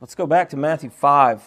Let's 0.00 0.14
go 0.14 0.28
back 0.28 0.48
to 0.50 0.56
Matthew 0.56 0.90
5 0.90 1.42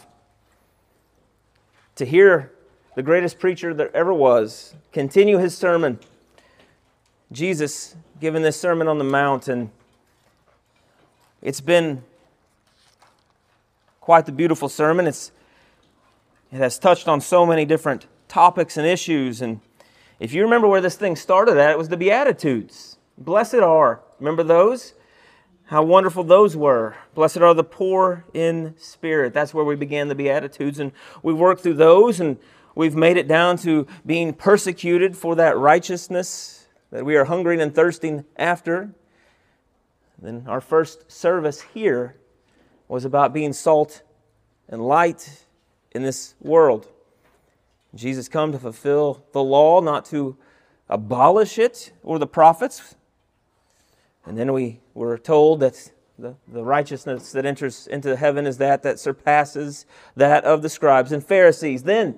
to 1.96 2.06
hear 2.06 2.52
the 2.96 3.04
greatest 3.04 3.40
preacher 3.40 3.74
there 3.74 3.96
ever 3.96 4.14
was 4.14 4.76
continue 4.92 5.38
his 5.38 5.58
sermon. 5.58 6.00
Jesus 7.32 7.96
giving 8.20 8.42
this 8.42 8.60
Sermon 8.60 8.90
on 8.90 8.98
the 8.98 9.06
Mount, 9.06 9.48
and 9.48 9.72
it's 11.42 11.62
been 11.62 12.04
quite 14.02 14.26
the 14.26 14.34
beautiful 14.34 14.68
sermon. 14.68 15.08
It's, 15.08 15.32
it 16.52 16.58
has 16.58 16.78
touched 16.78 17.08
on 17.08 17.22
so 17.22 17.46
many 17.46 17.64
different 17.64 18.06
topics 18.28 18.76
and 18.76 18.86
issues. 18.86 19.42
And 19.42 19.62
if 20.20 20.34
you 20.34 20.44
remember 20.44 20.68
where 20.68 20.82
this 20.82 20.98
thing 20.98 21.16
started 21.16 21.58
at, 21.58 21.72
it 21.72 21.78
was 21.78 21.88
the 21.88 21.96
Beatitudes. 21.96 22.98
Blessed 23.18 23.56
are, 23.56 24.02
remember 24.20 24.44
those? 24.44 24.94
How 25.72 25.84
wonderful 25.84 26.26
those 26.26 26.58
were. 26.58 26.98
Blessed 27.16 27.38
are 27.38 27.54
the 27.54 27.64
poor 27.64 28.26
in 28.34 28.76
spirit. 28.78 29.34
That's 29.34 29.54
where 29.54 29.64
we 29.64 29.78
began 29.78 30.10
the 30.10 30.16
Beatitudes. 30.16 30.80
And 30.80 30.92
we 31.24 31.32
worked 31.34 31.64
through 31.64 31.76
those 31.76 32.20
and 32.20 32.38
we've 32.76 32.98
made 32.98 33.16
it 33.16 33.26
down 33.26 33.56
to 33.60 33.88
being 34.06 34.34
persecuted 34.34 35.16
for 35.16 35.34
that 35.36 35.58
righteousness 35.58 36.68
that 36.92 37.06
we 37.06 37.16
are 37.16 37.24
hungering 37.24 37.62
and 37.62 37.74
thirsting 37.74 38.26
after. 38.36 38.94
Then 40.22 40.44
our 40.46 40.60
first 40.60 41.10
service 41.10 41.62
here 41.74 42.18
was 42.90 43.06
about 43.06 43.32
being 43.32 43.54
salt 43.54 44.02
and 44.68 44.86
light 44.86 45.46
in 45.92 46.04
this 46.04 46.36
world. 46.42 46.90
Jesus 47.96 48.28
come 48.28 48.52
to 48.52 48.60
fulfill 48.60 49.24
the 49.32 49.42
law, 49.42 49.80
not 49.80 50.04
to 50.08 50.36
abolish 50.90 51.58
it 51.58 51.94
or 52.04 52.20
the 52.20 52.28
prophets. 52.28 52.96
And 54.26 54.38
then 54.38 54.54
we 54.54 54.80
were 54.94 55.18
told 55.18 55.60
that 55.62 55.92
the, 56.18 56.36
the 56.48 56.64
righteousness 56.64 57.32
that 57.32 57.46
enters 57.46 57.88
into 57.88 58.16
heaven 58.16 58.46
is 58.46 58.58
that 58.58 58.84
that 58.84 59.00
surpasses 59.00 59.86
that 60.16 60.44
of 60.44 60.62
the 60.62 60.70
scribes 60.70 61.12
and 61.12 61.26
Pharisees. 61.26 61.84
Then, 61.84 62.18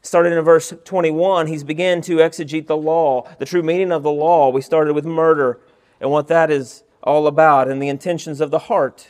starting 0.00 0.32
in 0.32 0.42
verse 0.42 0.72
21, 0.84 1.46
he's 1.46 1.64
began 1.64 2.00
to 2.02 2.16
exegete 2.16 2.66
the 2.66 2.76
law, 2.76 3.28
the 3.38 3.44
true 3.44 3.62
meaning 3.62 3.92
of 3.92 4.02
the 4.02 4.10
law. 4.10 4.48
We 4.48 4.62
started 4.62 4.94
with 4.94 5.04
murder 5.04 5.60
and 6.00 6.10
what 6.10 6.28
that 6.28 6.50
is 6.50 6.82
all 7.02 7.26
about 7.26 7.68
and 7.68 7.82
the 7.82 7.88
intentions 7.88 8.40
of 8.40 8.50
the 8.50 8.58
heart. 8.60 9.08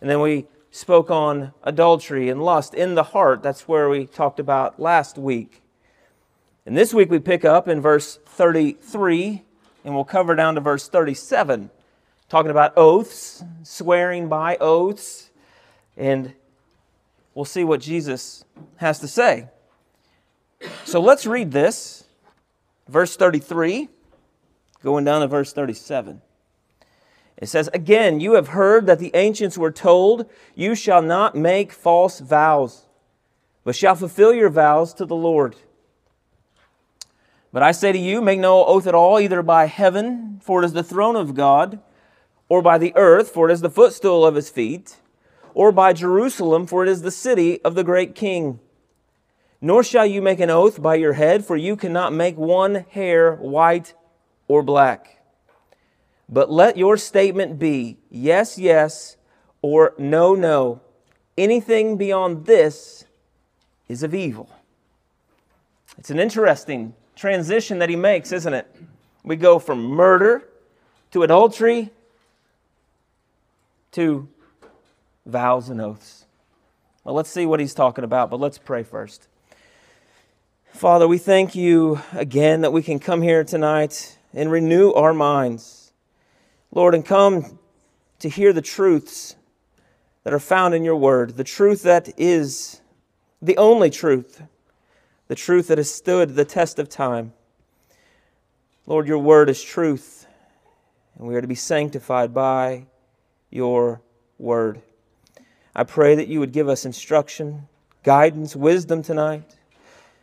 And 0.00 0.08
then 0.08 0.20
we 0.20 0.46
spoke 0.70 1.10
on 1.10 1.52
adultery 1.62 2.28
and 2.28 2.42
lust 2.42 2.74
in 2.74 2.94
the 2.94 3.02
heart. 3.02 3.42
That's 3.42 3.66
where 3.66 3.88
we 3.88 4.06
talked 4.06 4.38
about 4.38 4.78
last 4.78 5.18
week. 5.18 5.62
And 6.66 6.76
this 6.76 6.94
week 6.94 7.10
we 7.10 7.18
pick 7.18 7.44
up 7.44 7.68
in 7.68 7.80
verse 7.80 8.18
33 8.26 9.42
and 9.84 9.94
we'll 9.94 10.04
cover 10.04 10.34
down 10.34 10.54
to 10.54 10.60
verse 10.60 10.88
37 10.88 11.70
talking 12.34 12.50
about 12.50 12.72
oaths, 12.76 13.44
swearing 13.62 14.28
by 14.28 14.56
oaths, 14.56 15.30
and 15.96 16.34
we'll 17.32 17.44
see 17.44 17.62
what 17.62 17.80
Jesus 17.80 18.44
has 18.74 18.98
to 18.98 19.06
say. 19.06 19.46
So 20.84 21.00
let's 21.00 21.26
read 21.26 21.52
this, 21.52 22.08
verse 22.88 23.14
33, 23.14 23.88
going 24.82 25.04
down 25.04 25.20
to 25.20 25.28
verse 25.28 25.52
37. 25.52 26.22
It 27.36 27.46
says, 27.46 27.70
Again, 27.72 28.18
you 28.18 28.32
have 28.32 28.48
heard 28.48 28.86
that 28.86 28.98
the 28.98 29.12
ancients 29.14 29.56
were 29.56 29.70
told, 29.70 30.28
You 30.56 30.74
shall 30.74 31.02
not 31.02 31.36
make 31.36 31.70
false 31.70 32.18
vows, 32.18 32.88
but 33.62 33.76
shall 33.76 33.94
fulfill 33.94 34.34
your 34.34 34.50
vows 34.50 34.92
to 34.94 35.06
the 35.06 35.14
Lord. 35.14 35.54
But 37.52 37.62
I 37.62 37.70
say 37.70 37.92
to 37.92 37.98
you, 37.98 38.20
make 38.20 38.40
no 38.40 38.64
oath 38.64 38.88
at 38.88 38.94
all, 38.96 39.20
either 39.20 39.40
by 39.40 39.66
heaven, 39.66 40.40
for 40.42 40.60
it 40.60 40.66
is 40.66 40.72
the 40.72 40.82
throne 40.82 41.14
of 41.14 41.36
God 41.36 41.78
or 42.48 42.62
by 42.62 42.78
the 42.78 42.92
earth, 42.96 43.30
for 43.30 43.48
it 43.48 43.52
is 43.52 43.60
the 43.60 43.70
footstool 43.70 44.24
of 44.24 44.34
his 44.34 44.50
feet, 44.50 44.96
or 45.54 45.72
by 45.72 45.92
Jerusalem, 45.92 46.66
for 46.66 46.82
it 46.82 46.88
is 46.88 47.02
the 47.02 47.10
city 47.10 47.62
of 47.62 47.74
the 47.74 47.84
great 47.84 48.14
king. 48.14 48.60
Nor 49.60 49.82
shall 49.82 50.04
you 50.04 50.20
make 50.20 50.40
an 50.40 50.50
oath 50.50 50.82
by 50.82 50.96
your 50.96 51.14
head, 51.14 51.44
for 51.44 51.56
you 51.56 51.76
cannot 51.76 52.12
make 52.12 52.36
one 52.36 52.84
hair 52.90 53.36
white 53.36 53.94
or 54.46 54.62
black. 54.62 55.22
But 56.28 56.50
let 56.50 56.76
your 56.76 56.96
statement 56.96 57.58
be 57.58 57.98
yes, 58.10 58.58
yes, 58.58 59.16
or 59.62 59.94
no, 59.98 60.34
no. 60.34 60.80
Anything 61.38 61.96
beyond 61.96 62.46
this 62.46 63.04
is 63.88 64.02
of 64.02 64.14
evil. 64.14 64.50
It's 65.98 66.10
an 66.10 66.18
interesting 66.18 66.94
transition 67.16 67.78
that 67.78 67.88
he 67.88 67.96
makes, 67.96 68.32
isn't 68.32 68.52
it? 68.52 68.74
We 69.22 69.36
go 69.36 69.58
from 69.58 69.84
murder 69.84 70.48
to 71.12 71.22
adultery 71.22 71.90
to 73.94 74.28
vows 75.24 75.68
and 75.70 75.80
oaths. 75.80 76.26
Well, 77.04 77.14
let's 77.14 77.30
see 77.30 77.46
what 77.46 77.60
he's 77.60 77.74
talking 77.74 78.04
about, 78.04 78.30
but 78.30 78.40
let's 78.40 78.58
pray 78.58 78.82
first. 78.82 79.28
Father, 80.72 81.06
we 81.06 81.18
thank 81.18 81.54
you 81.54 82.00
again 82.12 82.62
that 82.62 82.72
we 82.72 82.82
can 82.82 82.98
come 82.98 83.22
here 83.22 83.44
tonight 83.44 84.18
and 84.32 84.50
renew 84.50 84.90
our 84.92 85.14
minds. 85.14 85.92
Lord, 86.72 86.94
and 86.94 87.06
come 87.06 87.58
to 88.18 88.28
hear 88.28 88.52
the 88.52 88.62
truths 88.62 89.36
that 90.24 90.32
are 90.32 90.40
found 90.40 90.74
in 90.74 90.82
your 90.82 90.96
word, 90.96 91.36
the 91.36 91.44
truth 91.44 91.82
that 91.82 92.08
is 92.18 92.80
the 93.40 93.56
only 93.56 93.90
truth, 93.90 94.42
the 95.28 95.36
truth 95.36 95.68
that 95.68 95.78
has 95.78 95.92
stood 95.92 96.34
the 96.34 96.44
test 96.44 96.80
of 96.80 96.88
time. 96.88 97.32
Lord, 98.86 99.06
your 99.06 99.18
word 99.18 99.48
is 99.48 99.62
truth, 99.62 100.26
and 101.16 101.28
we 101.28 101.36
are 101.36 101.40
to 101.40 101.46
be 101.46 101.54
sanctified 101.54 102.34
by 102.34 102.86
your 103.54 104.00
word. 104.38 104.82
I 105.74 105.84
pray 105.84 106.16
that 106.16 106.28
you 106.28 106.40
would 106.40 106.52
give 106.52 106.68
us 106.68 106.84
instruction, 106.84 107.68
guidance, 108.02 108.56
wisdom 108.56 109.02
tonight. 109.02 109.56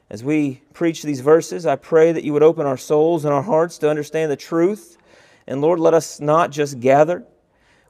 As 0.10 0.24
we 0.24 0.62
preach 0.74 1.02
these 1.02 1.22
verses, 1.22 1.66
I 1.66 1.78
pray 1.78 2.12
that 2.12 2.26
you 2.26 2.34
would 2.34 2.44
open 2.44 2.66
our 2.66 2.78
souls 2.78 3.24
and 3.24 3.34
our 3.34 3.42
hearts 3.42 3.78
to 3.80 3.90
understand 3.90 4.30
the 4.30 4.36
truth. 4.36 4.98
And 5.48 5.62
Lord, 5.62 5.80
let 5.80 5.94
us 5.94 6.20
not 6.20 6.52
just 6.52 6.82
gather 6.82 7.24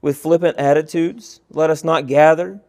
with 0.02 0.18
flippant 0.18 0.58
attitudes. 0.58 1.42
Let 1.50 1.72
us 1.72 1.84
not 1.84 2.06
gather 2.06 2.62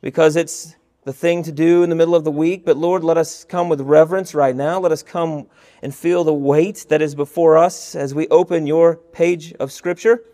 because 0.00 0.34
it's 0.34 0.74
the 1.04 1.12
thing 1.12 1.44
to 1.44 1.52
do 1.52 1.84
in 1.84 1.90
the 1.90 1.96
middle 1.96 2.16
of 2.16 2.24
the 2.24 2.32
week. 2.32 2.64
But 2.64 2.76
Lord, 2.76 3.04
let 3.04 3.16
us 3.16 3.44
come 3.44 3.68
with 3.68 3.80
reverence 3.80 4.34
right 4.34 4.56
now. 4.56 4.80
Let 4.80 4.90
us 4.90 5.04
come 5.04 5.46
and 5.82 5.94
feel 5.94 6.24
the 6.24 6.34
weight 6.34 6.86
that 6.88 7.00
is 7.00 7.14
before 7.14 7.56
us 7.56 7.94
as 7.94 8.12
we 8.12 8.26
open 8.28 8.66
your 8.66 8.96
page 8.96 9.52
of 9.54 9.70
Scripture. 9.70 10.24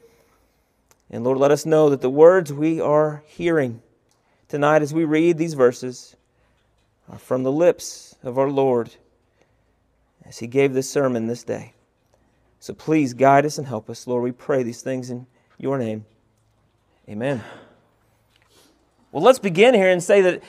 And 1.11 1.25
Lord, 1.25 1.39
let 1.39 1.51
us 1.51 1.67
know 1.67 1.91
that 1.91 2.01
the 2.01 2.11
words 2.11 2.53
we 2.53 2.81
are 2.81 3.23
hearing 3.27 3.83
tonight 4.49 4.83
as 4.83 4.95
we 4.95 5.05
read 5.05 5.39
these 5.39 5.55
verses 5.55 6.17
are 7.09 7.19
from 7.19 7.43
the 7.43 7.53
lips 7.53 8.17
of 8.23 8.39
our 8.39 8.51
Lord 8.51 8.91
as 10.25 10.39
He 10.39 10.47
gave 10.47 10.73
this 10.73 10.89
sermon 10.89 11.27
this 11.27 11.45
day. 11.45 11.75
So 12.59 12.73
please 12.73 13.13
guide 13.13 13.45
us 13.45 13.59
and 13.59 13.67
help 13.67 13.91
us. 13.91 14.07
Lord, 14.07 14.23
we 14.23 14.33
pray 14.33 14.63
these 14.63 14.81
things 14.81 15.11
in 15.11 15.27
your 15.59 15.79
name. 15.79 16.07
Amen. 17.09 17.43
Well, 19.13 19.23
let's 19.23 19.39
begin 19.39 19.75
here 19.75 19.91
and 19.91 20.03
say 20.03 20.23
that 20.23 20.43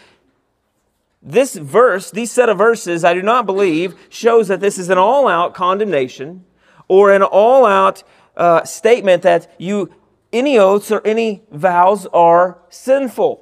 this 1.21 1.55
verse, 1.55 2.11
these 2.11 2.31
set 2.31 2.49
of 2.49 2.57
verses, 2.57 3.03
I 3.03 3.13
do 3.13 3.21
not 3.21 3.45
believe 3.45 3.95
shows 4.09 4.47
that 4.47 4.61
this 4.61 4.77
is 4.77 4.89
an 4.89 4.97
all 4.97 5.27
out 5.27 5.53
condemnation 5.53 6.45
or 6.87 7.11
an 7.11 7.23
all 7.23 7.65
out 7.65 8.03
uh, 8.37 8.63
statement 8.63 9.23
that 9.23 9.53
you 9.57 9.93
any 10.35 10.59
oaths 10.59 10.91
or 10.91 11.01
any 11.05 11.43
vows 11.49 12.05
are 12.07 12.59
sinful. 12.69 13.41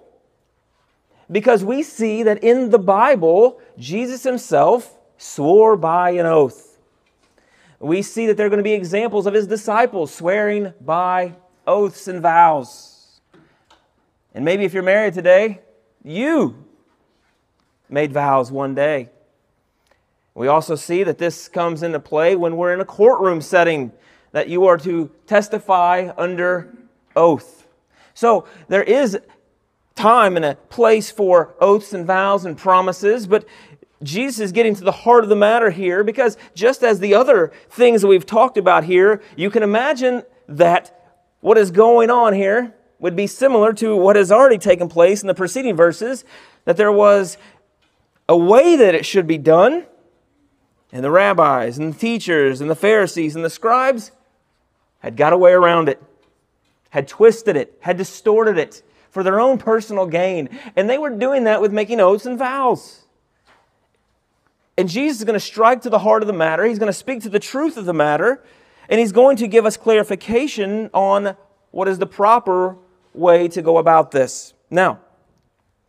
Because 1.31 1.63
we 1.63 1.81
see 1.81 2.23
that 2.23 2.43
in 2.43 2.69
the 2.69 2.77
Bible, 2.77 3.59
Jesus 3.77 4.23
himself 4.23 4.95
swore 5.17 5.75
by 5.75 6.11
an 6.11 6.25
oath. 6.25 6.77
We 7.79 8.01
see 8.01 8.27
that 8.27 8.37
there 8.37 8.45
are 8.45 8.49
going 8.49 8.59
to 8.59 8.63
be 8.63 8.73
examples 8.73 9.25
of 9.25 9.33
his 9.33 9.47
disciples 9.47 10.13
swearing 10.13 10.73
by 10.79 11.35
oaths 11.65 12.07
and 12.07 12.21
vows. 12.21 13.19
And 14.35 14.45
maybe 14.45 14.63
if 14.63 14.73
you're 14.73 14.83
married 14.83 15.15
today, 15.15 15.61
you 16.03 16.63
made 17.89 18.11
vows 18.11 18.51
one 18.51 18.75
day. 18.75 19.09
We 20.35 20.47
also 20.47 20.75
see 20.75 21.03
that 21.03 21.17
this 21.17 21.47
comes 21.47 21.83
into 21.83 21.99
play 21.99 22.35
when 22.35 22.57
we're 22.57 22.73
in 22.73 22.79
a 22.79 22.85
courtroom 22.85 23.41
setting, 23.41 23.91
that 24.31 24.49
you 24.49 24.65
are 24.65 24.77
to 24.77 25.11
testify 25.27 26.11
under 26.17 26.75
oath. 27.15 27.67
So 28.13 28.45
there 28.67 28.83
is 28.83 29.17
time 29.95 30.35
and 30.35 30.45
a 30.45 30.55
place 30.55 31.11
for 31.11 31.55
oaths 31.59 31.93
and 31.93 32.05
vows 32.05 32.45
and 32.45 32.57
promises, 32.57 33.27
but 33.27 33.45
Jesus 34.01 34.39
is 34.39 34.51
getting 34.51 34.75
to 34.75 34.83
the 34.83 34.91
heart 34.91 35.23
of 35.23 35.29
the 35.29 35.35
matter 35.35 35.69
here 35.69 36.03
because 36.03 36.37
just 36.53 36.83
as 36.83 36.99
the 36.99 37.13
other 37.13 37.51
things 37.69 38.01
that 38.01 38.07
we've 38.07 38.25
talked 38.25 38.57
about 38.57 38.83
here, 38.83 39.21
you 39.35 39.49
can 39.49 39.63
imagine 39.63 40.23
that 40.47 40.99
what 41.39 41.57
is 41.57 41.71
going 41.71 42.09
on 42.09 42.33
here 42.33 42.73
would 42.99 43.15
be 43.15 43.27
similar 43.27 43.73
to 43.73 43.95
what 43.95 44.15
has 44.15 44.31
already 44.31 44.57
taken 44.57 44.87
place 44.87 45.21
in 45.21 45.27
the 45.27 45.33
preceding 45.33 45.75
verses, 45.75 46.23
that 46.65 46.77
there 46.77 46.91
was 46.91 47.37
a 48.29 48.37
way 48.37 48.75
that 48.75 48.95
it 48.95 49.05
should 49.05 49.27
be 49.27 49.37
done, 49.37 49.85
and 50.91 51.03
the 51.03 51.11
rabbis 51.11 51.77
and 51.77 51.93
the 51.93 51.99
teachers 51.99 52.61
and 52.61 52.69
the 52.69 52.75
Pharisees 52.75 53.35
and 53.35 53.43
the 53.43 53.49
scribes 53.49 54.11
had 54.99 55.17
got 55.17 55.33
a 55.33 55.37
way 55.37 55.51
around 55.51 55.89
it 55.89 56.01
had 56.93 57.07
twisted 57.07 57.57
it, 57.57 57.75
had 57.79 57.97
distorted 57.97 58.59
it 58.59 58.83
for 59.09 59.23
their 59.23 59.39
own 59.39 59.57
personal 59.57 60.05
gain. 60.05 60.47
And 60.75 60.87
they 60.87 60.99
were 60.99 61.09
doing 61.09 61.45
that 61.45 61.59
with 61.59 61.73
making 61.73 61.99
oaths 61.99 62.27
and 62.27 62.37
vows. 62.37 63.05
And 64.77 64.87
Jesus 64.87 65.17
is 65.17 65.23
going 65.23 65.33
to 65.33 65.39
strike 65.39 65.81
to 65.81 65.89
the 65.89 65.97
heart 65.97 66.21
of 66.21 66.27
the 66.27 66.33
matter. 66.33 66.63
He's 66.65 66.77
going 66.77 66.91
to 66.91 66.93
speak 66.93 67.23
to 67.23 67.29
the 67.29 67.39
truth 67.39 67.77
of 67.77 67.85
the 67.85 67.93
matter. 67.93 68.43
And 68.89 68.99
he's 68.99 69.11
going 69.11 69.37
to 69.37 69.47
give 69.47 69.65
us 69.65 69.75
clarification 69.75 70.91
on 70.93 71.35
what 71.71 71.87
is 71.87 71.97
the 71.97 72.05
proper 72.05 72.77
way 73.15 73.47
to 73.47 73.63
go 73.63 73.79
about 73.79 74.11
this. 74.11 74.53
Now, 74.69 74.99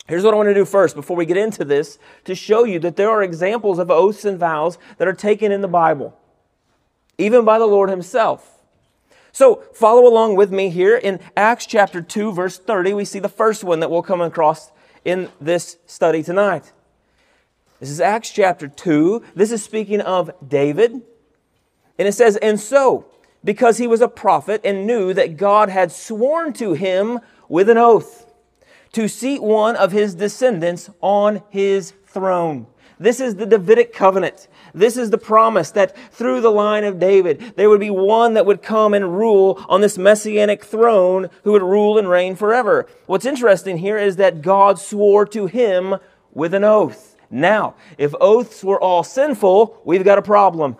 here's 0.06 0.24
what 0.24 0.32
I 0.32 0.38
want 0.38 0.48
to 0.48 0.54
do 0.54 0.64
first 0.64 0.96
before 0.96 1.18
we 1.18 1.26
get 1.26 1.36
into 1.36 1.66
this 1.66 1.98
to 2.24 2.34
show 2.34 2.64
you 2.64 2.78
that 2.78 2.96
there 2.96 3.10
are 3.10 3.22
examples 3.22 3.78
of 3.78 3.90
oaths 3.90 4.24
and 4.24 4.38
vows 4.38 4.78
that 4.96 5.06
are 5.06 5.12
taken 5.12 5.52
in 5.52 5.60
the 5.60 5.68
Bible, 5.68 6.18
even 7.18 7.44
by 7.44 7.58
the 7.58 7.66
Lord 7.66 7.90
Himself. 7.90 8.53
So 9.34 9.64
follow 9.72 10.06
along 10.06 10.36
with 10.36 10.52
me 10.52 10.70
here 10.70 10.96
in 10.96 11.18
Acts 11.36 11.66
chapter 11.66 12.00
2, 12.00 12.30
verse 12.30 12.56
30. 12.56 12.94
We 12.94 13.04
see 13.04 13.18
the 13.18 13.28
first 13.28 13.64
one 13.64 13.80
that 13.80 13.90
we'll 13.90 14.00
come 14.00 14.20
across 14.20 14.70
in 15.04 15.28
this 15.40 15.76
study 15.86 16.22
tonight. 16.22 16.70
This 17.80 17.90
is 17.90 18.00
Acts 18.00 18.30
chapter 18.30 18.68
2. 18.68 19.24
This 19.34 19.50
is 19.50 19.60
speaking 19.60 20.00
of 20.00 20.30
David. 20.46 20.92
And 21.98 22.06
it 22.06 22.12
says, 22.12 22.36
And 22.36 22.60
so, 22.60 23.06
because 23.42 23.78
he 23.78 23.88
was 23.88 24.00
a 24.00 24.06
prophet 24.06 24.60
and 24.62 24.86
knew 24.86 25.12
that 25.12 25.36
God 25.36 25.68
had 25.68 25.90
sworn 25.90 26.52
to 26.52 26.74
him 26.74 27.18
with 27.48 27.68
an 27.68 27.76
oath 27.76 28.32
to 28.94 29.08
seat 29.08 29.42
one 29.42 29.76
of 29.76 29.92
his 29.92 30.14
descendants 30.14 30.88
on 31.00 31.42
his 31.50 31.92
throne. 32.06 32.66
This 32.98 33.18
is 33.18 33.34
the 33.34 33.46
Davidic 33.46 33.92
covenant. 33.92 34.46
This 34.72 34.96
is 34.96 35.10
the 35.10 35.18
promise 35.18 35.72
that 35.72 35.96
through 36.12 36.40
the 36.40 36.52
line 36.52 36.84
of 36.84 37.00
David, 37.00 37.54
there 37.56 37.68
would 37.68 37.80
be 37.80 37.90
one 37.90 38.34
that 38.34 38.46
would 38.46 38.62
come 38.62 38.94
and 38.94 39.18
rule 39.18 39.62
on 39.68 39.80
this 39.80 39.98
messianic 39.98 40.64
throne 40.64 41.28
who 41.42 41.52
would 41.52 41.62
rule 41.62 41.98
and 41.98 42.08
reign 42.08 42.36
forever. 42.36 42.86
What's 43.06 43.26
interesting 43.26 43.78
here 43.78 43.98
is 43.98 44.16
that 44.16 44.42
God 44.42 44.78
swore 44.78 45.26
to 45.26 45.46
him 45.46 45.96
with 46.32 46.54
an 46.54 46.62
oath. 46.62 47.16
Now, 47.30 47.74
if 47.98 48.14
oaths 48.20 48.62
were 48.62 48.80
all 48.80 49.02
sinful, 49.02 49.82
we've 49.84 50.04
got 50.04 50.18
a 50.18 50.22
problem. 50.22 50.76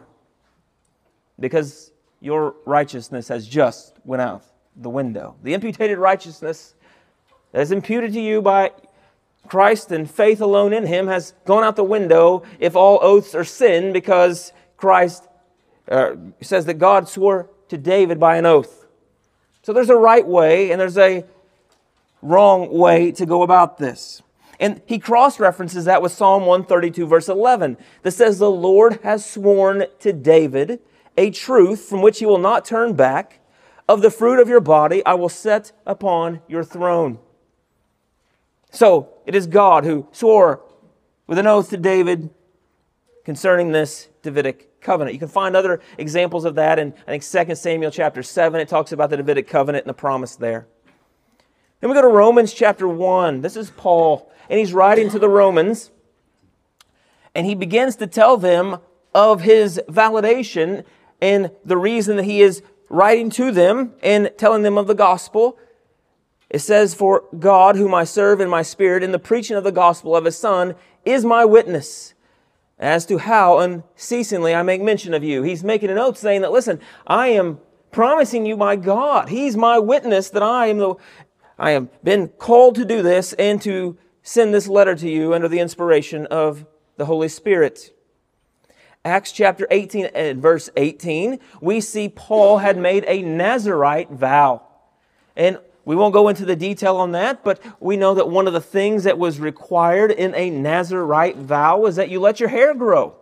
Because 1.40 1.90
your 2.20 2.54
righteousness 2.64 3.26
has 3.26 3.48
just 3.48 3.96
went 4.04 4.22
out 4.22 4.44
the 4.76 4.90
window. 4.90 5.34
The 5.42 5.54
imputed 5.54 5.98
righteousness 5.98 6.74
that 7.54 7.60
is 7.60 7.70
imputed 7.70 8.12
to 8.12 8.20
you 8.20 8.42
by 8.42 8.72
Christ 9.46 9.92
and 9.92 10.10
faith 10.10 10.40
alone 10.40 10.72
in 10.72 10.86
him 10.86 11.06
has 11.06 11.34
gone 11.44 11.62
out 11.62 11.76
the 11.76 11.84
window 11.84 12.42
if 12.58 12.74
all 12.74 12.98
oaths 13.00 13.32
are 13.32 13.44
sin 13.44 13.92
because 13.92 14.52
Christ 14.76 15.28
uh, 15.88 16.16
says 16.40 16.66
that 16.66 16.74
God 16.74 17.08
swore 17.08 17.48
to 17.68 17.78
David 17.78 18.18
by 18.18 18.38
an 18.38 18.44
oath. 18.44 18.86
So 19.62 19.72
there's 19.72 19.88
a 19.88 19.94
right 19.94 20.26
way 20.26 20.72
and 20.72 20.80
there's 20.80 20.98
a 20.98 21.24
wrong 22.22 22.76
way 22.76 23.12
to 23.12 23.24
go 23.24 23.42
about 23.42 23.78
this. 23.78 24.20
And 24.58 24.82
he 24.86 24.98
cross 24.98 25.38
references 25.38 25.84
that 25.84 26.02
with 26.02 26.10
Psalm 26.10 26.46
132, 26.46 27.06
verse 27.06 27.28
11, 27.28 27.76
that 28.02 28.10
says, 28.10 28.40
The 28.40 28.50
Lord 28.50 28.98
has 29.04 29.24
sworn 29.24 29.84
to 30.00 30.12
David 30.12 30.80
a 31.16 31.30
truth 31.30 31.82
from 31.84 32.02
which 32.02 32.18
he 32.18 32.26
will 32.26 32.38
not 32.38 32.64
turn 32.64 32.94
back. 32.94 33.38
Of 33.86 34.00
the 34.00 34.10
fruit 34.10 34.40
of 34.40 34.48
your 34.48 34.60
body 34.60 35.04
I 35.04 35.14
will 35.14 35.28
set 35.28 35.70
upon 35.86 36.40
your 36.48 36.64
throne. 36.64 37.18
So 38.74 39.10
it 39.24 39.36
is 39.36 39.46
God 39.46 39.84
who 39.84 40.08
swore 40.10 40.60
with 41.28 41.38
an 41.38 41.46
oath 41.46 41.70
to 41.70 41.76
David 41.76 42.30
concerning 43.24 43.70
this 43.70 44.08
Davidic 44.22 44.80
covenant. 44.80 45.14
You 45.14 45.20
can 45.20 45.28
find 45.28 45.54
other 45.54 45.80
examples 45.96 46.44
of 46.44 46.56
that 46.56 46.80
in, 46.80 46.92
I 47.06 47.18
think, 47.18 47.48
2 47.48 47.54
Samuel 47.54 47.92
chapter 47.92 48.22
7. 48.22 48.60
It 48.60 48.68
talks 48.68 48.90
about 48.90 49.10
the 49.10 49.16
Davidic 49.16 49.46
covenant 49.46 49.84
and 49.84 49.90
the 49.90 49.94
promise 49.94 50.34
there. 50.34 50.66
Then 51.80 51.88
we 51.88 51.94
go 51.94 52.02
to 52.02 52.08
Romans 52.08 52.52
chapter 52.52 52.88
1. 52.88 53.42
This 53.42 53.56
is 53.56 53.70
Paul, 53.70 54.30
and 54.50 54.58
he's 54.58 54.72
writing 54.72 55.08
to 55.10 55.20
the 55.20 55.28
Romans, 55.28 55.92
and 57.32 57.46
he 57.46 57.54
begins 57.54 57.94
to 57.96 58.08
tell 58.08 58.36
them 58.36 58.78
of 59.14 59.42
his 59.42 59.80
validation 59.88 60.84
and 61.20 61.52
the 61.64 61.76
reason 61.76 62.16
that 62.16 62.24
he 62.24 62.42
is 62.42 62.62
writing 62.88 63.30
to 63.30 63.52
them 63.52 63.92
and 64.02 64.32
telling 64.36 64.62
them 64.62 64.76
of 64.76 64.88
the 64.88 64.94
gospel 64.94 65.58
it 66.54 66.60
says, 66.60 66.94
For 66.94 67.24
God, 67.36 67.74
whom 67.74 67.92
I 67.92 68.04
serve 68.04 68.40
in 68.40 68.48
my 68.48 68.62
spirit 68.62 69.02
in 69.02 69.10
the 69.10 69.18
preaching 69.18 69.56
of 69.56 69.64
the 69.64 69.72
gospel 69.72 70.14
of 70.14 70.24
his 70.24 70.38
Son, 70.38 70.76
is 71.04 71.24
my 71.24 71.44
witness 71.44 72.14
as 72.78 73.04
to 73.06 73.18
how 73.18 73.58
unceasingly 73.58 74.54
I 74.54 74.62
make 74.62 74.80
mention 74.80 75.14
of 75.14 75.24
you. 75.24 75.42
He's 75.42 75.64
making 75.64 75.90
a 75.90 75.96
note 75.96 76.16
saying 76.16 76.42
that, 76.42 76.52
listen, 76.52 76.78
I 77.08 77.26
am 77.30 77.58
promising 77.90 78.46
you 78.46 78.56
my 78.56 78.76
God. 78.76 79.30
He's 79.30 79.56
my 79.56 79.80
witness 79.80 80.30
that 80.30 80.44
I 80.44 80.68
am 80.68 80.78
the, 80.78 80.94
I 81.58 81.72
have 81.72 82.04
been 82.04 82.28
called 82.28 82.76
to 82.76 82.84
do 82.84 83.02
this 83.02 83.32
and 83.32 83.60
to 83.62 83.98
send 84.22 84.54
this 84.54 84.68
letter 84.68 84.94
to 84.94 85.10
you 85.10 85.34
under 85.34 85.48
the 85.48 85.58
inspiration 85.58 86.24
of 86.26 86.66
the 86.98 87.06
Holy 87.06 87.28
Spirit. 87.28 87.92
Acts 89.04 89.32
chapter 89.32 89.66
18 89.72 90.06
and 90.14 90.40
verse 90.40 90.70
18, 90.76 91.40
we 91.60 91.80
see 91.80 92.08
Paul 92.08 92.58
had 92.58 92.78
made 92.78 93.04
a 93.08 93.22
Nazarite 93.22 94.12
vow. 94.12 94.62
And 95.34 95.58
we 95.84 95.96
won't 95.96 96.14
go 96.14 96.28
into 96.28 96.44
the 96.44 96.56
detail 96.56 96.96
on 96.96 97.12
that, 97.12 97.44
but 97.44 97.60
we 97.78 97.96
know 97.96 98.14
that 98.14 98.28
one 98.28 98.46
of 98.46 98.52
the 98.52 98.60
things 98.60 99.04
that 99.04 99.18
was 99.18 99.38
required 99.38 100.10
in 100.10 100.34
a 100.34 100.50
Nazarite 100.50 101.36
vow 101.36 101.78
was 101.78 101.96
that 101.96 102.08
you 102.08 102.20
let 102.20 102.40
your 102.40 102.48
hair 102.48 102.74
grow. 102.74 103.14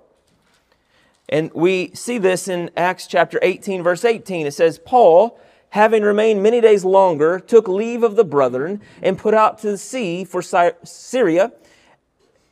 And 1.29 1.51
we 1.55 1.91
see 1.95 2.19
this 2.19 2.47
in 2.47 2.71
Acts 2.77 3.07
chapter 3.07 3.39
18, 3.43 3.83
verse 3.83 4.05
18. 4.05 4.47
It 4.47 4.53
says, 4.53 4.79
Paul, 4.79 5.41
having 5.71 6.03
remained 6.03 6.43
many 6.43 6.61
days 6.61 6.85
longer, 6.85 7.41
took 7.41 7.67
leave 7.67 8.03
of 8.03 8.17
the 8.17 8.25
brethren 8.25 8.81
and 9.01 9.19
put 9.19 9.35
out 9.35 9.59
to 9.61 9.71
the 9.73 9.79
sea 9.79 10.25
for 10.25 10.43
Syria. 10.43 11.53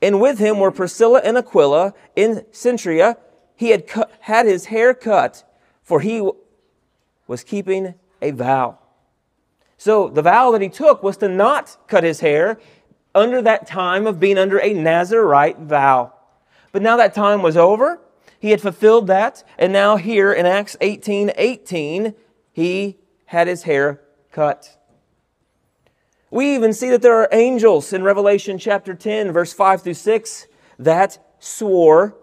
And 0.03 0.21
with 0.21 0.39
him 0.39 0.59
were 0.59 0.71
Priscilla 0.71 1.21
and 1.23 1.37
Aquila 1.37 1.93
in 2.17 2.47
Cenchrea. 2.53 3.17
He 3.55 3.71
had 3.71 3.85
had 4.21 4.47
his 4.47 4.67
hair 4.67 4.95
cut, 4.95 5.45
for 5.83 6.01
he 6.01 6.29
was 7.27 7.45
keeping 7.45 7.95
a 8.23 8.31
vow. 8.31 8.80
So 9.81 10.09
the 10.11 10.21
vow 10.21 10.51
that 10.51 10.61
he 10.61 10.69
took 10.69 11.03
was 11.03 11.17
to 11.17 11.29
not 11.29 11.79
cut 11.89 12.05
his 12.05 12.21
hair 12.21 12.61
under 13.15 13.41
that 13.41 13.67
time 13.67 14.07
of 14.07 14.21
being 14.21 14.37
under 14.37 14.61
a 14.61 14.75
Nazarite 14.75 15.59
vow. 15.61 16.13
But 16.71 16.83
now 16.83 16.99
that 16.99 17.15
time 17.15 17.41
was 17.41 17.57
over. 17.57 17.99
He 18.39 18.51
had 18.51 18.61
fulfilled 18.61 19.07
that. 19.07 19.43
And 19.57 19.73
now 19.73 19.97
here 19.97 20.35
in 20.35 20.45
Acts 20.45 20.77
18 20.83 21.33
18, 21.35 22.15
he 22.53 22.99
had 23.25 23.47
his 23.49 23.63
hair 23.63 24.03
cut. 24.33 24.77
We 26.31 26.55
even 26.55 26.75
see 26.75 26.91
that 26.91 27.01
there 27.01 27.17
are 27.17 27.31
angels 27.33 27.95
in 27.95 28.03
Revelation 28.03 28.59
chapter 28.59 28.93
10, 28.93 29.33
verse 29.33 29.55
5 29.55 29.81
through 29.81 29.95
6, 29.95 30.47
that 30.79 31.19
swore 31.39 32.19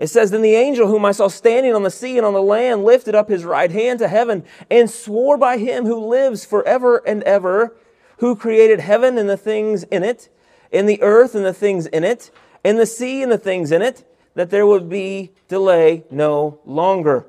it 0.00 0.08
says, 0.08 0.30
Then 0.30 0.42
the 0.42 0.54
angel 0.54 0.88
whom 0.88 1.04
I 1.04 1.12
saw 1.12 1.28
standing 1.28 1.74
on 1.74 1.82
the 1.82 1.90
sea 1.90 2.16
and 2.16 2.26
on 2.26 2.32
the 2.32 2.42
land 2.42 2.84
lifted 2.84 3.14
up 3.14 3.28
his 3.28 3.44
right 3.44 3.70
hand 3.70 3.98
to 3.98 4.08
heaven 4.08 4.44
and 4.70 4.90
swore 4.90 5.36
by 5.36 5.58
him 5.58 5.84
who 5.84 6.06
lives 6.08 6.44
forever 6.44 7.02
and 7.06 7.22
ever, 7.24 7.76
who 8.16 8.34
created 8.34 8.80
heaven 8.80 9.18
and 9.18 9.28
the 9.28 9.36
things 9.36 9.82
in 9.84 10.02
it, 10.02 10.30
and 10.72 10.88
the 10.88 11.02
earth 11.02 11.34
and 11.34 11.44
the 11.44 11.52
things 11.52 11.86
in 11.86 12.02
it, 12.02 12.30
and 12.64 12.78
the 12.78 12.86
sea 12.86 13.22
and 13.22 13.30
the 13.30 13.38
things 13.38 13.70
in 13.70 13.82
it, 13.82 14.04
that 14.34 14.48
there 14.48 14.66
would 14.66 14.88
be 14.88 15.32
delay 15.48 16.02
no 16.10 16.58
longer. 16.64 17.26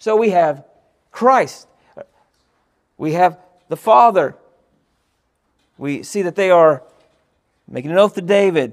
So 0.00 0.16
we 0.16 0.30
have 0.30 0.64
Christ. 1.12 1.68
We 2.98 3.12
have 3.12 3.38
the 3.68 3.76
Father. 3.76 4.34
We 5.78 6.02
see 6.02 6.22
that 6.22 6.34
they 6.34 6.50
are 6.50 6.82
making 7.68 7.92
an 7.92 7.98
oath 7.98 8.14
to 8.14 8.20
David. 8.20 8.72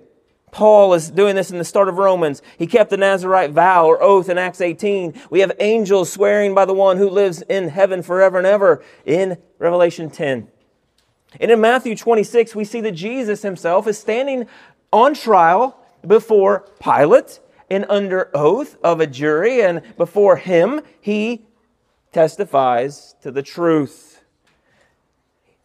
Paul 0.52 0.94
is 0.94 1.12
doing 1.12 1.36
this 1.36 1.52
in 1.52 1.58
the 1.58 1.66
start 1.66 1.90
of 1.90 1.98
Romans. 1.98 2.42
He 2.58 2.68
kept 2.68 2.90
the 2.90 2.98
Nazarite 2.98 3.52
vow 3.52 3.86
or 3.86 4.02
oath 4.02 4.30
in 4.30 4.38
Acts 4.38 4.62
18. 4.62 5.14
We 5.30 5.42
have 5.42 5.52
angels 5.60 6.12
swearing 6.12 6.56
by 6.56 6.66
the 6.66 6.74
one 6.74 6.98
who 6.98 7.10
lives 7.10 7.42
in 7.44 7.70
heaven 7.70 8.02
forever 8.02 8.38
and 8.38 8.48
ever 8.48 8.84
in 9.06 9.38
Revelation 9.60 10.10
10. 10.10 10.48
And 11.40 11.52
in 11.52 11.60
Matthew 11.60 11.96
26, 11.96 12.56
we 12.56 12.64
see 12.64 12.82
that 12.82 12.94
Jesus 12.94 13.42
himself 13.42 13.88
is 13.88 13.98
standing 13.98 14.48
on 14.92 15.14
trial 15.14 15.78
before 16.06 16.66
Pilate 16.80 17.40
and 17.70 17.86
under 17.90 18.30
oath 18.34 18.78
of 18.82 19.02
a 19.02 19.08
jury, 19.08 19.62
and 19.62 19.82
before 19.98 20.38
him, 20.38 20.82
he 21.02 21.46
testifies 22.14 23.16
to 23.22 23.30
the 23.30 23.44
truth. 23.44 24.07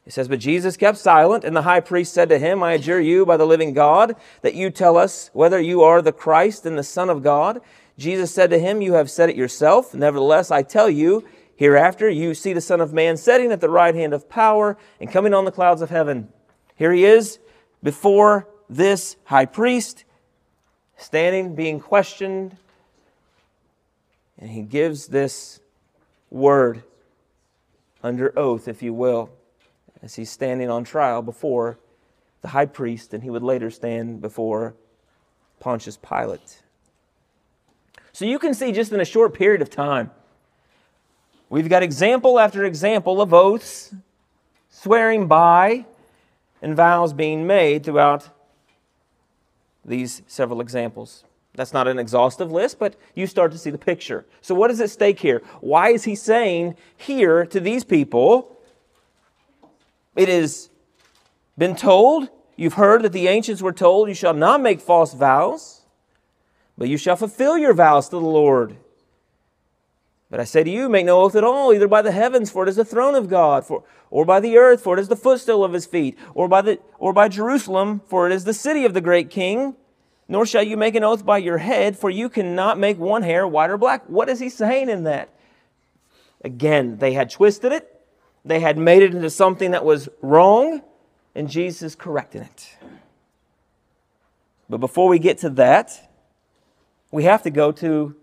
It 0.04 0.12
says, 0.12 0.28
But 0.28 0.40
Jesus 0.40 0.76
kept 0.76 0.98
silent, 0.98 1.44
and 1.44 1.54
the 1.54 1.62
high 1.62 1.80
priest 1.80 2.12
said 2.12 2.28
to 2.30 2.38
him, 2.38 2.62
I 2.62 2.72
adjure 2.72 3.00
you 3.00 3.24
by 3.24 3.36
the 3.36 3.46
living 3.46 3.72
God 3.72 4.16
that 4.42 4.54
you 4.54 4.70
tell 4.70 4.96
us 4.96 5.30
whether 5.32 5.60
you 5.60 5.82
are 5.82 6.02
the 6.02 6.12
Christ 6.12 6.66
and 6.66 6.76
the 6.76 6.82
Son 6.82 7.08
of 7.08 7.22
God. 7.22 7.60
Jesus 7.96 8.34
said 8.34 8.50
to 8.50 8.58
him, 8.58 8.82
You 8.82 8.94
have 8.94 9.10
said 9.10 9.30
it 9.30 9.36
yourself. 9.36 9.94
Nevertheless, 9.94 10.50
I 10.50 10.62
tell 10.62 10.90
you, 10.90 11.24
hereafter 11.54 12.08
you 12.10 12.34
see 12.34 12.52
the 12.52 12.60
Son 12.60 12.80
of 12.80 12.92
Man 12.92 13.16
sitting 13.16 13.52
at 13.52 13.60
the 13.60 13.70
right 13.70 13.94
hand 13.94 14.12
of 14.12 14.28
power 14.28 14.76
and 15.00 15.10
coming 15.10 15.34
on 15.34 15.44
the 15.44 15.52
clouds 15.52 15.82
of 15.82 15.90
heaven. 15.90 16.28
Here 16.74 16.92
he 16.92 17.04
is 17.04 17.38
before 17.82 18.48
this 18.68 19.16
high 19.24 19.44
priest, 19.44 20.04
standing, 20.96 21.54
being 21.54 21.78
questioned, 21.78 22.56
and 24.38 24.50
he 24.50 24.62
gives 24.62 25.08
this 25.08 25.60
word 26.28 26.82
under 28.02 28.36
oath, 28.36 28.66
if 28.66 28.82
you 28.82 28.92
will 28.92 29.30
as 30.02 30.14
he's 30.14 30.30
standing 30.30 30.68
on 30.68 30.84
trial 30.84 31.22
before 31.22 31.78
the 32.40 32.48
high 32.48 32.66
priest, 32.66 33.14
and 33.14 33.22
he 33.22 33.30
would 33.30 33.42
later 33.42 33.70
stand 33.70 34.20
before 34.20 34.74
Pontius 35.60 35.96
Pilate. 35.96 36.62
So 38.12 38.24
you 38.24 38.38
can 38.38 38.52
see 38.52 38.72
just 38.72 38.92
in 38.92 39.00
a 39.00 39.04
short 39.04 39.32
period 39.32 39.62
of 39.62 39.70
time, 39.70 40.10
we've 41.48 41.68
got 41.68 41.82
example 41.82 42.38
after 42.38 42.64
example 42.64 43.22
of 43.22 43.32
oaths, 43.32 43.94
swearing 44.68 45.28
by, 45.28 45.86
and 46.60 46.76
vows 46.76 47.12
being 47.12 47.46
made 47.46 47.84
throughout 47.84 48.28
these 49.84 50.22
several 50.26 50.60
examples. 50.60 51.24
That's 51.54 51.72
not 51.72 51.86
an 51.86 51.98
exhaustive 51.98 52.50
list, 52.50 52.78
but 52.78 52.96
you 53.14 53.26
start 53.26 53.52
to 53.52 53.58
see 53.58 53.70
the 53.70 53.78
picture. 53.78 54.24
So, 54.40 54.54
what 54.54 54.70
is 54.70 54.80
at 54.80 54.90
stake 54.90 55.18
here? 55.18 55.42
Why 55.60 55.90
is 55.90 56.04
he 56.04 56.14
saying 56.14 56.76
here 56.96 57.44
to 57.46 57.60
these 57.60 57.84
people, 57.84 58.51
it 60.16 60.28
has 60.28 60.70
been 61.56 61.76
told, 61.76 62.28
you've 62.56 62.74
heard 62.74 63.02
that 63.02 63.12
the 63.12 63.28
ancients 63.28 63.62
were 63.62 63.72
told, 63.72 64.08
you 64.08 64.14
shall 64.14 64.34
not 64.34 64.60
make 64.60 64.80
false 64.80 65.14
vows, 65.14 65.82
but 66.76 66.88
you 66.88 66.96
shall 66.96 67.16
fulfill 67.16 67.58
your 67.58 67.74
vows 67.74 68.08
to 68.08 68.16
the 68.16 68.20
Lord. 68.20 68.76
But 70.30 70.40
I 70.40 70.44
say 70.44 70.64
to 70.64 70.70
you, 70.70 70.88
make 70.88 71.04
no 71.04 71.20
oath 71.20 71.36
at 71.36 71.44
all, 71.44 71.74
either 71.74 71.88
by 71.88 72.00
the 72.00 72.10
heavens, 72.10 72.50
for 72.50 72.62
it 72.62 72.68
is 72.70 72.76
the 72.76 72.86
throne 72.86 73.14
of 73.14 73.28
God, 73.28 73.66
for, 73.66 73.84
or 74.10 74.24
by 74.24 74.40
the 74.40 74.56
earth, 74.56 74.80
for 74.80 74.96
it 74.96 75.00
is 75.00 75.08
the 75.08 75.16
footstool 75.16 75.62
of 75.62 75.74
his 75.74 75.84
feet, 75.84 76.16
or 76.34 76.48
by, 76.48 76.62
the, 76.62 76.78
or 76.98 77.12
by 77.12 77.28
Jerusalem, 77.28 78.00
for 78.06 78.26
it 78.26 78.32
is 78.32 78.44
the 78.44 78.54
city 78.54 78.86
of 78.86 78.94
the 78.94 79.02
great 79.02 79.28
king. 79.28 79.76
Nor 80.28 80.46
shall 80.46 80.62
you 80.62 80.78
make 80.78 80.94
an 80.94 81.04
oath 81.04 81.26
by 81.26 81.36
your 81.36 81.58
head, 81.58 81.98
for 81.98 82.08
you 82.08 82.30
cannot 82.30 82.78
make 82.78 82.98
one 82.98 83.22
hair 83.22 83.46
white 83.46 83.68
or 83.68 83.76
black. 83.76 84.08
What 84.08 84.30
is 84.30 84.40
he 84.40 84.48
saying 84.48 84.88
in 84.88 85.02
that? 85.02 85.28
Again, 86.42 86.96
they 86.96 87.12
had 87.12 87.28
twisted 87.28 87.70
it, 87.70 87.91
they 88.44 88.60
had 88.60 88.76
made 88.76 89.02
it 89.02 89.14
into 89.14 89.30
something 89.30 89.70
that 89.70 89.84
was 89.84 90.08
wrong, 90.20 90.82
and 91.34 91.48
Jesus 91.48 91.94
correcting 91.94 92.42
it. 92.42 92.76
But 94.68 94.78
before 94.78 95.08
we 95.08 95.18
get 95.18 95.38
to 95.38 95.50
that, 95.50 96.10
we 97.10 97.24
have 97.24 97.42
to 97.42 97.50
go 97.50 97.72
to 97.72 98.16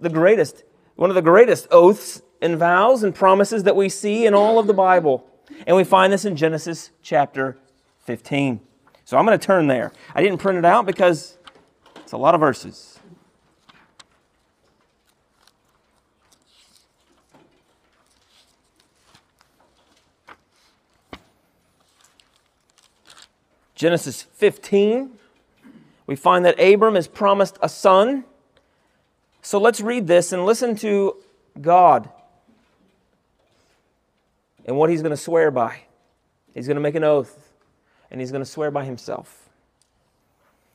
the 0.00 0.10
greatest, 0.10 0.64
one 0.96 1.10
of 1.10 1.14
the 1.14 1.22
greatest 1.22 1.68
oaths 1.70 2.20
and 2.42 2.58
vows 2.58 3.02
and 3.02 3.14
promises 3.14 3.62
that 3.62 3.76
we 3.76 3.88
see 3.88 4.26
in 4.26 4.34
all 4.34 4.58
of 4.58 4.66
the 4.66 4.74
Bible. 4.74 5.26
And 5.66 5.76
we 5.76 5.84
find 5.84 6.12
this 6.12 6.24
in 6.24 6.36
Genesis 6.36 6.90
chapter 7.02 7.56
15. 8.00 8.60
So 9.04 9.16
I'm 9.16 9.24
going 9.24 9.38
to 9.38 9.46
turn 9.46 9.66
there. 9.66 9.92
I 10.14 10.22
didn't 10.22 10.38
print 10.38 10.58
it 10.58 10.64
out 10.64 10.84
because 10.84 11.38
it's 11.96 12.12
a 12.12 12.16
lot 12.16 12.34
of 12.34 12.40
verses. 12.40 12.93
Genesis 23.84 24.22
15, 24.22 25.10
we 26.06 26.16
find 26.16 26.46
that 26.46 26.58
Abram 26.58 26.96
is 26.96 27.06
promised 27.06 27.58
a 27.60 27.68
son. 27.68 28.24
So 29.42 29.60
let's 29.60 29.82
read 29.82 30.06
this 30.06 30.32
and 30.32 30.46
listen 30.46 30.74
to 30.76 31.18
God 31.60 32.08
and 34.64 34.78
what 34.78 34.88
he's 34.88 35.02
going 35.02 35.10
to 35.10 35.18
swear 35.18 35.50
by. 35.50 35.82
He's 36.54 36.66
going 36.66 36.76
to 36.76 36.80
make 36.80 36.94
an 36.94 37.04
oath, 37.04 37.52
and 38.10 38.22
he's 38.22 38.30
going 38.30 38.42
to 38.42 38.50
swear 38.50 38.70
by 38.70 38.86
himself. 38.86 39.50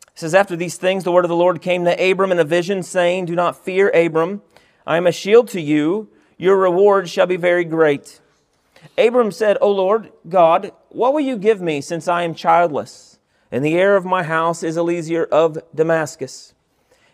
It 0.10 0.20
says, 0.20 0.36
After 0.36 0.56
these 0.56 0.78
things, 0.78 1.04
the 1.04 1.12
word 1.12 1.26
of 1.26 1.30
the 1.30 1.36
Lord 1.36 1.64
came 1.64 1.86
to 1.86 2.12
Abram 2.12 2.32
in 2.32 2.38
a 2.38 2.44
vision, 2.44 2.84
saying, 2.84 3.26
Do 3.26 3.36
not 3.36 3.58
fear, 3.58 3.90
Abram. 3.90 4.44
I 4.86 4.98
am 4.98 5.08
a 5.08 5.12
shield 5.12 5.48
to 5.48 5.60
you. 5.60 6.10
Your 6.38 6.58
reward 6.58 7.10
shall 7.10 7.26
be 7.26 7.38
very 7.38 7.64
great. 7.64 8.22
Abram 9.00 9.32
said, 9.32 9.58
O 9.62 9.72
Lord 9.72 10.12
God, 10.30 10.74
what 10.90 11.14
will 11.14 11.22
you 11.22 11.38
give 11.38 11.62
me 11.62 11.82
since 11.82 12.08
I 12.08 12.24
am 12.24 12.34
childless? 12.34 13.20
And 13.52 13.64
the 13.64 13.76
heir 13.78 13.96
of 13.96 14.06
my 14.06 14.24
house 14.24 14.64
is 14.64 14.78
Eliezer 14.78 15.26
of 15.26 15.58
Damascus. 15.74 16.54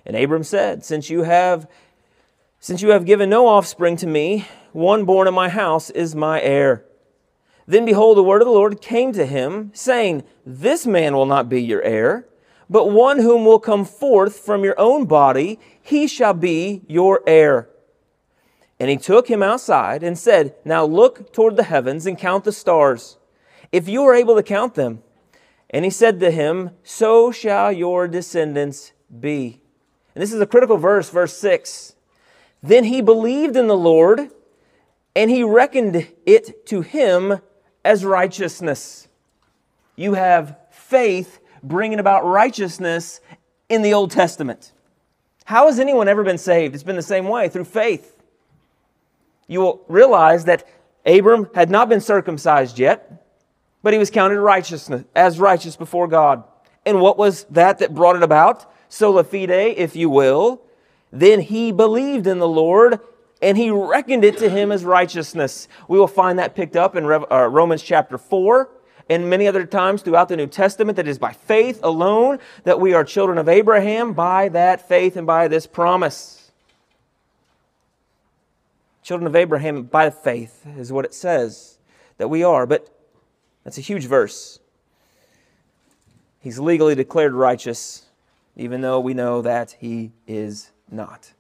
And 0.06 0.16
Abram 0.16 0.44
said, 0.44 0.84
Since 0.84 1.10
you 1.10 1.24
have 1.24 1.68
since 2.60 2.82
you 2.82 2.90
have 2.90 3.06
given 3.06 3.30
no 3.30 3.48
offspring 3.48 3.96
to 3.98 4.08
me, 4.08 4.48
one 4.72 5.06
born 5.06 5.28
in 5.28 5.34
my 5.34 5.50
house 5.50 5.92
is 5.92 6.16
my 6.16 6.42
heir. 6.42 6.84
Then 7.68 7.86
behold, 7.86 8.18
the 8.18 8.24
word 8.24 8.42
of 8.42 8.48
the 8.48 8.54
Lord 8.54 8.82
came 8.82 9.14
to 9.14 9.26
him, 9.26 9.72
saying, 9.74 10.24
This 10.46 10.88
man 10.88 11.14
will 11.14 11.28
not 11.28 11.48
be 11.48 11.62
your 11.62 11.84
heir 11.84 12.28
but 12.70 12.92
one 12.92 13.20
whom 13.20 13.46
will 13.46 13.60
come 13.60 13.86
forth 13.86 14.40
from 14.40 14.64
your 14.64 14.80
own 14.80 15.06
body, 15.06 15.60
he 15.82 16.08
shall 16.08 16.34
be 16.34 16.82
your 16.88 17.22
heir. 17.28 17.70
And 18.80 18.90
he 18.90 18.98
took 18.98 19.28
him 19.30 19.44
outside 19.44 20.04
and 20.04 20.18
said, 20.18 20.56
Now 20.66 20.84
look 20.86 21.32
toward 21.32 21.56
the 21.56 21.64
heavens 21.64 22.06
and 22.06 22.18
count 22.18 22.44
the 22.44 22.52
stars, 22.52 23.18
if 23.76 23.90
you 23.90 24.04
are 24.04 24.16
able 24.16 24.36
to 24.36 24.44
count 24.44 24.76
them. 24.76 25.04
And 25.70 25.84
he 25.84 25.92
said 25.92 26.22
to 26.22 26.32
him, 26.32 26.70
So 26.82 27.30
shall 27.30 27.74
your 27.74 28.08
descendants 28.08 28.94
be. 29.20 29.62
And 30.14 30.22
this 30.22 30.32
is 30.32 30.40
a 30.40 30.46
critical 30.46 30.78
verse, 30.78 31.10
verse 31.10 31.36
6. 31.36 31.94
Then 32.64 32.86
he 32.86 33.02
believed 33.02 33.58
in 33.58 33.68
the 33.68 33.76
Lord, 33.76 34.30
and 35.14 35.30
he 35.30 35.44
reckoned 35.44 36.08
it 36.26 36.66
to 36.68 36.82
him 36.82 37.42
as 37.84 38.06
righteousness. 38.06 39.10
You 39.98 40.14
have 40.14 40.58
faith 40.72 41.42
bringing 41.62 42.00
about 42.00 42.26
righteousness 42.26 43.20
in 43.68 43.82
the 43.82 43.94
Old 43.94 44.12
Testament. 44.12 44.72
How 45.44 45.66
has 45.66 45.80
anyone 45.80 46.08
ever 46.08 46.24
been 46.24 46.38
saved? 46.38 46.76
It's 46.76 46.84
been 46.84 46.96
the 46.96 47.02
same 47.02 47.28
way 47.28 47.50
through 47.50 47.66
faith. 47.66 48.16
You 49.48 49.60
will 49.60 49.84
realize 49.90 50.46
that 50.46 50.66
Abram 51.06 51.50
had 51.54 51.70
not 51.70 51.90
been 51.90 52.02
circumcised 52.02 52.80
yet, 52.80 53.25
but 53.86 53.94
he 53.94 54.00
was 54.00 54.10
counted 54.10 54.42
righteousness 54.42 55.04
as 55.16 55.40
righteous 55.40 55.76
before 55.76 56.08
God. 56.08 56.44
And 56.88 57.02
what 57.02 57.20
was 57.20 57.44
that 57.52 57.78
that 57.78 57.94
brought 57.94 58.16
it 58.16 58.24
about? 58.24 58.66
Sola 58.90 59.24
fide, 59.24 59.52
if 59.78 59.96
you 59.96 60.10
will. 60.10 60.60
Then 61.12 61.40
he 61.40 61.72
believed 61.72 62.26
in 62.26 62.40
the 62.40 62.48
Lord 62.48 63.00
and 63.44 63.56
he 63.56 63.70
reckoned 63.70 64.26
it 64.26 64.40
to 64.40 64.50
him 64.50 64.72
as 64.72 64.84
righteousness. 64.84 65.68
We 65.88 66.00
will 66.00 66.08
find 66.08 66.40
that 66.40 66.56
picked 66.56 66.76
up 66.76 66.96
in 66.96 67.06
uh, 67.06 67.46
Romans 67.46 67.84
chapter 67.84 68.18
4 68.18 68.72
and 69.08 69.30
many 69.30 69.48
other 69.48 69.68
times 69.68 70.02
throughout 70.02 70.30
the 70.30 70.38
New 70.38 70.48
Testament 70.48 70.96
that 70.96 71.08
is 71.08 71.20
by 71.20 71.34
faith 71.34 71.80
alone 71.84 72.40
that 72.64 72.80
we 72.80 72.96
are 72.96 73.04
children 73.04 73.38
of 73.38 73.48
Abraham 73.48 74.14
by 74.14 74.50
that 74.50 74.90
faith 74.90 75.16
and 75.16 75.28
by 75.28 75.48
this 75.48 75.68
promise. 75.68 76.52
Children 79.04 79.28
of 79.28 79.36
Abraham 79.36 79.84
by 79.84 80.10
faith 80.10 80.66
is 80.76 80.92
what 80.92 81.06
it 81.06 81.14
says 81.14 81.78
that 82.18 82.30
we 82.30 82.44
are, 82.44 82.66
but 82.66 82.95
that's 83.66 83.78
a 83.78 83.82
huge 83.82 84.06
verse. 84.06 84.60
He's 86.40 86.60
legally 86.60 86.96
declared 86.96 87.34
righteous, 87.34 88.06
even 88.56 88.80
though 88.80 89.00
we 89.00 89.14
know 89.14 89.42
that 89.42 89.76
he 89.80 90.12
is 90.28 90.72
not. 90.90 91.34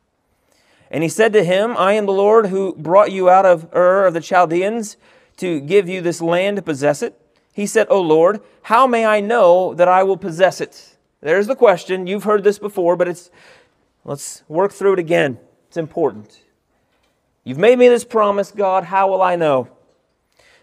And 0.91 1.03
he 1.03 1.09
said 1.09 1.31
to 1.33 1.43
him, 1.43 1.75
I 1.77 1.93
am 1.93 2.07
the 2.07 2.11
Lord 2.11 2.47
who 2.47 2.75
brought 2.75 3.11
you 3.11 3.29
out 3.29 3.45
of 3.45 3.73
Ur 3.73 4.07
of 4.07 4.13
the 4.13 4.21
Chaldeans 4.21 4.97
to 5.37 5.59
give 5.59 5.87
you 5.87 6.01
this 6.01 6.21
land 6.21 6.57
to 6.57 6.61
possess 6.61 7.01
it. 7.01 7.19
He 7.53 7.67
said, 7.67 7.87
O 7.89 8.01
Lord, 8.01 8.41
how 8.63 8.87
may 8.87 9.05
I 9.05 9.21
know 9.21 9.73
that 9.75 9.87
I 9.87 10.03
will 10.03 10.17
possess 10.17 10.59
it? 10.59 10.97
There's 11.21 11.47
the 11.47 11.55
question. 11.55 12.07
You've 12.07 12.23
heard 12.23 12.43
this 12.43 12.59
before, 12.59 12.95
but 12.95 13.07
it's 13.07 13.29
let's 14.03 14.43
work 14.47 14.71
through 14.71 14.93
it 14.93 14.99
again. 14.99 15.39
It's 15.67 15.77
important. 15.77 16.41
You've 17.43 17.57
made 17.57 17.77
me 17.77 17.87
this 17.87 18.03
promise, 18.03 18.51
God. 18.51 18.85
How 18.85 19.07
will 19.07 19.21
I 19.21 19.35
know? 19.35 19.69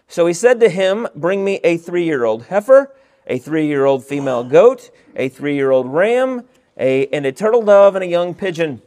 So 0.07 0.25
he 0.25 0.33
said 0.33 0.59
to 0.59 0.69
him, 0.69 1.07
Bring 1.15 1.43
me 1.43 1.59
a 1.63 1.77
three 1.77 2.05
year 2.05 2.23
old 2.25 2.45
heifer, 2.45 2.95
a 3.27 3.37
three 3.37 3.67
year 3.67 3.85
old 3.85 4.05
female 4.05 4.43
goat, 4.43 4.91
a 5.15 5.29
three 5.29 5.55
year 5.55 5.71
old 5.71 5.87
ram, 5.87 6.43
a, 6.77 7.07
and 7.07 7.25
a 7.25 7.31
turtle 7.31 7.63
dove, 7.63 7.95
and 7.95 8.03
a 8.03 8.07
young 8.07 8.33
pigeon. 8.33 8.81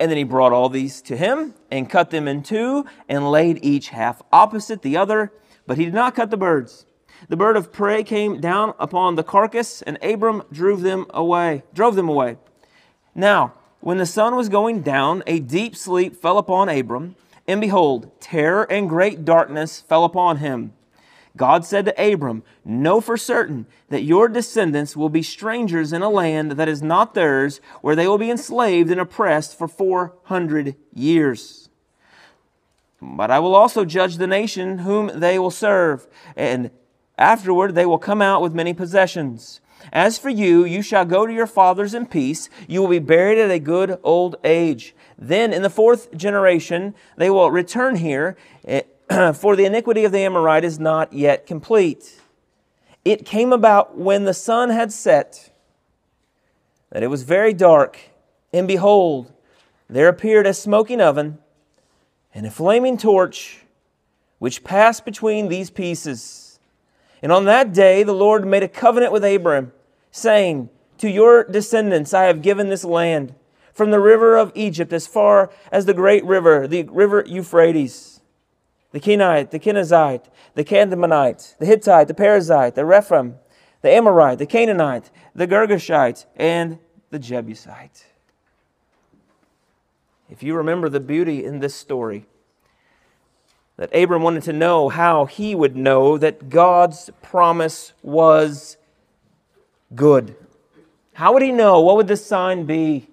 And 0.00 0.10
then 0.10 0.18
he 0.18 0.24
brought 0.24 0.52
all 0.52 0.68
these 0.68 1.02
to 1.02 1.16
him 1.16 1.54
and 1.70 1.90
cut 1.90 2.10
them 2.10 2.28
in 2.28 2.42
two 2.42 2.86
and 3.08 3.30
laid 3.30 3.58
each 3.62 3.88
half 3.88 4.22
opposite 4.32 4.82
the 4.82 4.96
other, 4.96 5.32
but 5.66 5.76
he 5.76 5.84
did 5.84 5.94
not 5.94 6.14
cut 6.14 6.30
the 6.30 6.36
birds. 6.36 6.86
The 7.28 7.36
bird 7.36 7.56
of 7.56 7.72
prey 7.72 8.04
came 8.04 8.40
down 8.40 8.74
upon 8.78 9.16
the 9.16 9.24
carcass, 9.24 9.82
and 9.82 9.98
Abram 10.02 10.44
drove 10.52 10.82
them 10.82 11.06
away. 11.10 11.64
Drove 11.74 11.96
them 11.96 12.08
away. 12.08 12.36
Now, 13.12 13.54
when 13.80 13.98
the 13.98 14.06
sun 14.06 14.36
was 14.36 14.48
going 14.48 14.82
down, 14.82 15.24
a 15.26 15.40
deep 15.40 15.74
sleep 15.74 16.14
fell 16.14 16.38
upon 16.38 16.68
Abram, 16.68 17.16
and 17.48 17.60
behold, 17.60 18.12
terror 18.20 18.70
and 18.70 18.88
great 18.88 19.24
darkness 19.24 19.80
fell 19.80 20.04
upon 20.04 20.36
him. 20.36 20.72
God 21.36 21.64
said 21.64 21.86
to 21.86 22.12
Abram, 22.12 22.42
Know 22.64 23.00
for 23.00 23.16
certain 23.16 23.66
that 23.88 24.02
your 24.02 24.28
descendants 24.28 24.96
will 24.96 25.08
be 25.08 25.22
strangers 25.22 25.92
in 25.92 26.02
a 26.02 26.08
land 26.08 26.52
that 26.52 26.68
is 26.68 26.82
not 26.82 27.14
theirs, 27.14 27.60
where 27.80 27.96
they 27.96 28.06
will 28.06 28.18
be 28.18 28.30
enslaved 28.30 28.90
and 28.90 29.00
oppressed 29.00 29.58
for 29.58 29.66
400 29.66 30.76
years. 30.94 31.68
But 33.00 33.30
I 33.30 33.38
will 33.38 33.54
also 33.54 33.84
judge 33.84 34.16
the 34.16 34.26
nation 34.26 34.78
whom 34.78 35.10
they 35.14 35.38
will 35.38 35.50
serve, 35.50 36.06
and 36.36 36.70
Afterward, 37.18 37.74
they 37.74 37.84
will 37.84 37.98
come 37.98 38.22
out 38.22 38.40
with 38.40 38.54
many 38.54 38.72
possessions. 38.72 39.60
As 39.92 40.18
for 40.18 40.28
you, 40.28 40.64
you 40.64 40.82
shall 40.82 41.04
go 41.04 41.26
to 41.26 41.32
your 41.32 41.46
fathers 41.46 41.92
in 41.92 42.06
peace. 42.06 42.48
You 42.68 42.80
will 42.80 42.88
be 42.88 43.00
buried 43.00 43.38
at 43.38 43.50
a 43.50 43.58
good 43.58 43.98
old 44.04 44.36
age. 44.44 44.94
Then, 45.18 45.52
in 45.52 45.62
the 45.62 45.70
fourth 45.70 46.16
generation, 46.16 46.94
they 47.16 47.28
will 47.28 47.50
return 47.50 47.96
here, 47.96 48.36
eh, 48.64 48.82
for 49.32 49.56
the 49.56 49.64
iniquity 49.64 50.04
of 50.04 50.12
the 50.12 50.20
Amorite 50.20 50.64
is 50.64 50.78
not 50.78 51.12
yet 51.12 51.46
complete. 51.46 52.20
It 53.04 53.26
came 53.26 53.52
about 53.52 53.98
when 53.98 54.24
the 54.24 54.34
sun 54.34 54.70
had 54.70 54.92
set 54.92 55.50
that 56.90 57.02
it 57.02 57.08
was 57.08 57.24
very 57.24 57.52
dark, 57.52 57.98
and 58.52 58.68
behold, 58.68 59.32
there 59.88 60.08
appeared 60.08 60.46
a 60.46 60.54
smoking 60.54 61.00
oven 61.00 61.38
and 62.34 62.46
a 62.46 62.50
flaming 62.50 62.96
torch 62.96 63.64
which 64.38 64.62
passed 64.62 65.04
between 65.04 65.48
these 65.48 65.70
pieces. 65.70 66.60
And 67.22 67.32
on 67.32 67.44
that 67.46 67.72
day 67.72 68.02
the 68.02 68.14
Lord 68.14 68.46
made 68.46 68.62
a 68.62 68.68
covenant 68.68 69.12
with 69.12 69.24
Abram, 69.24 69.72
saying, 70.12 70.70
To 70.98 71.10
your 71.10 71.44
descendants 71.44 72.14
I 72.14 72.24
have 72.24 72.42
given 72.42 72.68
this 72.68 72.84
land, 72.84 73.34
from 73.78 73.92
the 73.92 74.00
river 74.00 74.36
of 74.36 74.50
Egypt 74.56 74.92
as 74.92 75.06
far 75.06 75.50
as 75.70 75.86
the 75.86 75.94
great 75.94 76.24
river, 76.24 76.66
the 76.66 76.82
river 76.82 77.22
Euphrates, 77.24 78.20
the 78.90 78.98
Kenite, 78.98 79.52
the 79.52 79.60
Kenizzite, 79.60 80.24
the 80.54 80.64
Cadmonite, 80.64 81.56
the 81.58 81.64
Hittite, 81.64 82.08
the 82.08 82.14
Perizzite, 82.14 82.74
the 82.74 82.84
Rephaim, 82.84 83.36
the 83.82 83.88
Amorite, 83.88 84.38
the 84.38 84.46
Canaanite, 84.46 85.12
the 85.32 85.46
Girgashite, 85.46 86.26
and 86.34 86.80
the 87.10 87.20
Jebusite. 87.20 88.06
If 90.28 90.42
you 90.42 90.56
remember 90.56 90.88
the 90.88 90.98
beauty 90.98 91.44
in 91.44 91.60
this 91.60 91.76
story, 91.76 92.26
that 93.76 93.94
Abram 93.94 94.22
wanted 94.22 94.42
to 94.42 94.52
know 94.52 94.88
how 94.88 95.26
he 95.26 95.54
would 95.54 95.76
know 95.76 96.18
that 96.18 96.48
God's 96.48 97.10
promise 97.22 97.92
was 98.02 98.76
good. 99.94 100.34
How 101.12 101.32
would 101.32 101.42
he 101.42 101.52
know? 101.52 101.80
What 101.80 101.94
would 101.94 102.08
the 102.08 102.16
sign 102.16 102.64
be? 102.64 103.08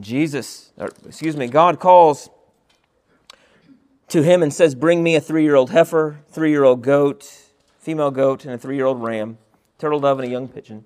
Jesus, 0.00 0.72
or 0.78 0.90
excuse 1.06 1.36
me, 1.36 1.48
God 1.48 1.78
calls 1.78 2.30
to 4.08 4.22
him 4.22 4.42
and 4.42 4.52
says, 4.52 4.74
Bring 4.74 5.02
me 5.02 5.16
a 5.16 5.20
three 5.20 5.42
year 5.42 5.54
old 5.54 5.70
heifer, 5.70 6.20
three 6.30 6.50
year 6.50 6.64
old 6.64 6.82
goat, 6.82 7.30
female 7.78 8.10
goat, 8.10 8.44
and 8.44 8.54
a 8.54 8.58
three 8.58 8.76
year 8.76 8.86
old 8.86 9.02
ram, 9.02 9.38
turtle 9.78 10.00
dove, 10.00 10.18
and 10.18 10.28
a 10.28 10.30
young 10.30 10.48
pigeon. 10.48 10.84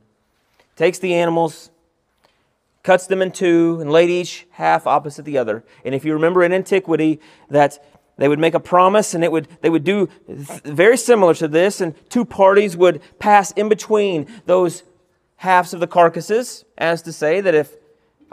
Takes 0.74 0.98
the 0.98 1.14
animals, 1.14 1.70
cuts 2.82 3.06
them 3.06 3.22
in 3.22 3.30
two, 3.30 3.78
and 3.80 3.90
laid 3.90 4.10
each 4.10 4.46
half 4.52 4.86
opposite 4.86 5.24
the 5.24 5.38
other. 5.38 5.64
And 5.84 5.94
if 5.94 6.04
you 6.04 6.12
remember 6.12 6.42
in 6.42 6.52
antiquity, 6.52 7.20
that 7.48 7.78
they 8.18 8.28
would 8.28 8.38
make 8.38 8.54
a 8.54 8.60
promise 8.60 9.14
and 9.14 9.22
it 9.22 9.30
would, 9.30 9.48
they 9.60 9.70
would 9.70 9.84
do 9.84 10.08
very 10.26 10.96
similar 10.96 11.34
to 11.34 11.48
this, 11.48 11.80
and 11.80 11.94
two 12.10 12.24
parties 12.24 12.76
would 12.76 13.02
pass 13.18 13.50
in 13.52 13.68
between 13.68 14.26
those 14.46 14.82
halves 15.36 15.74
of 15.74 15.80
the 15.80 15.86
carcasses, 15.86 16.64
as 16.78 17.02
to 17.02 17.12
say 17.12 17.40
that 17.40 17.54
if 17.54 17.76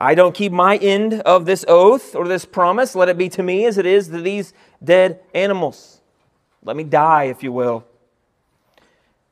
I 0.03 0.15
don't 0.15 0.35
keep 0.35 0.51
my 0.51 0.75
end 0.75 1.21
of 1.21 1.45
this 1.45 1.63
oath 1.65 2.13
or 2.13 2.27
this 2.27 2.43
promise, 2.43 2.93
let 2.93 3.07
it 3.07 3.17
be 3.17 3.29
to 3.29 3.41
me 3.41 3.65
as 3.65 3.77
it 3.77 3.85
is 3.85 4.09
to 4.09 4.19
these 4.19 4.53
dead 4.83 5.21
animals. 5.33 6.01
Let 6.61 6.75
me 6.75 6.83
die, 6.83 7.25
if 7.25 7.41
you 7.41 7.53
will. 7.53 7.85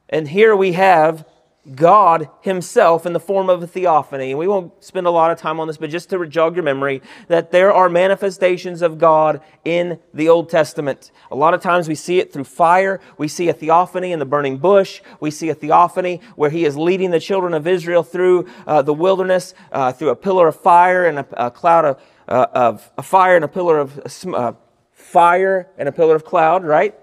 And 0.07 0.29
here 0.29 0.55
we 0.55 0.71
have 0.71 1.27
God 1.75 2.27
Himself 2.41 3.05
in 3.05 3.13
the 3.13 3.19
form 3.19 3.47
of 3.47 3.61
a 3.61 3.67
theophany. 3.67 4.31
And 4.31 4.39
we 4.39 4.47
won't 4.47 4.83
spend 4.83 5.05
a 5.05 5.11
lot 5.11 5.29
of 5.29 5.37
time 5.37 5.59
on 5.59 5.67
this, 5.67 5.77
but 5.77 5.91
just 5.91 6.09
to 6.09 6.25
jog 6.25 6.55
your 6.55 6.63
memory, 6.63 7.03
that 7.27 7.51
there 7.51 7.71
are 7.71 7.87
manifestations 7.87 8.81
of 8.81 8.97
God 8.97 9.41
in 9.63 9.99
the 10.11 10.27
Old 10.27 10.49
Testament. 10.49 11.11
A 11.29 11.35
lot 11.35 11.53
of 11.53 11.61
times 11.61 11.87
we 11.87 11.93
see 11.93 12.19
it 12.19 12.33
through 12.33 12.45
fire. 12.45 12.99
We 13.17 13.27
see 13.27 13.47
a 13.47 13.53
theophany 13.53 14.11
in 14.11 14.17
the 14.17 14.25
burning 14.25 14.57
bush. 14.57 15.01
We 15.19 15.29
see 15.29 15.49
a 15.49 15.55
theophany 15.55 16.21
where 16.35 16.49
He 16.49 16.65
is 16.65 16.75
leading 16.75 17.11
the 17.11 17.19
children 17.19 17.53
of 17.53 17.67
Israel 17.67 18.01
through 18.01 18.47
uh, 18.65 18.81
the 18.81 18.93
wilderness, 18.93 19.53
uh, 19.71 19.91
through 19.91 20.09
a 20.09 20.15
pillar 20.15 20.47
of 20.47 20.55
fire 20.55 21.05
and 21.05 21.19
a, 21.19 21.45
a 21.45 21.51
cloud 21.51 21.85
of, 21.85 22.01
uh, 22.27 22.47
of 22.53 22.91
a 22.97 23.03
fire 23.03 23.35
and 23.35 23.45
a 23.45 23.47
pillar 23.47 23.77
of 23.77 24.25
uh, 24.33 24.53
fire 24.93 25.69
and 25.77 25.87
a 25.87 25.91
pillar 25.91 26.15
of 26.15 26.25
cloud, 26.25 26.63
right? 26.63 26.95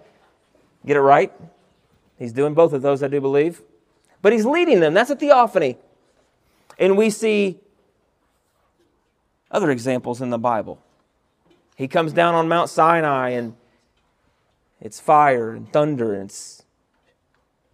Get 0.84 0.96
it 0.96 1.00
right? 1.00 1.32
He's 2.18 2.32
doing 2.32 2.54
both 2.54 2.72
of 2.72 2.82
those, 2.82 3.04
I 3.04 3.08
do 3.08 3.20
believe 3.20 3.62
but 4.22 4.32
he's 4.32 4.44
leading 4.44 4.80
them. 4.80 4.94
That's 4.94 5.10
a 5.10 5.16
theophany. 5.16 5.76
And 6.78 6.96
we 6.96 7.10
see 7.10 7.58
other 9.50 9.70
examples 9.70 10.20
in 10.20 10.30
the 10.30 10.38
Bible. 10.38 10.80
He 11.76 11.88
comes 11.88 12.12
down 12.12 12.34
on 12.34 12.48
Mount 12.48 12.70
Sinai 12.70 13.30
and 13.30 13.54
it's 14.80 15.00
fire 15.00 15.52
and 15.52 15.72
thunder 15.72 16.14
and 16.14 16.24
it's 16.24 16.64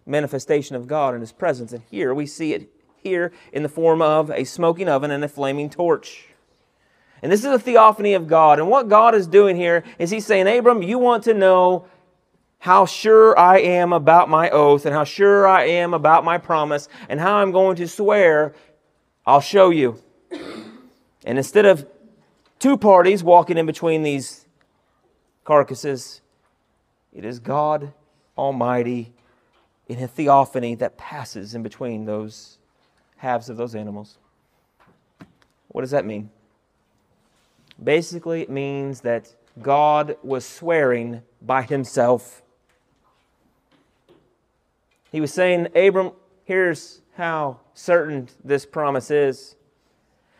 manifestation 0.07 0.76
of 0.76 0.87
God 0.87 1.14
and 1.14 1.20
his 1.20 1.33
presence. 1.33 1.72
And 1.72 1.83
here 1.90 2.14
we 2.14 2.26
see 2.26 2.52
it 2.52 2.70
here 3.02 3.33
in 3.52 3.62
the 3.62 3.68
form 3.68 4.02
of 4.02 4.30
a 4.30 4.44
smoking 4.44 4.88
oven 4.88 5.11
and 5.11 5.24
a 5.24 5.28
flaming 5.28 5.70
torch. 5.70 6.28
And 7.22 7.33
this 7.33 7.40
is 7.40 7.46
a 7.46 7.59
theophany 7.59 8.12
of 8.12 8.26
God. 8.26 8.59
And 8.59 8.68
what 8.68 8.88
God 8.88 9.14
is 9.14 9.26
doing 9.26 9.57
here 9.57 9.83
is 9.98 10.11
He's 10.11 10.26
saying, 10.26 10.46
Abram, 10.46 10.83
you 10.83 10.98
want 10.98 11.24
to 11.24 11.33
know 11.33 11.87
how 12.64 12.87
sure 12.87 13.38
I 13.38 13.59
am 13.59 13.92
about 13.92 14.31
my 14.31 14.48
oath 14.48 14.87
and 14.87 14.94
how 14.94 15.05
sure 15.05 15.46
I 15.46 15.66
am 15.66 15.92
about 15.92 16.24
my 16.24 16.38
promise 16.38 16.88
and 17.11 17.20
how 17.20 17.35
I'm 17.35 17.53
going 17.53 17.77
to 17.77 17.87
swear, 17.87 18.55
I'll 19.27 19.42
show 19.42 19.68
you. 19.68 20.03
And 21.27 21.37
instead 21.37 21.66
of 21.66 21.87
two 22.59 22.79
parties 22.79 23.22
walking 23.22 23.59
in 23.59 23.66
between 23.66 24.03
these 24.03 24.46
carcasses, 25.44 26.22
it 27.12 27.27
is 27.27 27.38
God 27.38 27.92
Almighty 28.38 29.12
in 29.87 30.03
a 30.03 30.09
theophany 30.09 30.74
that 30.77 30.96
passes 30.96 31.55
in 31.55 31.62
between 31.62 32.07
those 32.07 32.57
halves 33.18 33.50
of 33.50 33.59
those 33.59 33.74
animals. 33.74 34.16
What 35.68 35.83
does 35.83 35.90
that 35.90 36.07
mean? 36.07 36.31
Basically, 37.83 38.40
it 38.40 38.48
means 38.48 39.03
that 39.03 39.35
God 39.61 40.16
was 40.22 40.46
swearing 40.46 41.20
by 41.42 41.61
himself. 41.61 42.40
He 45.14 45.20
was 45.20 45.33
saying, 45.33 45.68
Abram, 45.77 46.11
here's 46.42 47.00
how 47.16 47.61
certain 47.72 48.29
this 48.42 48.66
promise 48.66 49.12
is. 49.12 49.55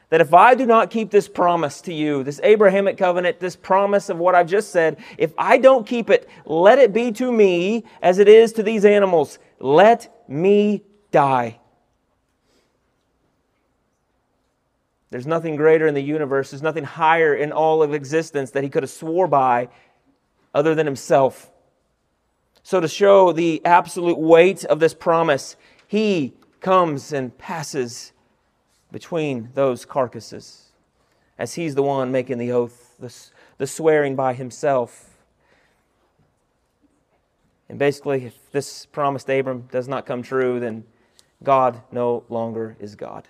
That 0.09 0.21
if 0.21 0.35
I 0.35 0.57
do 0.57 0.67
not 0.67 0.91
keep 0.91 1.13
this 1.13 1.29
promise 1.29 1.81
to 1.83 1.95
you, 1.95 2.25
this 2.25 2.41
Abrahamic 2.43 2.99
covenant, 2.99 3.39
this 3.39 3.55
promise 3.55 4.09
of 4.09 4.19
what 4.19 4.35
I've 4.35 4.49
just 4.49 4.73
said, 4.73 4.97
if 5.17 5.33
I 5.39 5.59
don't 5.59 5.87
keep 5.87 6.11
it, 6.11 6.29
let 6.45 6.81
it 6.81 6.93
be 6.93 7.13
to 7.13 7.31
me 7.31 7.85
as 8.03 8.19
it 8.19 8.27
is 8.27 8.53
to 8.55 8.65
these 8.65 8.85
animals. 8.85 9.39
Let 9.61 10.13
me 10.27 10.83
die. 11.13 11.61
There's 15.11 15.25
nothing 15.29 15.55
greater 15.55 15.87
in 15.87 15.95
the 15.95 16.03
universe, 16.03 16.51
there's 16.51 16.65
nothing 16.65 16.83
higher 16.83 17.33
in 17.33 17.53
all 17.53 17.81
of 17.85 17.95
existence 17.95 18.51
that 18.51 18.65
he 18.65 18.71
could 18.71 18.83
have 18.83 18.91
swore 18.91 19.29
by 19.29 19.69
other 20.53 20.75
than 20.75 20.85
himself. 20.85 21.53
So, 22.66 22.81
to 22.81 22.88
show 22.88 23.31
the 23.31 23.61
absolute 23.66 24.18
weight 24.18 24.64
of 24.64 24.81
this 24.81 24.94
promise, 24.94 25.57
he 25.87 26.33
comes 26.61 27.12
and 27.12 27.37
passes 27.37 28.12
between 28.90 29.50
those 29.53 29.85
carcasses 29.85 30.72
as 31.38 31.55
he's 31.55 31.74
the 31.74 31.83
one 31.83 32.11
making 32.11 32.38
the 32.38 32.53
oath, 32.53 32.96
the, 32.98 33.14
the 33.59 33.66
swearing 33.66 34.16
by 34.16 34.33
himself. 34.33 35.11
And 37.68 37.79
basically, 37.79 38.24
if 38.24 38.50
this 38.50 38.87
promise 38.87 39.24
to 39.24 39.38
Abram 39.38 39.68
does 39.70 39.87
not 39.87 40.07
come 40.07 40.22
true, 40.22 40.59
then 40.59 40.85
God 41.42 41.83
no 41.92 42.24
longer 42.31 42.79
is 42.81 42.94
God. 42.94 43.29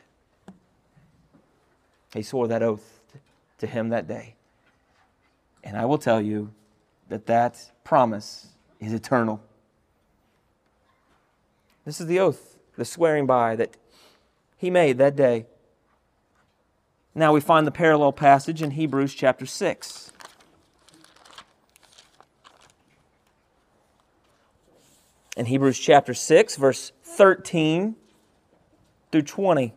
He 2.14 2.22
swore 2.22 2.46
that 2.46 2.62
oath 2.62 3.00
to 3.58 3.66
him 3.66 3.88
that 3.88 4.06
day. 4.06 4.36
And 5.64 5.76
I 5.76 5.86
will 5.86 5.98
tell 5.98 6.20
you 6.20 6.52
that 7.08 7.26
that 7.26 7.72
promise 7.82 8.53
is 8.84 8.92
eternal. 8.92 9.42
This 11.84 12.00
is 12.00 12.06
the 12.06 12.18
oath, 12.18 12.56
the 12.76 12.84
swearing 12.84 13.26
by 13.26 13.56
that 13.56 13.76
he 14.56 14.70
made 14.70 14.98
that 14.98 15.16
day. 15.16 15.46
Now 17.14 17.32
we 17.32 17.40
find 17.40 17.66
the 17.66 17.70
parallel 17.70 18.12
passage 18.12 18.62
in 18.62 18.72
Hebrews 18.72 19.14
chapter 19.14 19.46
6. 19.46 20.12
In 25.36 25.46
Hebrews 25.46 25.78
chapter 25.78 26.14
6, 26.14 26.56
verse 26.56 26.92
13 27.02 27.96
through 29.12 29.22
20. 29.22 29.74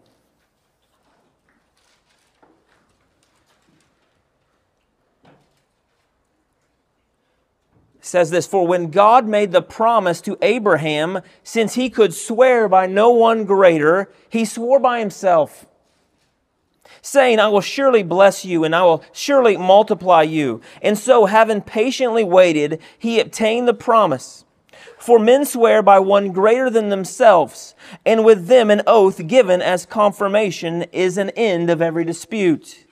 Says 8.08 8.30
this 8.30 8.48
For 8.48 8.66
when 8.66 8.90
God 8.90 9.28
made 9.28 9.52
the 9.52 9.62
promise 9.62 10.22
to 10.22 10.38
Abraham, 10.42 11.22
since 11.44 11.76
he 11.76 11.90
could 11.90 12.14
swear 12.14 12.68
by 12.68 12.88
no 12.88 13.12
one 13.12 13.46
greater, 13.46 14.10
he 14.30 14.46
swore 14.46 14.80
by 14.80 15.00
himself, 15.00 15.66
saying, 17.02 17.40
I 17.40 17.50
will 17.50 17.62
surely 17.62 18.04
bless 18.04 18.46
you, 18.46 18.64
and 18.64 18.76
I 18.76 18.84
will 18.84 19.04
surely 19.12 19.58
multiply 19.58 20.24
you. 20.24 20.62
And 20.82 20.98
so, 20.98 21.26
having 21.26 21.62
patiently 21.62 22.24
waited, 22.24 22.82
he 22.98 23.20
obtained 23.20 23.68
the 23.68 23.74
promise. 23.74 24.46
For 24.98 25.20
men 25.20 25.46
swear 25.46 25.84
by 25.84 26.00
one 26.00 26.32
greater 26.32 26.70
than 26.70 26.90
themselves, 26.90 27.76
and 28.06 28.26
with 28.26 28.48
them 28.48 28.72
an 28.72 28.82
oath 28.88 29.28
given 29.28 29.62
as 29.62 29.86
confirmation 29.86 30.84
is 30.92 31.18
an 31.18 31.30
end 31.32 31.70
of 31.70 31.82
every 31.82 32.04
dispute 32.04 32.87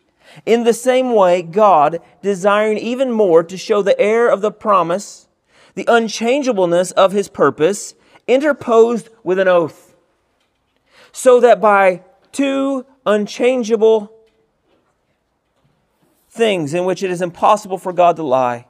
In 0.46 0.64
the 0.64 0.74
same 0.74 1.14
way, 1.14 1.42
God, 1.42 2.00
desiring 2.22 2.78
even 2.78 3.12
more 3.12 3.44
to 3.44 3.58
show 3.58 3.82
the 3.82 4.00
heir 4.00 4.28
of 4.28 4.42
the 4.42 4.52
promise, 4.52 5.28
the 5.76 5.86
unchangeableness 5.88 6.92
of 6.92 7.12
his 7.12 7.30
purpose, 7.30 7.96
interposed 8.28 9.10
with 9.24 9.40
an 9.40 9.48
oath, 9.48 9.96
so 11.12 11.40
that 11.40 11.62
by 11.62 12.04
two 12.32 12.86
unchangeable 13.06 14.12
things 16.30 16.74
in 16.74 16.86
which 16.86 17.02
it 17.04 17.10
is 17.10 17.22
impossible 17.22 17.78
for 17.78 17.94
God 17.94 18.16
to 18.18 18.24
lie, 18.24 18.66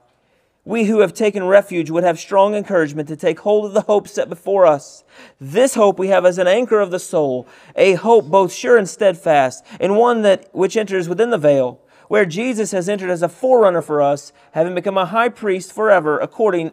we 0.65 0.86
who 0.86 0.99
have 0.99 1.13
taken 1.13 1.45
refuge 1.45 1.91
would 1.91 2.04
have 2.04 2.19
strong 2.19 2.56
encouragement 2.56 3.08
to 3.08 3.15
take 3.15 3.39
hold 3.41 3.65
of 3.65 3.73
the 3.73 3.82
hope 3.82 4.08
set 4.08 4.28
before 4.28 4.65
us. 4.65 5.04
This 5.39 5.75
hope 5.75 5.99
we 5.99 6.08
have 6.08 6.25
as 6.25 6.39
an 6.39 6.47
anchor 6.47 6.80
of 6.80 6.89
the 6.89 6.99
soul, 6.99 7.47
a 7.75 7.93
hope 7.93 8.25
both 8.25 8.51
sure 8.51 8.75
and 8.75 8.89
steadfast, 8.89 9.63
and 9.80 9.95
one 9.95 10.23
that 10.23 10.49
which 10.54 10.75
enters 10.75 11.08
within 11.08 11.30
the 11.30 11.38
veil, 11.38 11.80
where 12.08 12.25
Jesus 12.25 12.71
has 12.71 12.89
entered 12.89 13.12
as 13.12 13.21
a 13.21 13.30
forerunner 13.30 13.84
for 13.84 14.01
us, 14.01 14.34
having 14.51 14.73
become 14.73 14.97
a 14.97 15.06
high 15.06 15.30
priest 15.30 15.71
forever 15.71 16.17
according 16.17 16.71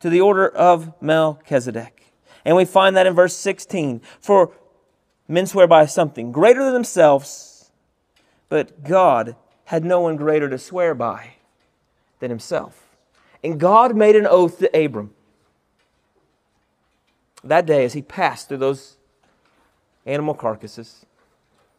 to 0.00 0.10
the 0.10 0.20
order 0.20 0.46
of 0.46 0.92
Melchizedek. 1.00 2.12
And 2.44 2.54
we 2.54 2.66
find 2.66 2.94
that 2.96 3.06
in 3.06 3.14
verse 3.14 3.36
16. 3.36 4.02
For 4.20 4.52
men 5.26 5.46
swear 5.46 5.66
by 5.66 5.86
something 5.86 6.32
greater 6.32 6.62
than 6.62 6.74
themselves, 6.74 7.70
but 8.50 8.84
God 8.84 9.36
had 9.66 9.84
no 9.84 10.00
one 10.00 10.16
greater 10.16 10.50
to 10.50 10.58
swear 10.58 10.94
by 10.94 11.34
than 12.18 12.30
himself. 12.30 12.81
And 13.42 13.58
God 13.58 13.96
made 13.96 14.16
an 14.16 14.26
oath 14.26 14.58
to 14.58 14.84
Abram. 14.84 15.12
That 17.42 17.66
day, 17.66 17.84
as 17.84 17.92
he 17.92 18.02
passed 18.02 18.48
through 18.48 18.58
those 18.58 18.96
animal 20.06 20.34
carcasses, 20.34 21.04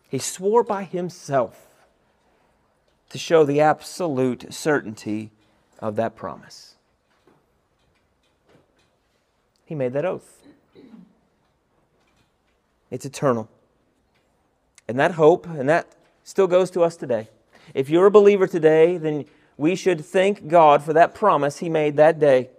he 0.10 0.20
swore 0.20 0.64
by 0.64 0.84
himself 0.84 1.68
to 3.10 3.18
show 3.18 3.46
the 3.46 3.62
absolute 3.62 4.54
certainty 4.54 5.32
of 5.80 5.96
that 5.96 6.16
promise. 6.16 6.76
He 9.66 9.76
made 9.76 9.94
that 9.94 10.06
oath. 10.06 10.44
It's 12.92 13.06
eternal. 13.06 13.50
And 14.88 15.00
that 15.00 15.12
hope, 15.12 15.48
and 15.48 15.68
that 15.70 15.96
still 16.24 16.48
goes 16.48 16.70
to 16.72 16.82
us 16.82 16.96
today. 16.96 17.30
If 17.74 17.90
you're 17.90 18.06
a 18.06 18.12
believer 18.12 18.48
today, 18.48 18.98
then 18.98 19.26
we 19.64 19.76
should 19.78 20.04
thank 20.04 20.50
God 20.50 20.84
for 20.84 20.92
that 20.92 21.16
promise 21.16 21.60
He 21.60 21.70
made 21.70 21.96
that 21.96 22.20
day. 22.20 22.50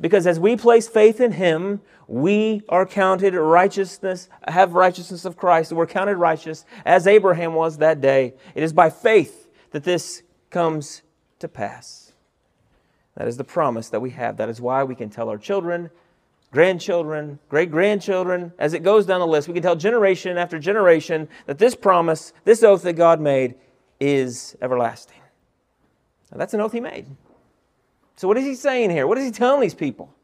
Because 0.00 0.28
as 0.28 0.38
we 0.38 0.54
place 0.54 0.86
faith 0.86 1.20
in 1.20 1.32
Him, 1.32 1.80
we 2.06 2.62
are 2.68 2.86
counted 2.86 3.34
righteousness, 3.34 4.28
have 4.46 4.74
righteousness 4.74 5.24
of 5.24 5.36
Christ, 5.36 5.72
we're 5.72 5.86
counted 5.86 6.18
righteous 6.18 6.64
as 6.86 7.08
Abraham 7.08 7.54
was 7.54 7.78
that 7.78 8.00
day. 8.00 8.34
It 8.54 8.62
is 8.62 8.72
by 8.72 8.90
faith 8.90 9.48
that 9.72 9.82
this 9.82 10.22
comes 10.50 11.02
to 11.40 11.48
pass. 11.48 12.12
That 13.16 13.26
is 13.26 13.36
the 13.36 13.42
promise 13.42 13.88
that 13.88 14.00
we 14.00 14.10
have. 14.10 14.36
That 14.36 14.48
is 14.48 14.60
why 14.60 14.84
we 14.84 14.94
can 14.94 15.10
tell 15.10 15.28
our 15.30 15.38
children, 15.38 15.90
grandchildren, 16.52 17.40
great 17.48 17.72
grandchildren, 17.72 18.52
as 18.56 18.72
it 18.72 18.84
goes 18.84 19.04
down 19.04 19.18
the 19.18 19.26
list, 19.26 19.48
we 19.48 19.54
can 19.54 19.64
tell 19.64 19.74
generation 19.74 20.38
after 20.38 20.60
generation 20.60 21.28
that 21.46 21.58
this 21.58 21.74
promise, 21.74 22.32
this 22.44 22.62
oath 22.62 22.82
that 22.82 22.92
God 22.92 23.20
made, 23.20 23.56
is 23.98 24.56
everlasting. 24.62 25.19
Now, 26.30 26.38
that's 26.38 26.54
an 26.54 26.60
oath 26.60 26.72
he 26.72 26.80
made. 26.80 27.06
So, 28.16 28.28
what 28.28 28.36
is 28.36 28.44
he 28.44 28.54
saying 28.54 28.90
here? 28.90 29.06
What 29.06 29.18
is 29.18 29.24
he 29.24 29.30
telling 29.30 29.60
these 29.60 29.74
people? 29.74 30.14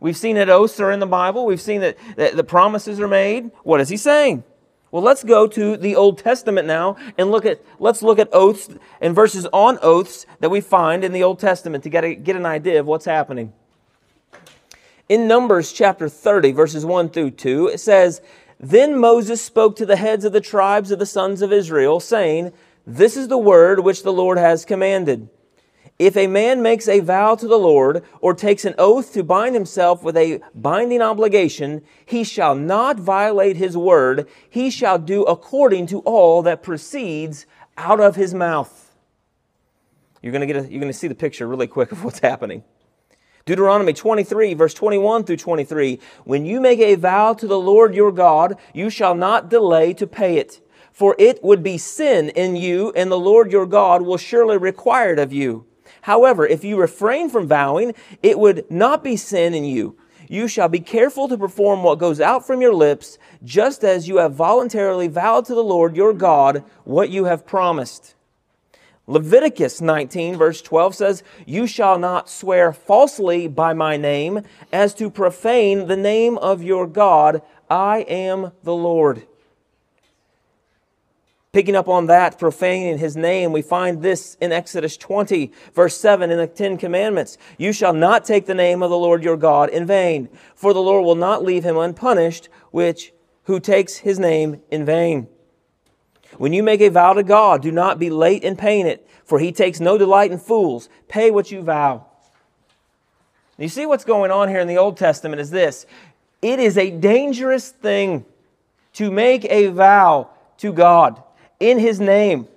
We've 0.00 0.16
seen 0.16 0.36
that 0.36 0.48
oaths 0.48 0.78
are 0.80 0.90
in 0.90 1.00
the 1.00 1.06
Bible. 1.06 1.46
We've 1.46 1.60
seen 1.60 1.80
that, 1.80 1.96
that 2.16 2.36
the 2.36 2.44
promises 2.44 3.00
are 3.00 3.08
made. 3.08 3.50
What 3.62 3.80
is 3.80 3.88
he 3.88 3.96
saying? 3.96 4.44
Well, 4.90 5.02
let's 5.02 5.24
go 5.24 5.46
to 5.46 5.76
the 5.76 5.96
Old 5.96 6.18
Testament 6.18 6.66
now 6.66 6.96
and 7.18 7.30
look 7.30 7.44
at 7.44 7.60
let's 7.78 8.02
look 8.02 8.18
at 8.18 8.28
oaths 8.32 8.68
and 9.00 9.14
verses 9.14 9.46
on 9.52 9.78
oaths 9.82 10.26
that 10.40 10.48
we 10.48 10.60
find 10.60 11.04
in 11.04 11.12
the 11.12 11.22
Old 11.22 11.38
Testament 11.38 11.84
to 11.84 11.90
get, 11.90 12.04
a, 12.04 12.14
get 12.14 12.36
an 12.36 12.46
idea 12.46 12.80
of 12.80 12.86
what's 12.86 13.04
happening. 13.04 13.52
In 15.08 15.28
Numbers 15.28 15.72
chapter 15.72 16.08
30, 16.08 16.52
verses 16.52 16.84
1 16.84 17.10
through 17.10 17.32
2, 17.32 17.68
it 17.68 17.78
says, 17.78 18.20
Then 18.58 18.98
Moses 18.98 19.40
spoke 19.42 19.76
to 19.76 19.86
the 19.86 19.96
heads 19.96 20.24
of 20.24 20.32
the 20.32 20.40
tribes 20.40 20.90
of 20.90 20.98
the 20.98 21.06
sons 21.06 21.42
of 21.42 21.52
Israel, 21.52 22.00
saying, 22.00 22.52
This 22.86 23.16
is 23.16 23.28
the 23.28 23.38
word 23.38 23.80
which 23.80 24.02
the 24.02 24.12
Lord 24.12 24.38
has 24.38 24.64
commanded. 24.64 25.28
If 25.98 26.14
a 26.16 26.26
man 26.26 26.60
makes 26.60 26.88
a 26.88 27.00
vow 27.00 27.36
to 27.36 27.48
the 27.48 27.58
Lord 27.58 28.04
or 28.20 28.34
takes 28.34 28.66
an 28.66 28.74
oath 28.76 29.14
to 29.14 29.22
bind 29.22 29.54
himself 29.54 30.02
with 30.02 30.16
a 30.16 30.40
binding 30.54 31.00
obligation, 31.00 31.82
he 32.04 32.22
shall 32.22 32.54
not 32.54 33.00
violate 33.00 33.56
his 33.56 33.76
word. 33.78 34.28
He 34.48 34.68
shall 34.68 34.98
do 34.98 35.22
according 35.22 35.86
to 35.86 36.00
all 36.00 36.42
that 36.42 36.62
proceeds 36.62 37.46
out 37.78 37.98
of 37.98 38.16
his 38.16 38.34
mouth. 38.34 38.94
You're 40.20 40.32
going 40.32 40.46
to 40.46 40.52
get 40.52 40.56
a, 40.56 40.68
you're 40.68 40.80
going 40.80 40.92
to 40.92 40.98
see 40.98 41.08
the 41.08 41.14
picture 41.14 41.46
really 41.46 41.66
quick 41.66 41.92
of 41.92 42.04
what's 42.04 42.18
happening. 42.18 42.62
Deuteronomy 43.46 43.92
23, 43.92 44.54
verse 44.54 44.74
21 44.74 45.24
through 45.24 45.36
23. 45.36 46.00
When 46.24 46.44
you 46.44 46.60
make 46.60 46.80
a 46.80 46.96
vow 46.96 47.32
to 47.32 47.46
the 47.46 47.58
Lord 47.58 47.94
your 47.94 48.12
God, 48.12 48.56
you 48.74 48.90
shall 48.90 49.14
not 49.14 49.48
delay 49.48 49.94
to 49.94 50.06
pay 50.06 50.36
it, 50.36 50.60
for 50.92 51.14
it 51.18 51.42
would 51.44 51.62
be 51.62 51.78
sin 51.78 52.30
in 52.30 52.56
you, 52.56 52.92
and 52.96 53.10
the 53.10 53.18
Lord 53.18 53.52
your 53.52 53.66
God 53.66 54.02
will 54.02 54.16
surely 54.16 54.58
require 54.58 55.12
it 55.12 55.18
of 55.18 55.32
you. 55.32 55.64
However, 56.06 56.46
if 56.46 56.62
you 56.62 56.76
refrain 56.76 57.28
from 57.30 57.48
vowing, 57.48 57.92
it 58.22 58.38
would 58.38 58.70
not 58.70 59.02
be 59.02 59.16
sin 59.16 59.54
in 59.54 59.64
you. 59.64 59.98
You 60.28 60.46
shall 60.46 60.68
be 60.68 60.78
careful 60.78 61.26
to 61.26 61.36
perform 61.36 61.82
what 61.82 61.98
goes 61.98 62.20
out 62.20 62.46
from 62.46 62.60
your 62.60 62.74
lips, 62.74 63.18
just 63.42 63.82
as 63.82 64.06
you 64.06 64.18
have 64.18 64.32
voluntarily 64.32 65.08
vowed 65.08 65.46
to 65.46 65.54
the 65.56 65.64
Lord 65.64 65.96
your 65.96 66.12
God 66.12 66.62
what 66.84 67.10
you 67.10 67.24
have 67.24 67.44
promised. 67.44 68.14
Leviticus 69.08 69.80
19, 69.80 70.36
verse 70.36 70.62
12 70.62 70.94
says, 70.94 71.24
You 71.44 71.66
shall 71.66 71.98
not 71.98 72.30
swear 72.30 72.72
falsely 72.72 73.48
by 73.48 73.72
my 73.72 73.96
name 73.96 74.42
as 74.72 74.94
to 74.94 75.10
profane 75.10 75.88
the 75.88 75.96
name 75.96 76.38
of 76.38 76.62
your 76.62 76.86
God. 76.86 77.42
I 77.68 78.02
am 78.02 78.52
the 78.62 78.76
Lord. 78.76 79.26
Picking 81.56 81.74
up 81.74 81.88
on 81.88 82.04
that, 82.08 82.38
profaning 82.38 82.98
his 82.98 83.16
name, 83.16 83.50
we 83.50 83.62
find 83.62 84.02
this 84.02 84.36
in 84.42 84.52
Exodus 84.52 84.94
20, 84.98 85.50
verse 85.72 85.96
7 85.96 86.30
in 86.30 86.36
the 86.36 86.46
Ten 86.46 86.76
Commandments. 86.76 87.38
You 87.56 87.72
shall 87.72 87.94
not 87.94 88.26
take 88.26 88.44
the 88.44 88.52
name 88.52 88.82
of 88.82 88.90
the 88.90 88.98
Lord 88.98 89.24
your 89.24 89.38
God 89.38 89.70
in 89.70 89.86
vain, 89.86 90.28
for 90.54 90.74
the 90.74 90.82
Lord 90.82 91.06
will 91.06 91.14
not 91.14 91.42
leave 91.42 91.64
him 91.64 91.78
unpunished, 91.78 92.50
which 92.72 93.14
who 93.44 93.58
takes 93.58 93.96
his 93.96 94.18
name 94.18 94.60
in 94.70 94.84
vain. 94.84 95.28
When 96.36 96.52
you 96.52 96.62
make 96.62 96.82
a 96.82 96.90
vow 96.90 97.14
to 97.14 97.22
God, 97.22 97.62
do 97.62 97.72
not 97.72 97.98
be 97.98 98.10
late 98.10 98.42
in 98.42 98.56
paying 98.56 98.86
it, 98.86 99.08
for 99.24 99.38
he 99.38 99.50
takes 99.50 99.80
no 99.80 99.96
delight 99.96 100.30
in 100.30 100.38
fools. 100.38 100.90
Pay 101.08 101.30
what 101.30 101.50
you 101.50 101.62
vow. 101.62 102.04
You 103.56 103.70
see 103.70 103.86
what's 103.86 104.04
going 104.04 104.30
on 104.30 104.50
here 104.50 104.60
in 104.60 104.68
the 104.68 104.76
Old 104.76 104.98
Testament 104.98 105.40
is 105.40 105.48
this 105.48 105.86
it 106.42 106.58
is 106.58 106.76
a 106.76 106.90
dangerous 106.90 107.70
thing 107.70 108.26
to 108.92 109.10
make 109.10 109.46
a 109.46 109.68
vow 109.68 110.28
to 110.58 110.70
God 110.70 111.22
in 111.60 111.78
His 111.78 112.00
name 112.00 112.48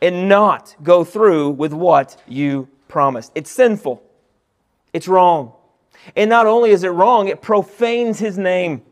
and 0.00 0.28
not 0.28 0.74
go 0.82 1.04
through 1.04 1.50
with 1.50 1.72
what 1.72 2.20
you 2.26 2.68
promised. 2.88 3.32
It's 3.34 3.50
sinful. 3.50 4.02
It's 4.92 5.08
wrong. 5.08 5.52
And 6.16 6.28
not 6.28 6.46
only 6.46 6.70
is 6.70 6.82
it 6.84 6.88
wrong, 6.88 7.28
it 7.28 7.40
profanes 7.40 8.18
His 8.18 8.36
name. 8.36 8.82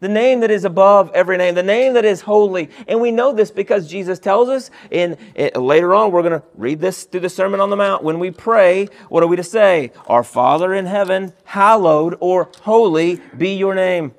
The 0.00 0.08
name 0.08 0.40
that 0.40 0.50
is 0.50 0.64
above 0.64 1.10
every 1.12 1.36
name, 1.36 1.54
the 1.54 1.62
name 1.62 1.92
that 1.94 2.06
is 2.06 2.22
holy. 2.22 2.70
And 2.88 3.02
we 3.02 3.10
know 3.10 3.34
this 3.34 3.50
because 3.50 3.86
Jesus 3.86 4.18
tells 4.18 4.48
us 4.48 4.70
in, 4.90 5.18
in 5.34 5.50
later 5.62 5.94
on, 5.94 6.10
we're 6.10 6.22
going 6.22 6.40
to 6.40 6.46
read 6.54 6.80
this 6.80 7.04
through 7.04 7.20
the 7.20 7.28
Sermon 7.28 7.60
on 7.60 7.68
the 7.68 7.76
Mount. 7.76 8.02
When 8.02 8.18
we 8.18 8.30
pray, 8.30 8.88
what 9.10 9.22
are 9.22 9.26
we 9.26 9.36
to 9.36 9.44
say? 9.44 9.92
Our 10.06 10.24
Father 10.24 10.72
in 10.72 10.86
heaven, 10.86 11.34
hallowed 11.44 12.16
or 12.20 12.48
holy 12.62 13.20
be 13.36 13.56
your 13.56 13.74
name. 13.74 14.14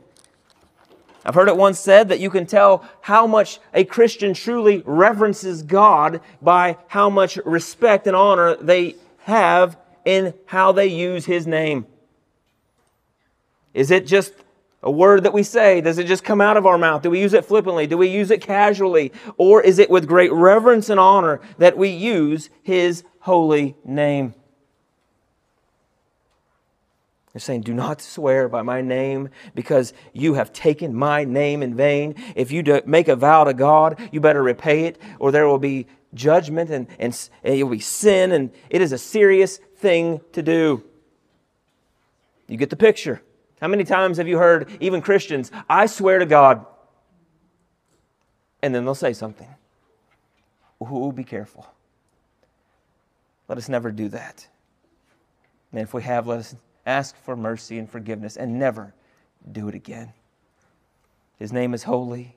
I've 1.23 1.35
heard 1.35 1.49
it 1.49 1.57
once 1.57 1.79
said 1.79 2.09
that 2.09 2.19
you 2.19 2.29
can 2.29 2.45
tell 2.45 2.83
how 3.01 3.27
much 3.27 3.59
a 3.73 3.83
Christian 3.83 4.33
truly 4.33 4.81
reverences 4.85 5.61
God 5.61 6.21
by 6.41 6.77
how 6.87 7.09
much 7.09 7.37
respect 7.45 8.07
and 8.07 8.15
honor 8.15 8.55
they 8.55 8.95
have 9.19 9.77
in 10.03 10.33
how 10.45 10.71
they 10.71 10.87
use 10.87 11.25
His 11.25 11.45
name. 11.45 11.85
Is 13.73 13.91
it 13.91 14.07
just 14.07 14.33
a 14.83 14.89
word 14.89 15.23
that 15.23 15.33
we 15.33 15.43
say? 15.43 15.79
Does 15.79 15.99
it 15.99 16.07
just 16.07 16.23
come 16.23 16.41
out 16.41 16.57
of 16.57 16.65
our 16.65 16.77
mouth? 16.77 17.03
Do 17.03 17.11
we 17.11 17.21
use 17.21 17.33
it 17.33 17.45
flippantly? 17.45 17.85
Do 17.85 17.97
we 17.97 18.07
use 18.07 18.31
it 18.31 18.41
casually? 18.41 19.11
Or 19.37 19.61
is 19.61 19.77
it 19.77 19.91
with 19.91 20.07
great 20.07 20.31
reverence 20.31 20.89
and 20.89 20.99
honor 20.99 21.39
that 21.59 21.77
we 21.77 21.89
use 21.89 22.49
His 22.63 23.03
holy 23.19 23.75
name? 23.85 24.33
They're 27.33 27.39
saying, 27.39 27.61
Do 27.61 27.73
not 27.73 28.01
swear 28.01 28.49
by 28.49 28.61
my 28.61 28.81
name 28.81 29.29
because 29.55 29.93
you 30.13 30.33
have 30.33 30.51
taken 30.51 30.93
my 30.93 31.23
name 31.23 31.63
in 31.63 31.75
vain. 31.75 32.15
If 32.35 32.51
you 32.51 32.81
make 32.85 33.07
a 33.07 33.15
vow 33.15 33.45
to 33.45 33.53
God, 33.53 33.99
you 34.11 34.19
better 34.19 34.43
repay 34.43 34.85
it, 34.85 34.99
or 35.19 35.31
there 35.31 35.47
will 35.47 35.59
be 35.59 35.87
judgment 36.13 36.69
and, 36.69 36.87
and, 36.99 37.29
and 37.43 37.55
it 37.55 37.63
will 37.63 37.71
be 37.71 37.79
sin, 37.79 38.33
and 38.33 38.51
it 38.69 38.81
is 38.81 38.91
a 38.91 38.97
serious 38.97 39.57
thing 39.77 40.19
to 40.33 40.41
do. 40.41 40.83
You 42.47 42.57
get 42.57 42.69
the 42.69 42.75
picture. 42.75 43.21
How 43.61 43.67
many 43.67 43.85
times 43.85 44.17
have 44.17 44.27
you 44.27 44.37
heard, 44.37 44.69
even 44.81 45.01
Christians, 45.01 45.51
I 45.69 45.85
swear 45.85 46.19
to 46.19 46.25
God? 46.25 46.65
And 48.61 48.75
then 48.75 48.83
they'll 48.83 48.93
say 48.93 49.13
something. 49.13 49.47
ooh, 50.81 51.13
be 51.13 51.23
careful. 51.23 51.65
Let 53.47 53.57
us 53.57 53.69
never 53.69 53.91
do 53.91 54.09
that. 54.09 54.47
And 55.71 55.81
if 55.81 55.93
we 55.93 56.03
have, 56.03 56.27
let 56.27 56.39
us 56.39 56.55
ask 56.85 57.15
for 57.15 57.35
mercy 57.35 57.77
and 57.77 57.89
forgiveness 57.89 58.37
and 58.37 58.57
never 58.57 58.93
do 59.51 59.67
it 59.67 59.75
again. 59.75 60.13
His 61.37 61.51
name 61.51 61.73
is 61.73 61.83
holy, 61.83 62.35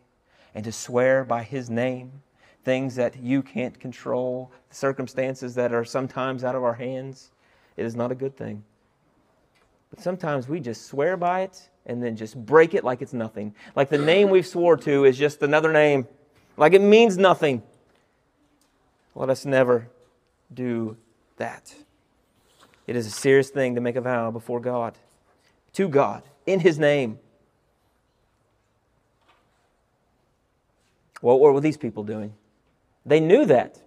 and 0.54 0.64
to 0.64 0.72
swear 0.72 1.24
by 1.24 1.42
His 1.42 1.68
name, 1.68 2.22
things 2.64 2.94
that 2.96 3.16
you 3.16 3.42
can't 3.42 3.78
control, 3.78 4.50
circumstances 4.70 5.54
that 5.54 5.72
are 5.72 5.85
sometimes 5.85 6.44
out 6.44 6.54
of 6.54 6.64
our 6.64 6.74
hands, 6.74 7.30
it 7.76 7.85
is 7.85 7.94
not 7.94 8.11
a 8.11 8.14
good 8.14 8.37
thing. 8.37 8.64
But 9.90 10.00
sometimes 10.00 10.48
we 10.48 10.61
just 10.61 10.87
swear 10.87 11.16
by 11.16 11.42
it 11.42 11.68
and 11.87 12.02
then 12.02 12.16
just 12.16 12.35
break 12.46 12.74
it 12.74 12.83
like 12.83 13.02
it's 13.02 13.12
nothing. 13.12 13.54
Like 13.76 13.90
the 13.90 13.98
name 13.98 14.30
we've 14.30 14.46
swore 14.46 14.76
to 14.78 15.04
is 15.04 15.18
just 15.18 15.42
another 15.42 15.72
name, 15.72 16.09
like 16.57 16.72
it 16.72 16.80
means 16.80 17.18
nothing. 17.18 17.62
Let 19.14 19.30
us 19.30 19.44
never 19.44 19.88
do 20.52 20.96
that. 21.37 21.74
It 22.86 22.96
is 22.96 23.06
a 23.06 23.10
serious 23.10 23.50
thing 23.50 23.74
to 23.74 23.80
make 23.80 23.96
a 23.96 24.00
vow 24.00 24.30
before 24.30 24.60
God, 24.60 24.94
to 25.74 25.88
God, 25.88 26.22
in 26.46 26.60
His 26.60 26.78
name. 26.78 27.18
What 31.20 31.40
were 31.40 31.60
these 31.60 31.78
people 31.78 32.04
doing? 32.04 32.34
They 33.06 33.20
knew 33.20 33.46
that. 33.46 33.80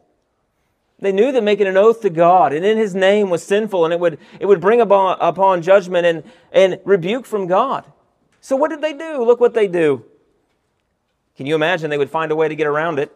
They 0.99 1.11
knew 1.11 1.31
that 1.31 1.43
making 1.43 1.67
an 1.67 1.77
oath 1.77 2.01
to 2.01 2.09
God 2.09 2.53
and 2.53 2.65
in 2.65 2.77
His 2.77 2.95
name 2.95 3.29
was 3.29 3.43
sinful 3.43 3.85
and 3.85 3.93
it 3.93 3.99
would, 3.99 4.17
it 4.39 4.47
would 4.47 4.59
bring 4.59 4.81
upon, 4.81 5.17
upon 5.21 5.61
judgment 5.61 6.07
and, 6.07 6.23
and 6.51 6.79
rebuke 6.85 7.27
from 7.27 7.45
God. 7.45 7.85
So, 8.41 8.55
what 8.55 8.69
did 8.69 8.81
they 8.81 8.93
do? 8.93 9.23
Look 9.23 9.39
what 9.39 9.53
they 9.53 9.67
do. 9.67 10.05
Can 11.35 11.45
you 11.45 11.53
imagine 11.53 11.91
they 11.91 11.99
would 11.99 12.09
find 12.09 12.31
a 12.31 12.35
way 12.35 12.47
to 12.47 12.55
get 12.55 12.65
around 12.65 12.97
it 12.97 13.15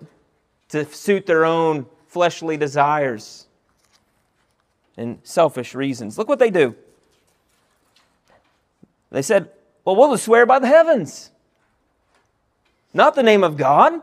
to 0.70 0.86
suit 0.86 1.26
their 1.26 1.44
own 1.44 1.88
fleshly 2.06 2.56
desires 2.58 3.48
and 5.02 5.20
selfish 5.24 5.76
reasons? 5.76 6.18
Look 6.18 6.30
what 6.30 6.40
they 6.40 6.52
do. 6.52 6.76
They 9.12 9.22
said, 9.22 9.50
Well, 9.84 9.96
we'll 9.96 10.12
just 10.12 10.26
swear 10.26 10.46
by 10.46 10.60
the 10.60 10.68
heavens, 10.68 11.32
not 12.94 13.16
the 13.16 13.24
name 13.24 13.44
of 13.44 13.58
God. 13.58 14.02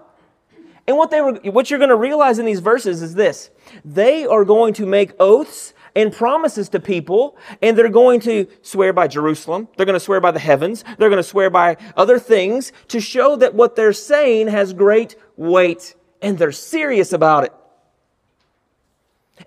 And 0.87 0.97
what, 0.97 1.11
they 1.11 1.21
were, 1.21 1.35
what 1.45 1.69
you're 1.69 1.79
going 1.79 1.91
to 1.91 1.97
realize 1.97 2.39
in 2.39 2.47
these 2.47 2.61
verses 2.61 3.03
is 3.03 3.15
this 3.15 3.51
they 3.85 4.27
are 4.27 4.45
going 4.45 4.73
to 4.75 4.87
make 4.87 5.13
oaths 5.21 5.75
and 5.95 6.13
promises 6.13 6.69
to 6.71 6.81
people, 6.81 7.37
and 7.61 7.77
they're 7.77 7.89
going 7.89 8.21
to 8.21 8.47
swear 8.63 8.93
by 8.93 9.09
Jerusalem. 9.09 9.69
They're 9.77 9.87
going 9.87 9.95
to 9.95 10.01
swear 10.01 10.21
by 10.21 10.31
the 10.31 10.39
heavens. 10.39 10.85
They're 10.97 11.11
going 11.11 11.23
to 11.23 11.23
swear 11.23 11.51
by 11.51 11.77
other 11.97 12.19
things 12.19 12.73
to 12.89 13.01
show 13.01 13.37
that 13.37 13.55
what 13.55 13.77
they're 13.77 13.93
saying 13.93 14.49
has 14.49 14.73
great 14.73 15.17
weight, 15.37 15.95
and 16.23 16.39
they're 16.39 16.53
serious 16.53 17.13
about 17.13 17.45
it. 17.45 17.53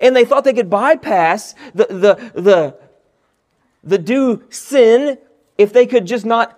And 0.02 0.16
they 0.16 0.26
thought 0.26 0.44
they 0.44 0.54
could 0.54 0.70
bypass 0.70 1.54
the, 1.74 1.86
the, 1.86 2.42
the, 2.42 2.78
the 3.84 3.98
due 3.98 4.44
sin 4.50 5.18
if 5.58 5.72
they 5.72 5.86
could 5.86 6.06
just 6.06 6.26
not 6.26 6.58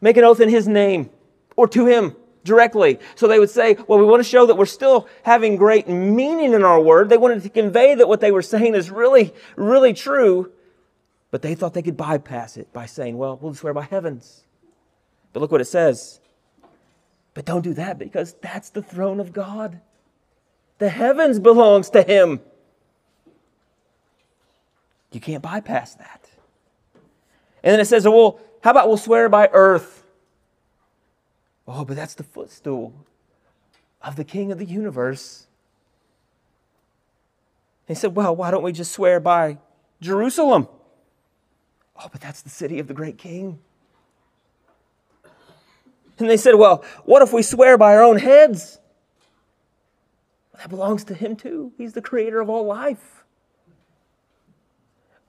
make 0.00 0.16
an 0.16 0.24
oath 0.24 0.40
in 0.40 0.48
his 0.48 0.68
name 0.68 1.08
or 1.56 1.68
to 1.68 1.86
him 1.86 2.16
directly. 2.44 2.98
So 3.14 3.28
they 3.28 3.38
would 3.38 3.50
say, 3.50 3.76
well, 3.86 3.98
we 3.98 4.04
want 4.04 4.20
to 4.20 4.28
show 4.28 4.46
that 4.46 4.56
we're 4.56 4.66
still 4.66 5.08
having 5.22 5.56
great 5.56 5.88
meaning 5.88 6.52
in 6.52 6.64
our 6.64 6.80
word. 6.80 7.08
They 7.08 7.16
wanted 7.16 7.42
to 7.44 7.48
convey 7.48 7.94
that 7.94 8.08
what 8.08 8.20
they 8.20 8.32
were 8.32 8.42
saying 8.42 8.74
is 8.74 8.90
really, 8.90 9.32
really 9.56 9.92
true. 9.92 10.52
But 11.30 11.42
they 11.42 11.54
thought 11.54 11.74
they 11.74 11.82
could 11.82 11.96
bypass 11.96 12.56
it 12.56 12.72
by 12.72 12.86
saying, 12.86 13.16
well, 13.16 13.38
we'll 13.40 13.54
swear 13.54 13.72
by 13.72 13.84
heavens. 13.84 14.42
But 15.32 15.40
look 15.40 15.52
what 15.52 15.60
it 15.60 15.66
says. 15.66 16.20
But 17.34 17.44
don't 17.44 17.62
do 17.62 17.74
that 17.74 17.98
because 17.98 18.34
that's 18.42 18.70
the 18.70 18.82
throne 18.82 19.20
of 19.20 19.32
God. 19.32 19.80
The 20.78 20.88
heavens 20.88 21.38
belongs 21.38 21.90
to 21.90 22.02
him. 22.02 22.40
You 25.12 25.20
can't 25.20 25.42
bypass 25.42 25.94
that. 25.94 26.28
And 27.62 27.72
then 27.72 27.80
it 27.80 27.86
says, 27.86 28.06
well, 28.06 28.40
how 28.62 28.70
about 28.70 28.88
we'll 28.88 28.96
swear 28.96 29.28
by 29.28 29.48
earth? 29.52 30.04
Oh, 31.66 31.84
but 31.84 31.96
that's 31.96 32.14
the 32.14 32.24
footstool 32.24 32.92
of 34.02 34.16
the 34.16 34.24
King 34.24 34.50
of 34.50 34.58
the 34.58 34.64
universe. 34.64 35.46
He 37.86 37.94
said, 37.94 38.14
Well, 38.14 38.34
why 38.34 38.50
don't 38.50 38.62
we 38.62 38.72
just 38.72 38.92
swear 38.92 39.20
by 39.20 39.58
Jerusalem? 40.00 40.68
Oh, 41.98 42.08
but 42.10 42.20
that's 42.20 42.42
the 42.42 42.50
city 42.50 42.78
of 42.78 42.86
the 42.86 42.94
great 42.94 43.18
King. 43.18 43.58
And 46.18 46.28
they 46.28 46.36
said, 46.36 46.54
Well, 46.54 46.84
what 47.04 47.22
if 47.22 47.32
we 47.32 47.42
swear 47.42 47.76
by 47.76 47.94
our 47.94 48.02
own 48.02 48.18
heads? 48.18 48.78
That 50.56 50.68
belongs 50.68 51.04
to 51.04 51.14
Him 51.14 51.36
too. 51.36 51.72
He's 51.78 51.92
the 51.92 52.02
creator 52.02 52.40
of 52.40 52.50
all 52.50 52.66
life. 52.66 53.19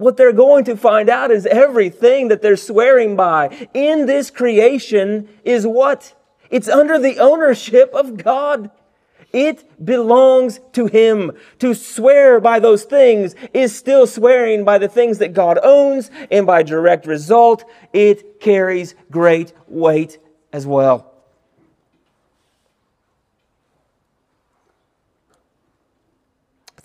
What 0.01 0.17
they're 0.17 0.33
going 0.33 0.63
to 0.63 0.75
find 0.75 1.09
out 1.09 1.29
is 1.29 1.45
everything 1.45 2.29
that 2.29 2.41
they're 2.41 2.57
swearing 2.57 3.15
by 3.15 3.67
in 3.75 4.07
this 4.07 4.31
creation 4.31 5.29
is 5.43 5.67
what? 5.67 6.15
It's 6.49 6.67
under 6.67 6.97
the 6.97 7.19
ownership 7.19 7.93
of 7.93 8.17
God. 8.17 8.71
It 9.31 9.63
belongs 9.85 10.59
to 10.73 10.87
Him. 10.87 11.33
To 11.59 11.75
swear 11.75 12.39
by 12.39 12.57
those 12.57 12.83
things 12.83 13.35
is 13.53 13.75
still 13.75 14.07
swearing 14.07 14.65
by 14.65 14.79
the 14.79 14.87
things 14.87 15.19
that 15.19 15.33
God 15.33 15.59
owns, 15.61 16.09
and 16.31 16.47
by 16.47 16.63
direct 16.63 17.05
result, 17.05 17.63
it 17.93 18.39
carries 18.39 18.95
great 19.11 19.53
weight 19.67 20.17
as 20.51 20.65
well. 20.65 21.13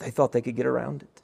They 0.00 0.11
thought 0.11 0.33
they 0.33 0.42
could 0.42 0.55
get 0.55 0.66
around 0.66 1.02
it. 1.02 1.15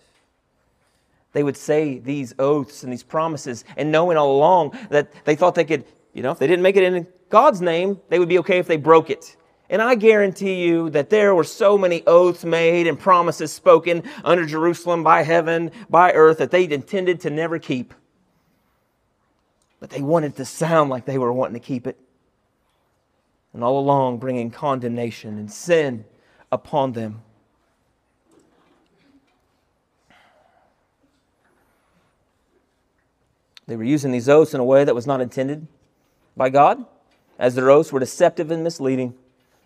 They 1.33 1.43
would 1.43 1.57
say 1.57 1.99
these 1.99 2.35
oaths 2.39 2.85
and 2.85 2.93
these 2.93 3.03
promises, 3.03 3.65
and 3.77 3.91
knowing 3.91 4.17
all 4.17 4.37
along 4.37 4.79
that 4.91 5.13
they 5.25 5.35
thought 5.35 5.55
they 5.55 5.65
could, 5.65 5.85
you 6.13 6.23
know, 6.23 6.31
if 6.31 6.39
they 6.39 6.47
didn't 6.47 6.63
make 6.63 6.77
it 6.77 6.83
in 6.83 7.07
God's 7.31 7.63
name, 7.63 8.01
they 8.11 8.19
would 8.19 8.29
be 8.29 8.39
okay 8.41 8.59
if 8.59 8.67
they 8.67 8.77
broke 8.77 9.09
it. 9.09 9.37
And 9.71 9.81
I 9.81 9.95
guarantee 9.95 10.63
you 10.63 10.91
that 10.91 11.09
there 11.09 11.35
were 11.35 11.45
so 11.45 11.79
many 11.79 12.07
oaths 12.07 12.45
made 12.45 12.87
and 12.87 13.01
promises 13.01 13.51
spoken 13.53 14.03
under 14.23 14.45
Jerusalem 14.45 15.03
by 15.03 15.23
heaven, 15.23 15.71
by 15.89 16.13
earth, 16.13 16.39
that 16.39 16.51
they 16.51 16.71
intended 16.71 17.21
to 17.21 17.31
never 17.31 17.59
keep. 17.59 17.95
But 19.81 19.89
they 19.89 20.03
wanted 20.03 20.37
to 20.37 20.45
sound 20.45 20.91
like 20.91 21.07
they 21.07 21.17
were 21.17 21.33
wanting 21.33 21.55
to 21.55 21.67
keep 21.67 21.87
it. 21.87 21.99
And 23.55 23.65
all 23.65 23.79
along, 23.79 24.19
bringing 24.19 24.51
condemnation 24.51 25.39
and 25.39 25.51
sin 25.51 26.05
upon 26.51 26.93
them. 26.93 27.23
They 33.73 33.77
were 33.77 33.85
using 33.85 34.13
these 34.13 34.29
oaths 34.29 34.53
in 34.53 34.61
a 34.61 34.65
way 34.65 34.85
that 34.85 34.95
was 34.95 35.07
not 35.07 35.23
intended 35.23 35.67
by 36.37 36.51
God 36.51 36.85
as 37.39 37.55
their 37.55 37.71
oaths 37.71 37.91
were 37.91 38.01
deceptive 38.01 38.51
and 38.51 38.63
misleading. 38.63 39.15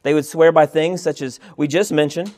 They 0.05 0.15
would 0.15 0.25
swear 0.25 0.53
by 0.53 0.65
things 0.65 1.03
such 1.03 1.21
as 1.21 1.41
we 1.57 1.67
just 1.67 1.91
mentioned, 1.91 2.33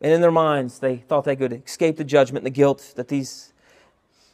and 0.00 0.12
in 0.12 0.20
their 0.20 0.32
minds, 0.32 0.80
they 0.80 0.96
thought 0.96 1.22
they 1.22 1.36
could 1.36 1.52
escape 1.52 1.98
the 1.98 2.02
judgment 2.02 2.44
and 2.44 2.46
the 2.46 2.56
guilt 2.56 2.94
that 2.96 3.06
these 3.06 3.52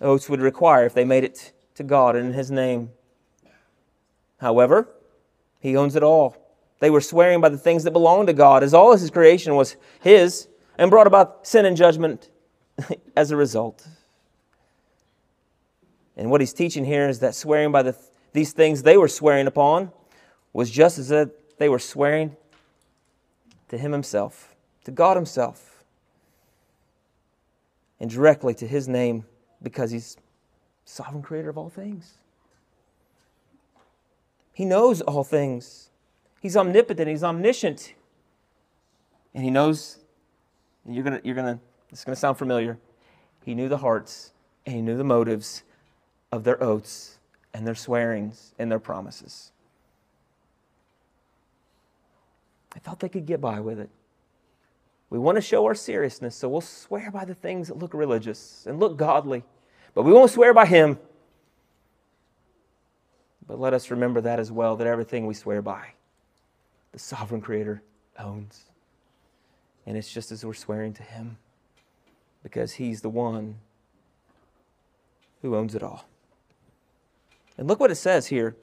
oaths 0.00 0.26
would 0.30 0.40
require 0.40 0.86
if 0.86 0.94
they 0.94 1.04
made 1.04 1.22
it 1.22 1.52
to 1.74 1.82
God 1.82 2.16
and 2.16 2.28
in 2.28 2.32
His 2.32 2.50
name. 2.50 2.88
However, 4.40 4.88
He 5.60 5.76
owns 5.76 5.96
it 5.96 6.02
all. 6.02 6.34
They 6.78 6.88
were 6.88 7.02
swearing 7.02 7.42
by 7.42 7.50
the 7.50 7.58
things 7.58 7.84
that 7.84 7.90
belong 7.90 8.24
to 8.24 8.32
God, 8.32 8.62
as 8.62 8.72
all 8.72 8.94
of 8.94 9.00
His 9.02 9.10
creation 9.10 9.54
was 9.54 9.76
His, 10.00 10.48
and 10.78 10.90
brought 10.90 11.06
about 11.06 11.46
sin 11.46 11.66
and 11.66 11.76
judgment 11.76 12.30
as 13.16 13.30
a 13.30 13.36
result. 13.36 13.86
And 16.16 16.30
what 16.30 16.40
He's 16.40 16.52
teaching 16.52 16.84
here 16.84 17.08
is 17.08 17.20
that 17.20 17.34
swearing 17.34 17.72
by 17.72 17.82
the 17.82 17.96
these 18.34 18.52
things 18.52 18.82
they 18.82 18.96
were 18.96 19.08
swearing 19.08 19.46
upon 19.46 19.92
was 20.52 20.70
just 20.70 20.98
as 20.98 21.10
if 21.10 21.30
they 21.56 21.68
were 21.68 21.78
swearing 21.78 22.36
to 23.68 23.78
Him 23.78 23.92
Himself, 23.92 24.54
to 24.84 24.90
God 24.90 25.16
Himself, 25.16 25.84
and 28.00 28.10
directly 28.10 28.52
to 28.54 28.66
His 28.66 28.88
name 28.88 29.24
because 29.62 29.92
He's 29.92 30.16
sovereign 30.84 31.22
creator 31.22 31.48
of 31.48 31.56
all 31.56 31.70
things. 31.70 32.14
He 34.52 34.64
knows 34.64 35.00
all 35.00 35.24
things. 35.24 35.90
He's 36.40 36.56
omnipotent, 36.56 37.08
He's 37.08 37.24
omniscient. 37.24 37.94
And 39.32 39.44
He 39.44 39.50
knows, 39.50 40.00
you're 40.88 41.04
going 41.04 41.20
to, 41.20 41.26
you're 41.26 41.36
going 41.36 41.56
to, 41.56 41.60
it's 41.90 42.04
going 42.04 42.14
to 42.14 42.20
sound 42.20 42.36
familiar. 42.36 42.78
He 43.44 43.54
knew 43.54 43.68
the 43.68 43.78
hearts 43.78 44.32
and 44.66 44.74
He 44.74 44.82
knew 44.82 44.96
the 44.96 45.04
motives 45.04 45.62
of 46.34 46.42
their 46.42 46.60
oaths 46.60 47.18
and 47.52 47.64
their 47.64 47.76
swearings 47.76 48.54
and 48.58 48.68
their 48.68 48.80
promises. 48.80 49.52
I 52.74 52.80
thought 52.80 52.98
they 52.98 53.08
could 53.08 53.24
get 53.24 53.40
by 53.40 53.60
with 53.60 53.78
it. 53.78 53.88
We 55.10 55.18
want 55.20 55.36
to 55.36 55.42
show 55.42 55.64
our 55.66 55.76
seriousness, 55.76 56.34
so 56.34 56.48
we'll 56.48 56.60
swear 56.60 57.12
by 57.12 57.24
the 57.24 57.36
things 57.36 57.68
that 57.68 57.78
look 57.78 57.94
religious 57.94 58.66
and 58.66 58.80
look 58.80 58.96
godly, 58.96 59.44
but 59.94 60.02
we 60.02 60.12
won't 60.12 60.32
swear 60.32 60.52
by 60.52 60.66
Him. 60.66 60.98
But 63.46 63.60
let 63.60 63.72
us 63.72 63.92
remember 63.92 64.20
that 64.22 64.40
as 64.40 64.50
well 64.50 64.74
that 64.76 64.88
everything 64.88 65.26
we 65.26 65.34
swear 65.34 65.62
by, 65.62 65.86
the 66.90 66.98
sovereign 66.98 67.42
Creator 67.42 67.80
owns. 68.18 68.64
And 69.86 69.96
it's 69.96 70.12
just 70.12 70.32
as 70.32 70.44
we're 70.44 70.54
swearing 70.54 70.94
to 70.94 71.04
Him 71.04 71.36
because 72.42 72.72
He's 72.72 73.02
the 73.02 73.10
one 73.10 73.54
who 75.42 75.54
owns 75.54 75.76
it 75.76 75.82
all. 75.84 76.06
And 77.56 77.68
look 77.68 77.80
what 77.80 77.90
it 77.90 77.96
says 77.96 78.26
here 78.26 78.56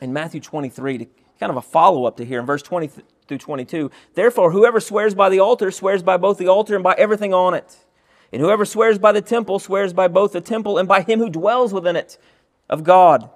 in 0.00 0.12
Matthew 0.12 0.40
23, 0.40 1.08
kind 1.38 1.50
of 1.50 1.56
a 1.56 1.62
follow 1.62 2.04
up 2.04 2.16
to 2.16 2.24
here 2.24 2.40
in 2.40 2.46
verse 2.46 2.62
20 2.62 2.90
through 3.28 3.38
22. 3.38 3.90
Therefore, 4.14 4.50
whoever 4.50 4.80
swears 4.80 5.14
by 5.14 5.28
the 5.28 5.40
altar 5.40 5.70
swears 5.70 6.02
by 6.02 6.16
both 6.16 6.38
the 6.38 6.48
altar 6.48 6.74
and 6.74 6.84
by 6.84 6.94
everything 6.98 7.32
on 7.34 7.54
it. 7.54 7.76
And 8.32 8.40
whoever 8.40 8.64
swears 8.64 8.98
by 8.98 9.12
the 9.12 9.20
temple 9.20 9.58
swears 9.58 9.92
by 9.92 10.08
both 10.08 10.32
the 10.32 10.40
temple 10.40 10.78
and 10.78 10.88
by 10.88 11.02
him 11.02 11.18
who 11.18 11.28
dwells 11.28 11.72
within 11.72 11.96
it 11.96 12.18
of 12.70 12.82
God. 12.82 13.30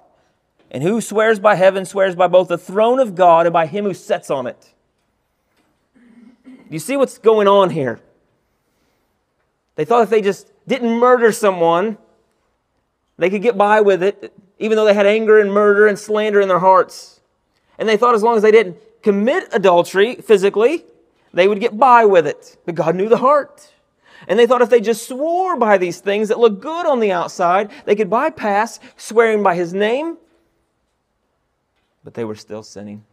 And 0.71 0.83
who 0.83 0.99
swears 0.99 1.39
by 1.39 1.55
heaven 1.55 1.85
swears 1.85 2.15
by 2.15 2.27
both 2.27 2.47
the 2.47 2.57
throne 2.57 2.99
of 2.99 3.15
God 3.15 3.45
and 3.45 3.53
by 3.53 3.67
him 3.67 3.85
who 3.85 3.93
sits 3.93 4.29
on 4.29 4.47
it. 4.47 4.73
Do 6.43 6.73
you 6.73 6.79
see 6.79 6.97
what's 6.97 7.17
going 7.17 7.47
on 7.47 7.69
here? 7.69 8.01
They 9.75 9.85
thought 9.85 10.03
if 10.03 10.09
they 10.09 10.21
just 10.21 10.51
didn't 10.67 10.91
murder 10.91 11.31
someone, 11.31 11.97
they 13.17 13.29
could 13.29 13.41
get 13.41 13.57
by 13.57 13.81
with 13.81 14.03
it, 14.03 14.33
even 14.59 14.75
though 14.75 14.85
they 14.85 14.93
had 14.93 15.07
anger 15.07 15.39
and 15.39 15.51
murder 15.51 15.87
and 15.87 15.97
slander 15.97 16.39
in 16.39 16.47
their 16.47 16.59
hearts. 16.59 17.19
And 17.77 17.87
they 17.87 17.97
thought 17.97 18.15
as 18.15 18.23
long 18.23 18.35
as 18.35 18.43
they 18.43 18.51
didn't 18.51 18.77
commit 19.01 19.49
adultery 19.51 20.15
physically, 20.15 20.85
they 21.33 21.47
would 21.47 21.59
get 21.59 21.77
by 21.77 22.05
with 22.05 22.27
it. 22.27 22.57
But 22.65 22.75
God 22.75 22.95
knew 22.95 23.09
the 23.09 23.17
heart. 23.17 23.71
And 24.27 24.37
they 24.37 24.47
thought 24.47 24.61
if 24.61 24.69
they 24.69 24.81
just 24.81 25.07
swore 25.07 25.55
by 25.57 25.77
these 25.77 25.99
things 25.99 26.29
that 26.29 26.39
looked 26.39 26.61
good 26.61 26.85
on 26.85 26.99
the 26.99 27.11
outside, 27.11 27.71
they 27.85 27.95
could 27.95 28.09
bypass 28.09 28.79
swearing 28.95 29.43
by 29.43 29.55
His 29.55 29.73
name. 29.73 30.17
But 32.03 32.13
they 32.13 32.25
were 32.25 32.35
still 32.35 32.63
sinning. 32.63 33.03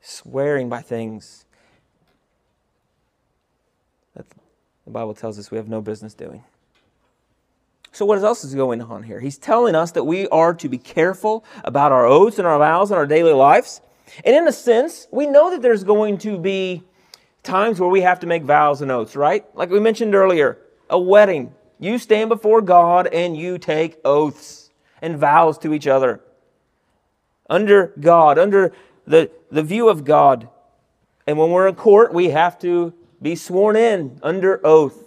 Swearing 0.00 0.68
by 0.68 0.82
things 0.82 1.44
that 4.14 4.26
the 4.84 4.90
Bible 4.90 5.14
tells 5.14 5.38
us 5.38 5.50
we 5.50 5.56
have 5.56 5.68
no 5.68 5.80
business 5.80 6.14
doing. 6.14 6.44
So, 7.96 8.04
what 8.04 8.22
else 8.22 8.44
is 8.44 8.54
going 8.54 8.82
on 8.82 9.04
here? 9.04 9.20
He's 9.20 9.38
telling 9.38 9.74
us 9.74 9.92
that 9.92 10.04
we 10.04 10.28
are 10.28 10.52
to 10.52 10.68
be 10.68 10.76
careful 10.76 11.46
about 11.64 11.92
our 11.92 12.04
oaths 12.04 12.36
and 12.36 12.46
our 12.46 12.58
vows 12.58 12.90
in 12.90 12.96
our 12.98 13.06
daily 13.06 13.32
lives. 13.32 13.80
And 14.22 14.36
in 14.36 14.46
a 14.46 14.52
sense, 14.52 15.06
we 15.10 15.26
know 15.26 15.50
that 15.50 15.62
there's 15.62 15.82
going 15.82 16.18
to 16.18 16.36
be 16.36 16.82
times 17.42 17.80
where 17.80 17.88
we 17.88 18.02
have 18.02 18.20
to 18.20 18.26
make 18.26 18.42
vows 18.42 18.82
and 18.82 18.90
oaths, 18.90 19.16
right? 19.16 19.46
Like 19.56 19.70
we 19.70 19.80
mentioned 19.80 20.14
earlier, 20.14 20.58
a 20.90 21.00
wedding. 21.00 21.54
You 21.78 21.96
stand 21.96 22.28
before 22.28 22.60
God 22.60 23.06
and 23.06 23.34
you 23.34 23.56
take 23.56 23.98
oaths 24.04 24.68
and 25.00 25.16
vows 25.16 25.56
to 25.60 25.72
each 25.72 25.86
other. 25.86 26.20
Under 27.48 27.94
God, 27.98 28.38
under 28.38 28.74
the, 29.06 29.30
the 29.50 29.62
view 29.62 29.88
of 29.88 30.04
God. 30.04 30.50
And 31.26 31.38
when 31.38 31.50
we're 31.50 31.68
in 31.68 31.76
court, 31.76 32.12
we 32.12 32.28
have 32.28 32.58
to 32.58 32.92
be 33.22 33.36
sworn 33.36 33.74
in 33.74 34.20
under 34.22 34.60
oath. 34.66 35.05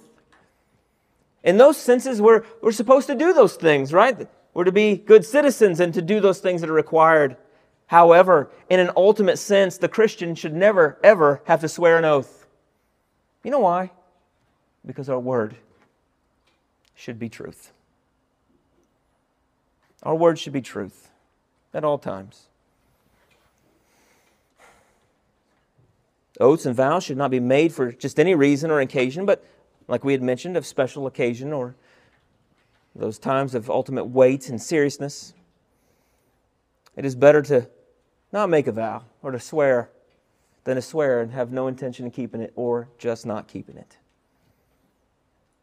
In 1.44 1.58
those 1.58 1.78
senses, 1.78 2.22
we're, 2.22 2.44
we're 2.62 2.72
supposed 2.72 3.08
to 3.08 3.16
do 3.16 3.34
those 3.34 3.56
things, 3.56 3.94
right? 3.94 4.28
We're 4.54 4.66
to 4.66 4.72
be 4.72 4.98
good 4.98 5.26
citizens 5.26 5.80
and 5.80 5.94
to 5.94 6.02
do 6.02 6.20
those 6.20 6.40
things 6.40 6.62
that 6.62 6.70
are 6.70 6.74
required. 6.74 7.38
However, 7.88 8.50
in 8.70 8.80
an 8.80 8.92
ultimate 8.96 9.38
sense, 9.38 9.78
the 9.78 9.88
Christian 9.88 10.36
should 10.36 10.54
never, 10.54 11.00
ever 11.04 11.42
have 11.46 11.62
to 11.62 11.70
swear 11.70 11.98
an 11.98 12.06
oath. 12.06 12.46
You 13.44 13.52
know 13.52 13.60
why? 13.60 13.92
Because 14.86 15.10
our 15.10 15.20
word 15.20 15.56
should 16.94 17.18
be 17.18 17.30
truth. 17.30 17.72
Our 20.04 20.16
word 20.16 20.40
should 20.40 20.54
be 20.54 20.62
truth 20.62 21.10
at 21.74 21.84
all 21.84 21.98
times. 21.98 22.48
Oaths 26.40 26.66
and 26.66 26.76
vows 26.76 27.04
should 27.04 27.18
not 27.18 27.32
be 27.32 27.40
made 27.40 27.74
for 27.74 27.92
just 27.92 28.20
any 28.20 28.34
reason 28.34 28.72
or 28.72 28.80
occasion, 28.80 29.26
but 29.26 29.44
like 29.90 30.04
we 30.04 30.14
had 30.14 30.22
mentioned, 30.22 30.56
of 30.56 30.66
special 30.66 31.08
occasion 31.08 31.52
or 31.52 31.76
those 32.96 33.18
times 33.18 33.56
of 33.56 33.70
ultimate 33.70 34.06
weight 34.06 34.48
and 34.48 34.62
seriousness. 34.62 35.34
It 36.96 37.06
is 37.06 37.16
better 37.16 37.42
to 37.44 37.68
not 38.32 38.50
make 38.50 38.68
a 38.68 38.72
vow 38.72 39.04
or 39.24 39.32
to 39.32 39.40
swear 39.40 39.90
than 40.64 40.76
to 40.76 40.82
swear 40.82 41.22
and 41.22 41.32
have 41.32 41.52
no 41.52 41.68
intention 41.68 42.06
of 42.06 42.14
keeping 42.14 42.42
it 42.42 42.54
or 42.56 42.88
just 43.00 43.26
not 43.26 43.48
keeping 43.48 43.78
it. 43.78 43.98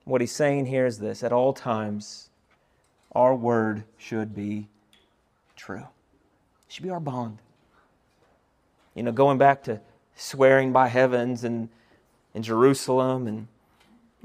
What 0.05 0.21
he's 0.21 0.33
saying 0.33 0.67
here 0.67 0.87
is 0.87 0.99
this 0.99 1.23
at 1.23 1.33
all 1.33 1.53
times, 1.53 2.31
our 3.12 3.35
word 3.35 3.85
should 3.97 4.35
be 4.35 4.69
true. 5.55 5.87
It 6.67 6.73
should 6.73 6.85
be 6.85 6.91
our 6.91 7.01
bond. 7.01 7.39
You 8.95 9.05
know, 9.05 9.12
going 9.12 9.39
back 9.39 9.62
to 9.65 9.81
swearing 10.17 10.73
by 10.73 10.89
heavens 10.89 11.45
and 11.45 11.69
in 12.35 12.43
Jerusalem 12.43 13.27
and 13.27 13.47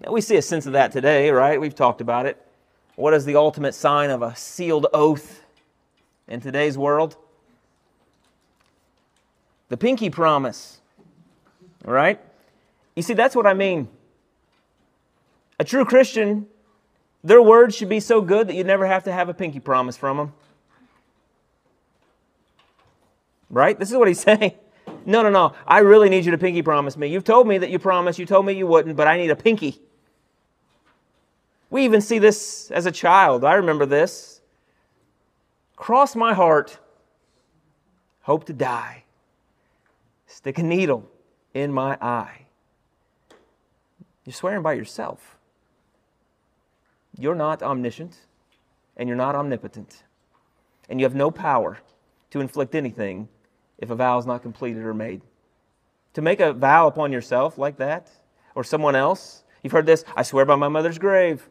we 0.10 0.22
see 0.22 0.36
a 0.36 0.42
sense 0.42 0.66
of 0.66 0.74
that 0.74 0.92
today, 0.92 1.30
right? 1.30 1.60
We've 1.60 1.76
talked 1.76 2.02
about 2.02 2.26
it. 2.26 2.44
What 2.96 3.14
is 3.14 3.26
the 3.26 3.36
ultimate 3.36 3.74
sign 3.74 4.10
of 4.10 4.22
a 4.22 4.36
sealed 4.36 4.88
oath 4.94 5.44
in 6.28 6.42
today's 6.42 6.78
world? 6.78 7.18
The 9.70 9.78
pinky 9.78 10.10
promise, 10.10 10.82
right? 11.86 12.20
You 12.96 13.04
see, 13.04 13.14
that's 13.14 13.36
what 13.36 13.48
I 13.48 13.54
mean. 13.54 13.88
A 15.60 15.64
true 15.64 15.86
Christian, 15.86 16.48
their 17.24 17.42
words 17.42 17.76
should 17.76 17.90
be 17.90 18.00
so 18.00 18.22
good 18.22 18.48
that 18.48 18.56
you 18.56 18.64
never 18.64 18.86
have 18.88 19.04
to 19.06 19.12
have 19.12 19.30
a 19.30 19.34
pinky 19.34 19.60
promise 19.60 19.96
from 19.96 20.18
them. 20.18 20.34
Right? 23.50 23.78
This 23.78 23.92
is 23.92 23.98
what 23.98 24.08
he's 24.08 24.20
saying. 24.24 24.54
No, 25.06 25.22
no, 25.22 25.30
no. 25.30 25.54
I 25.66 25.80
really 25.80 26.10
need 26.10 26.26
you 26.26 26.32
to 26.32 26.38
pinky 26.38 26.62
promise 26.62 26.98
me. 26.98 27.08
You've 27.08 27.24
told 27.24 27.48
me 27.48 27.58
that 27.60 27.70
you 27.70 27.80
promised. 27.80 28.20
You 28.20 28.26
told 28.26 28.46
me 28.46 28.54
you 28.54 28.68
wouldn't, 28.68 28.96
but 28.96 29.08
I 29.08 29.18
need 29.18 29.30
a 29.30 29.36
pinky. 29.36 29.80
We 31.72 31.86
even 31.86 32.02
see 32.02 32.20
this 32.20 32.70
as 32.70 32.86
a 32.86 32.92
child. 32.92 33.44
I 33.44 33.54
remember 33.54 33.86
this. 33.86 34.42
Cross 35.78 36.16
my 36.16 36.34
heart, 36.34 36.78
hope 38.22 38.44
to 38.46 38.54
die. 38.54 39.06
Stick 40.28 40.60
a 40.60 40.64
needle 40.64 41.10
in 41.54 41.74
my 41.74 41.98
eye. 42.00 42.46
You're 44.26 44.34
swearing 44.34 44.62
by 44.62 44.74
yourself. 44.74 45.38
You're 47.18 47.36
not 47.36 47.64
omniscient 47.64 48.18
and 48.98 49.08
you're 49.08 49.18
not 49.18 49.34
omnipotent. 49.34 50.04
And 50.90 51.00
you 51.00 51.06
have 51.06 51.16
no 51.16 51.32
power 51.32 51.80
to 52.32 52.42
inflict 52.42 52.76
anything 52.76 53.30
if 53.78 53.90
a 53.90 53.96
vow 53.96 54.20
is 54.20 54.26
not 54.26 54.44
completed 54.44 54.84
or 54.84 54.94
made. 54.94 55.22
To 56.14 56.22
make 56.22 56.42
a 56.42 56.54
vow 56.54 56.88
upon 56.88 57.14
yourself 57.14 57.58
like 57.58 57.78
that 57.78 58.12
or 58.56 58.64
someone 58.64 58.96
else, 58.96 59.44
you've 59.64 59.74
heard 59.74 59.86
this 59.86 60.04
I 60.16 60.24
swear 60.24 60.46
by 60.46 60.58
my 60.58 60.68
mother's 60.68 61.00
grave. 61.00 61.50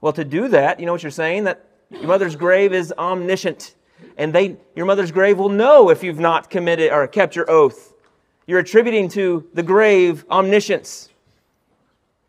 Well, 0.00 0.12
to 0.12 0.24
do 0.24 0.48
that, 0.48 0.80
you 0.80 0.86
know 0.86 0.92
what 0.92 1.02
you're 1.02 1.10
saying? 1.10 1.44
That 1.44 1.64
your 1.90 2.06
mother's 2.06 2.36
grave 2.36 2.72
is 2.72 2.92
omniscient. 2.96 3.74
And 4.16 4.32
they, 4.32 4.56
your 4.76 4.86
mother's 4.86 5.10
grave 5.10 5.38
will 5.38 5.48
know 5.48 5.90
if 5.90 6.02
you've 6.02 6.20
not 6.20 6.50
committed 6.50 6.92
or 6.92 7.06
kept 7.06 7.34
your 7.34 7.50
oath. 7.50 7.94
You're 8.46 8.60
attributing 8.60 9.08
to 9.10 9.48
the 9.54 9.62
grave 9.62 10.24
omniscience. 10.30 11.08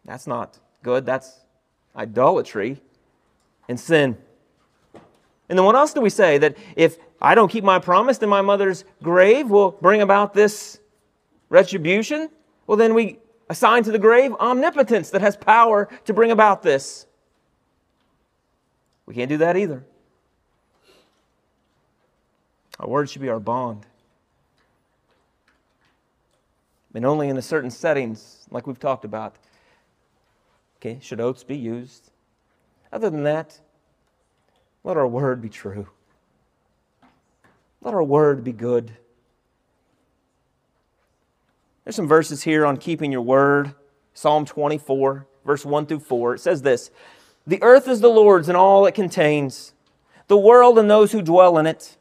That's 0.05 0.27
not 0.27 0.59
good. 0.83 1.05
That's 1.05 1.39
idolatry 1.95 2.81
and 3.67 3.79
sin. 3.79 4.17
And 5.47 5.57
then 5.57 5.65
what 5.65 5.75
else 5.75 5.93
do 5.93 6.01
we 6.01 6.09
say? 6.09 6.37
That 6.37 6.57
if 6.75 6.97
I 7.21 7.35
don't 7.35 7.49
keep 7.49 7.63
my 7.63 7.79
promise, 7.79 8.17
then 8.17 8.29
my 8.29 8.41
mother's 8.41 8.85
grave 9.03 9.49
will 9.49 9.71
bring 9.71 10.01
about 10.01 10.33
this 10.33 10.79
retribution? 11.49 12.29
Well, 12.67 12.77
then 12.77 12.93
we 12.93 13.19
assign 13.49 13.83
to 13.83 13.91
the 13.91 13.99
grave 13.99 14.33
omnipotence 14.39 15.09
that 15.09 15.21
has 15.21 15.35
power 15.35 15.89
to 16.05 16.13
bring 16.13 16.31
about 16.31 16.61
this. 16.61 17.07
We 19.09 19.15
can't 19.15 19.27
do 19.27 19.37
that 19.37 19.57
either. 19.57 19.83
Our 22.79 22.87
word 22.87 23.09
should 23.09 23.23
be 23.23 23.29
our 23.29 23.39
bond. 23.39 23.87
And 26.93 27.03
only 27.05 27.27
in 27.27 27.35
a 27.35 27.41
certain 27.41 27.71
settings, 27.71 28.45
like 28.51 28.67
we've 28.67 28.79
talked 28.79 29.05
about, 29.05 29.35
okay, 30.77 30.99
should 31.01 31.19
oaths 31.19 31.43
be 31.43 31.57
used. 31.57 32.11
Other 32.93 33.09
than 33.09 33.23
that, 33.23 33.59
let 34.83 34.95
our 34.95 35.07
word 35.07 35.41
be 35.41 35.49
true. 35.49 35.87
Let 37.81 37.95
our 37.95 38.03
word 38.03 38.43
be 38.43 38.51
good. 38.51 38.91
There's 41.83 41.95
some 41.95 42.07
verses 42.07 42.43
here 42.43 42.63
on 42.63 42.77
keeping 42.77 43.11
your 43.11 43.23
word. 43.23 43.73
Psalm 44.13 44.45
24, 44.45 45.25
verse 45.45 45.65
1 45.65 45.87
through 45.87 46.01
4. 46.01 46.35
It 46.35 46.39
says 46.41 46.61
this 46.61 46.91
the 47.49 47.61
earth 47.63 47.87
is 47.87 47.99
the 47.99 48.09
Lord's 48.09 48.47
and 48.47 48.55
all 48.55 48.85
it 48.85 48.93
contains, 48.93 49.73
the 50.27 50.37
world 50.37 50.77
and 50.77 50.89
those 50.89 51.11
who 51.11 51.21
dwell 51.23 51.57
in 51.57 51.65
it. 51.65 51.97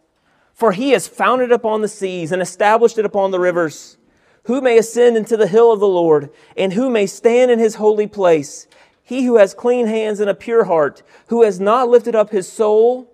For 0.52 0.72
he 0.72 0.90
has 0.90 1.08
founded 1.08 1.50
it 1.50 1.54
upon 1.54 1.80
the 1.80 1.88
seas 1.88 2.32
and 2.32 2.42
established 2.42 2.98
it 2.98 3.06
upon 3.06 3.30
the 3.30 3.40
rivers. 3.40 3.96
Who 4.44 4.60
may 4.60 4.76
ascend 4.76 5.16
into 5.16 5.38
the 5.38 5.46
hill 5.46 5.72
of 5.72 5.80
the 5.80 5.88
Lord, 5.88 6.30
and 6.54 6.74
who 6.74 6.90
may 6.90 7.06
stand 7.06 7.50
in 7.50 7.58
his 7.58 7.76
holy 7.76 8.06
place? 8.06 8.66
He 9.02 9.24
who 9.24 9.36
has 9.36 9.54
clean 9.54 9.86
hands 9.86 10.20
and 10.20 10.28
a 10.28 10.34
pure 10.34 10.64
heart, 10.64 11.02
who 11.28 11.44
has 11.44 11.58
not 11.58 11.88
lifted 11.88 12.14
up 12.14 12.28
his 12.28 12.50
soul 12.50 13.10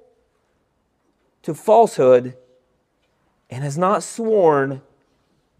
to 1.43 1.55
falsehood 1.55 2.37
and 3.49 3.63
has 3.63 3.79
not 3.79 4.03
sworn 4.03 4.83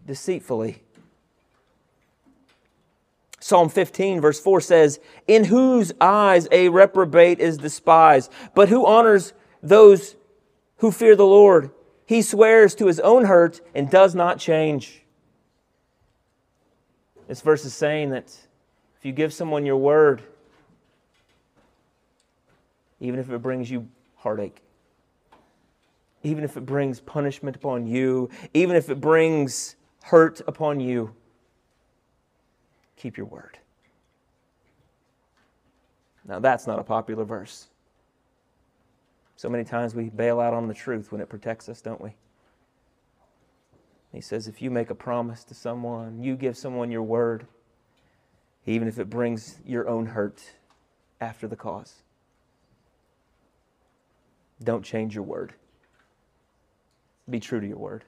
deceitfully. 0.05 0.81
Psalm 3.45 3.69
15, 3.69 4.21
verse 4.21 4.39
4 4.39 4.59
says, 4.59 4.99
In 5.27 5.43
whose 5.43 5.93
eyes 6.01 6.47
a 6.51 6.67
reprobate 6.69 7.39
is 7.39 7.59
despised, 7.59 8.31
but 8.55 8.69
who 8.69 8.87
honors 8.87 9.33
those 9.61 10.15
who 10.77 10.91
fear 10.91 11.15
the 11.15 11.27
Lord? 11.27 11.69
He 12.07 12.23
swears 12.23 12.73
to 12.73 12.87
his 12.87 12.99
own 12.99 13.25
hurt 13.25 13.61
and 13.75 13.87
does 13.87 14.15
not 14.15 14.39
change. 14.39 15.03
This 17.27 17.41
verse 17.41 17.63
is 17.65 17.75
saying 17.75 18.09
that 18.09 18.35
if 18.97 19.05
you 19.05 19.11
give 19.11 19.31
someone 19.31 19.63
your 19.63 19.77
word, 19.77 20.23
even 22.99 23.19
if 23.19 23.29
it 23.29 23.43
brings 23.43 23.69
you 23.69 23.87
heartache, 24.15 24.59
even 26.23 26.43
if 26.43 26.57
it 26.57 26.65
brings 26.65 26.99
punishment 26.99 27.57
upon 27.57 27.85
you, 27.85 28.27
even 28.55 28.75
if 28.75 28.89
it 28.89 28.99
brings 28.99 29.75
hurt 30.01 30.41
upon 30.47 30.79
you, 30.79 31.13
keep 32.95 33.17
your 33.17 33.25
word. 33.25 33.57
Now, 36.27 36.39
that's 36.39 36.65
not 36.65 36.79
a 36.79 36.83
popular 36.83 37.23
verse. 37.23 37.67
So 39.35 39.49
many 39.49 39.63
times 39.63 39.93
we 39.93 40.09
bail 40.09 40.39
out 40.39 40.53
on 40.53 40.67
the 40.67 40.73
truth 40.73 41.11
when 41.11 41.21
it 41.21 41.29
protects 41.29 41.69
us, 41.69 41.81
don't 41.81 42.01
we? 42.01 42.15
He 44.11 44.21
says, 44.21 44.47
if 44.47 44.61
you 44.61 44.71
make 44.71 44.89
a 44.89 44.95
promise 44.95 45.43
to 45.43 45.53
someone, 45.53 46.23
you 46.23 46.35
give 46.35 46.57
someone 46.57 46.89
your 46.89 47.03
word, 47.03 47.47
even 48.65 48.87
if 48.87 48.97
it 48.97 49.09
brings 49.09 49.59
your 49.65 49.89
own 49.89 50.05
hurt 50.05 50.41
after 51.19 51.47
the 51.47 51.55
cause, 51.57 52.01
don't 54.63 54.83
change 54.83 55.13
your 55.13 55.25
word. 55.25 55.53
Be 57.29 57.41
true 57.41 57.59
to 57.59 57.67
your 57.67 57.77
word. 57.77 58.05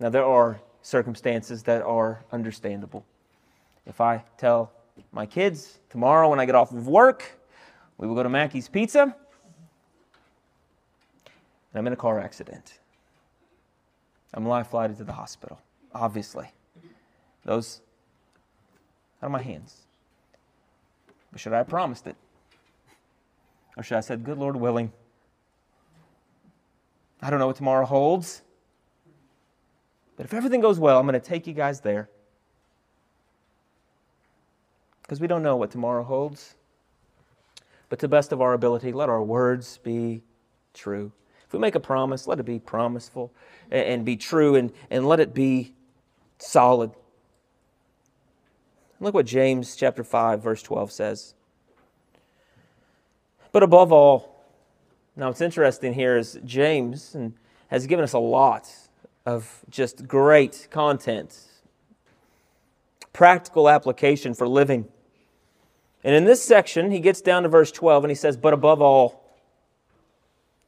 Now, 0.00 0.08
there 0.08 0.24
are 0.24 0.60
circumstances 0.82 1.62
that 1.62 1.82
are 1.82 2.24
understandable. 2.32 3.06
If 3.86 4.00
I 4.00 4.24
tell 4.36 4.72
my 5.12 5.26
kids 5.26 5.78
tomorrow 5.90 6.28
when 6.28 6.38
I 6.40 6.46
get 6.46 6.54
off 6.54 6.72
of 6.72 6.86
work, 6.86 7.38
we 7.98 8.06
will 8.06 8.14
go 8.14 8.22
to 8.22 8.28
Mackey's 8.28 8.68
Pizza, 8.68 9.02
and 9.02 9.14
I'm 11.74 11.86
in 11.86 11.92
a 11.92 11.96
car 11.96 12.20
accident. 12.20 12.78
I'm 14.34 14.46
life 14.46 14.68
flighted 14.68 14.96
to 14.98 15.04
the 15.04 15.12
hospital, 15.12 15.60
obviously. 15.94 16.50
Those 17.44 17.80
out 19.22 19.26
of 19.26 19.32
my 19.32 19.42
hands. 19.42 19.82
But 21.30 21.40
should 21.40 21.52
I 21.52 21.58
have 21.58 21.68
promised 21.68 22.06
it? 22.06 22.16
Or 23.76 23.82
should 23.82 23.94
I 23.94 23.98
have 23.98 24.04
said, 24.04 24.24
Good 24.24 24.38
Lord 24.38 24.56
willing? 24.56 24.92
I 27.20 27.30
don't 27.30 27.38
know 27.38 27.46
what 27.46 27.56
tomorrow 27.56 27.86
holds. 27.86 28.42
But 30.16 30.26
if 30.26 30.34
everything 30.34 30.60
goes 30.60 30.78
well, 30.78 30.98
I'm 30.98 31.06
going 31.06 31.20
to 31.20 31.26
take 31.26 31.46
you 31.46 31.54
guys 31.54 31.80
there. 31.80 32.10
Because 35.12 35.20
we 35.20 35.26
don't 35.26 35.42
know 35.42 35.56
what 35.56 35.70
tomorrow 35.70 36.04
holds. 36.04 36.54
But 37.90 37.98
to 37.98 38.04
the 38.04 38.08
best 38.08 38.32
of 38.32 38.40
our 38.40 38.54
ability, 38.54 38.92
let 38.92 39.10
our 39.10 39.22
words 39.22 39.76
be 39.76 40.22
true. 40.72 41.12
If 41.46 41.52
we 41.52 41.58
make 41.58 41.74
a 41.74 41.80
promise, 41.80 42.26
let 42.26 42.40
it 42.40 42.44
be 42.44 42.58
promiseful 42.58 43.30
and, 43.70 43.86
and 43.86 44.04
be 44.06 44.16
true 44.16 44.54
and, 44.54 44.72
and 44.90 45.06
let 45.06 45.20
it 45.20 45.34
be 45.34 45.74
solid. 46.38 46.92
Look 49.00 49.12
what 49.12 49.26
James 49.26 49.76
chapter 49.76 50.02
5 50.02 50.42
verse 50.42 50.62
12 50.62 50.90
says. 50.90 51.34
But 53.52 53.62
above 53.62 53.92
all, 53.92 54.42
now 55.14 55.26
what's 55.26 55.42
interesting 55.42 55.92
here 55.92 56.16
is 56.16 56.40
James 56.46 57.14
has 57.66 57.86
given 57.86 58.02
us 58.02 58.14
a 58.14 58.18
lot 58.18 58.66
of 59.26 59.62
just 59.68 60.08
great 60.08 60.68
content, 60.70 61.38
practical 63.12 63.68
application 63.68 64.32
for 64.32 64.48
living. 64.48 64.88
And 66.04 66.14
in 66.14 66.24
this 66.24 66.42
section, 66.42 66.90
he 66.90 67.00
gets 67.00 67.20
down 67.20 67.44
to 67.44 67.48
verse 67.48 67.70
12 67.70 68.04
and 68.04 68.10
he 68.10 68.14
says, 68.14 68.36
But 68.36 68.52
above 68.52 68.80
all, 68.80 69.22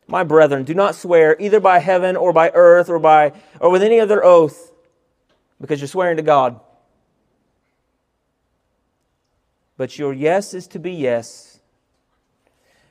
my 0.07 0.23
brethren, 0.23 0.65
do 0.65 0.75
not 0.75 0.95
swear 0.95 1.37
either 1.41 1.61
by 1.61 1.79
heaven 1.79 2.17
or 2.17 2.33
by 2.33 2.51
earth 2.55 2.89
or 2.89 2.99
by 2.99 3.33
or 3.61 3.71
with 3.71 3.83
any 3.83 3.99
other 4.01 4.23
oath, 4.23 4.71
because 5.61 5.81
you're 5.81 5.89
swearing 5.89 6.19
to 6.19 6.23
God. 6.23 6.61
But 9.77 9.99
your 9.99 10.13
yes 10.13 10.55
is 10.55 10.67
to 10.69 10.79
be 10.79 10.93
yes, 10.93 11.59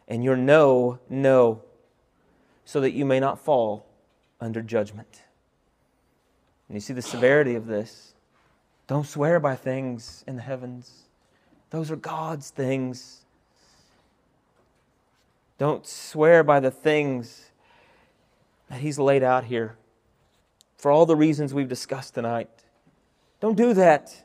and 0.07 0.23
your 0.23 0.35
no, 0.35 0.99
no, 1.09 1.61
so 2.65 2.81
that 2.81 2.91
you 2.91 3.05
may 3.05 3.19
not 3.19 3.39
fall 3.39 3.85
under 4.41 4.61
judgment. 4.61 5.21
And 6.67 6.75
you 6.75 6.81
see 6.81 6.93
the 6.93 7.01
severity 7.01 7.55
of 7.55 7.67
this. 7.67 8.15
Don't 8.87 9.05
swear 9.05 9.39
by 9.39 9.55
things 9.55 10.25
in 10.27 10.35
the 10.35 10.41
heavens, 10.41 11.02
those 11.73 11.89
are 11.89 11.95
God's 11.95 12.51
things. 12.51 13.21
Don't 15.57 15.87
swear 15.87 16.43
by 16.43 16.59
the 16.59 16.69
things 16.69 17.49
that 18.69 18.79
He's 18.79 18.99
laid 18.99 19.23
out 19.23 19.45
here 19.45 19.75
for 20.77 20.91
all 20.91 21.07
the 21.07 21.15
reasons 21.15 21.51
we've 21.51 21.67
discussed 21.67 22.13
tonight. 22.13 22.49
Don't 23.39 23.57
do 23.57 23.73
that. 23.73 24.23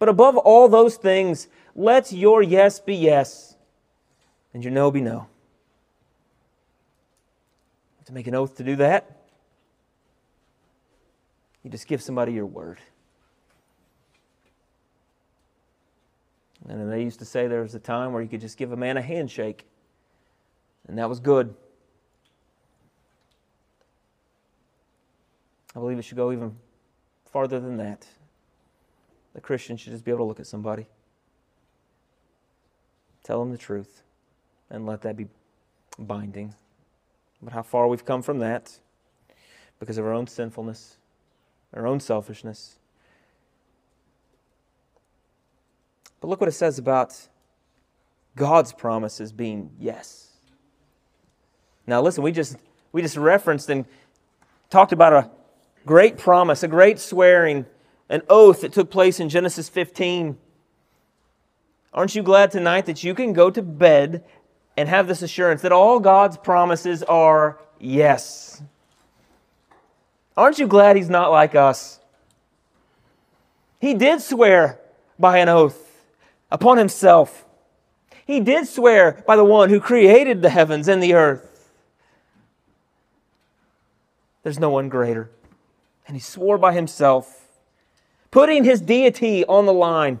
But 0.00 0.08
above 0.08 0.36
all 0.36 0.68
those 0.68 0.96
things, 0.96 1.46
let 1.76 2.10
your 2.10 2.42
yes 2.42 2.80
be 2.80 2.96
yes 2.96 3.54
and 4.52 4.64
your 4.64 4.72
no 4.72 4.90
be 4.90 5.00
no. 5.00 5.28
to 8.06 8.12
make 8.12 8.26
an 8.26 8.34
oath 8.34 8.56
to 8.56 8.64
do 8.64 8.74
that. 8.74 9.18
You 11.62 11.70
just 11.70 11.86
give 11.86 12.02
somebody 12.02 12.32
your 12.32 12.46
word. 12.46 12.80
And 16.68 16.90
they 16.92 17.02
used 17.02 17.18
to 17.20 17.24
say 17.24 17.46
there 17.46 17.62
was 17.62 17.74
a 17.74 17.80
time 17.80 18.12
where 18.12 18.22
you 18.22 18.28
could 18.28 18.40
just 18.40 18.56
give 18.56 18.72
a 18.72 18.76
man 18.76 18.96
a 18.96 19.02
handshake 19.02 19.66
and 20.90 20.98
that 20.98 21.08
was 21.08 21.20
good. 21.20 21.54
I 25.74 25.78
believe 25.78 25.98
it 25.98 26.02
should 26.02 26.16
go 26.16 26.32
even 26.32 26.56
farther 27.30 27.60
than 27.60 27.76
that. 27.76 28.08
The 29.34 29.40
Christian 29.40 29.76
should 29.76 29.92
just 29.92 30.04
be 30.04 30.10
able 30.10 30.24
to 30.24 30.24
look 30.24 30.40
at 30.40 30.48
somebody, 30.48 30.88
tell 33.22 33.38
them 33.38 33.52
the 33.52 33.58
truth, 33.58 34.02
and 34.68 34.84
let 34.84 35.02
that 35.02 35.16
be 35.16 35.28
binding. 35.96 36.54
But 37.40 37.52
how 37.52 37.62
far 37.62 37.86
we've 37.86 38.04
come 38.04 38.22
from 38.22 38.40
that 38.40 38.80
because 39.78 39.96
of 39.96 40.04
our 40.04 40.12
own 40.12 40.26
sinfulness, 40.26 40.96
our 41.72 41.86
own 41.86 42.00
selfishness. 42.00 42.79
But 46.20 46.28
look 46.28 46.40
what 46.40 46.48
it 46.48 46.52
says 46.52 46.78
about 46.78 47.16
God's 48.36 48.72
promises 48.72 49.32
being 49.32 49.70
yes. 49.78 50.28
Now, 51.86 52.00
listen, 52.02 52.22
we 52.22 52.32
just, 52.32 52.56
we 52.92 53.02
just 53.02 53.16
referenced 53.16 53.68
and 53.70 53.84
talked 54.68 54.92
about 54.92 55.12
a 55.12 55.30
great 55.86 56.18
promise, 56.18 56.62
a 56.62 56.68
great 56.68 56.98
swearing, 56.98 57.66
an 58.08 58.22
oath 58.28 58.60
that 58.60 58.72
took 58.72 58.90
place 58.90 59.18
in 59.18 59.28
Genesis 59.28 59.68
15. 59.68 60.38
Aren't 61.92 62.14
you 62.14 62.22
glad 62.22 62.50
tonight 62.50 62.86
that 62.86 63.02
you 63.02 63.14
can 63.14 63.32
go 63.32 63.50
to 63.50 63.62
bed 63.62 64.24
and 64.76 64.88
have 64.88 65.08
this 65.08 65.22
assurance 65.22 65.62
that 65.62 65.72
all 65.72 65.98
God's 65.98 66.36
promises 66.36 67.02
are 67.02 67.58
yes? 67.80 68.62
Aren't 70.36 70.58
you 70.58 70.68
glad 70.68 70.96
He's 70.96 71.10
not 71.10 71.30
like 71.30 71.54
us? 71.54 71.98
He 73.80 73.94
did 73.94 74.20
swear 74.20 74.78
by 75.18 75.38
an 75.38 75.48
oath 75.48 75.89
upon 76.50 76.78
Himself. 76.78 77.46
He 78.26 78.38
did 78.40 78.68
swear 78.68 79.24
by 79.26 79.34
the 79.34 79.44
one 79.44 79.70
who 79.70 79.80
created 79.80 80.40
the 80.40 80.50
heavens 80.50 80.86
and 80.86 81.02
the 81.02 81.14
earth. 81.14 81.50
There's 84.42 84.58
no 84.58 84.70
one 84.70 84.88
greater. 84.88 85.30
And 86.06 86.16
he 86.16 86.20
swore 86.20 86.58
by 86.58 86.72
himself, 86.72 87.48
putting 88.30 88.64
his 88.64 88.80
deity 88.80 89.44
on 89.44 89.66
the 89.66 89.72
line. 89.72 90.20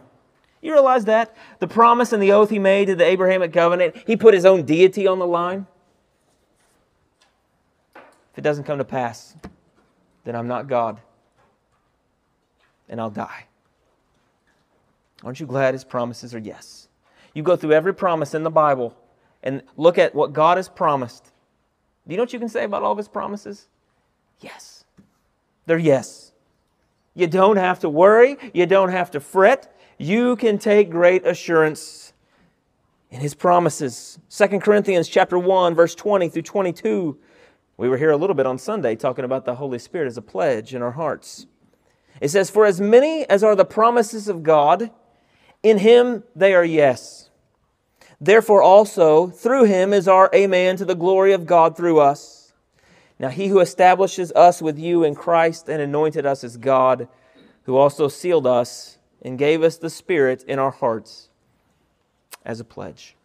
You 0.60 0.72
realize 0.72 1.06
that? 1.06 1.34
The 1.58 1.68
promise 1.68 2.12
and 2.12 2.22
the 2.22 2.32
oath 2.32 2.50
he 2.50 2.58
made 2.58 2.86
to 2.86 2.94
the 2.94 3.04
Abrahamic 3.04 3.52
covenant, 3.52 3.96
he 4.06 4.16
put 4.16 4.34
his 4.34 4.44
own 4.44 4.64
deity 4.64 5.06
on 5.06 5.18
the 5.18 5.26
line. 5.26 5.66
If 7.94 8.38
it 8.38 8.42
doesn't 8.42 8.64
come 8.64 8.78
to 8.78 8.84
pass, 8.84 9.34
then 10.24 10.36
I'm 10.36 10.48
not 10.48 10.68
God. 10.68 11.00
And 12.88 13.00
I'll 13.00 13.10
die. 13.10 13.46
Aren't 15.22 15.40
you 15.40 15.46
glad 15.46 15.74
his 15.74 15.84
promises 15.84 16.34
are 16.34 16.38
yes? 16.38 16.88
You 17.34 17.42
go 17.42 17.56
through 17.56 17.72
every 17.72 17.94
promise 17.94 18.34
in 18.34 18.42
the 18.42 18.50
Bible 18.50 18.96
and 19.42 19.62
look 19.76 19.98
at 19.98 20.14
what 20.14 20.32
God 20.32 20.56
has 20.56 20.68
promised. 20.68 21.24
Do 22.06 22.12
you 22.12 22.16
know 22.16 22.22
what 22.22 22.32
you 22.32 22.38
can 22.38 22.48
say 22.48 22.64
about 22.64 22.82
all 22.82 22.92
of 22.92 22.98
his 22.98 23.08
promises? 23.08 23.68
Yes. 24.40 24.84
They're 25.66 25.78
yes. 25.78 26.32
You 27.14 27.26
don't 27.26 27.56
have 27.56 27.80
to 27.80 27.88
worry. 27.88 28.36
You 28.54 28.66
don't 28.66 28.90
have 28.90 29.10
to 29.12 29.20
fret. 29.20 29.76
You 29.98 30.36
can 30.36 30.58
take 30.58 30.90
great 30.90 31.26
assurance 31.26 32.12
in 33.10 33.20
his 33.20 33.34
promises. 33.34 34.18
2 34.30 34.60
Corinthians 34.60 35.08
chapter 35.08 35.38
1 35.38 35.74
verse 35.74 35.94
20 35.94 36.28
through 36.28 36.42
22 36.42 37.18
We 37.76 37.88
were 37.88 37.98
here 37.98 38.10
a 38.10 38.16
little 38.16 38.34
bit 38.34 38.46
on 38.46 38.58
Sunday 38.58 38.96
talking 38.96 39.24
about 39.24 39.44
the 39.44 39.56
Holy 39.56 39.78
Spirit 39.78 40.06
as 40.06 40.16
a 40.16 40.22
pledge 40.22 40.74
in 40.74 40.82
our 40.82 40.92
hearts. 40.92 41.46
It 42.20 42.28
says, 42.28 42.50
For 42.50 42.66
as 42.66 42.80
many 42.80 43.28
as 43.28 43.42
are 43.42 43.56
the 43.56 43.64
promises 43.64 44.28
of 44.28 44.42
God, 44.42 44.90
in 45.62 45.78
him 45.78 46.24
they 46.34 46.54
are 46.54 46.64
yes. 46.64 47.28
Therefore 48.20 48.62
also, 48.62 49.28
through 49.28 49.64
him 49.64 49.92
is 49.92 50.06
our 50.06 50.30
amen 50.34 50.76
to 50.76 50.84
the 50.84 50.94
glory 50.94 51.32
of 51.32 51.46
God 51.46 51.76
through 51.76 52.00
us. 52.00 52.52
Now 53.18 53.28
he 53.28 53.48
who 53.48 53.60
establishes 53.60 54.32
us 54.32 54.60
with 54.62 54.78
you 54.78 55.04
in 55.04 55.14
Christ 55.14 55.68
and 55.68 55.80
anointed 55.80 56.26
us 56.26 56.44
as 56.44 56.56
God, 56.56 57.08
who 57.64 57.76
also 57.76 58.08
sealed 58.08 58.46
us 58.46 58.98
and 59.22 59.38
gave 59.38 59.62
us 59.62 59.76
the 59.76 59.90
Spirit 59.90 60.42
in 60.44 60.58
our 60.58 60.70
hearts 60.70 61.28
as 62.44 62.60
a 62.60 62.64
pledge. 62.64 63.16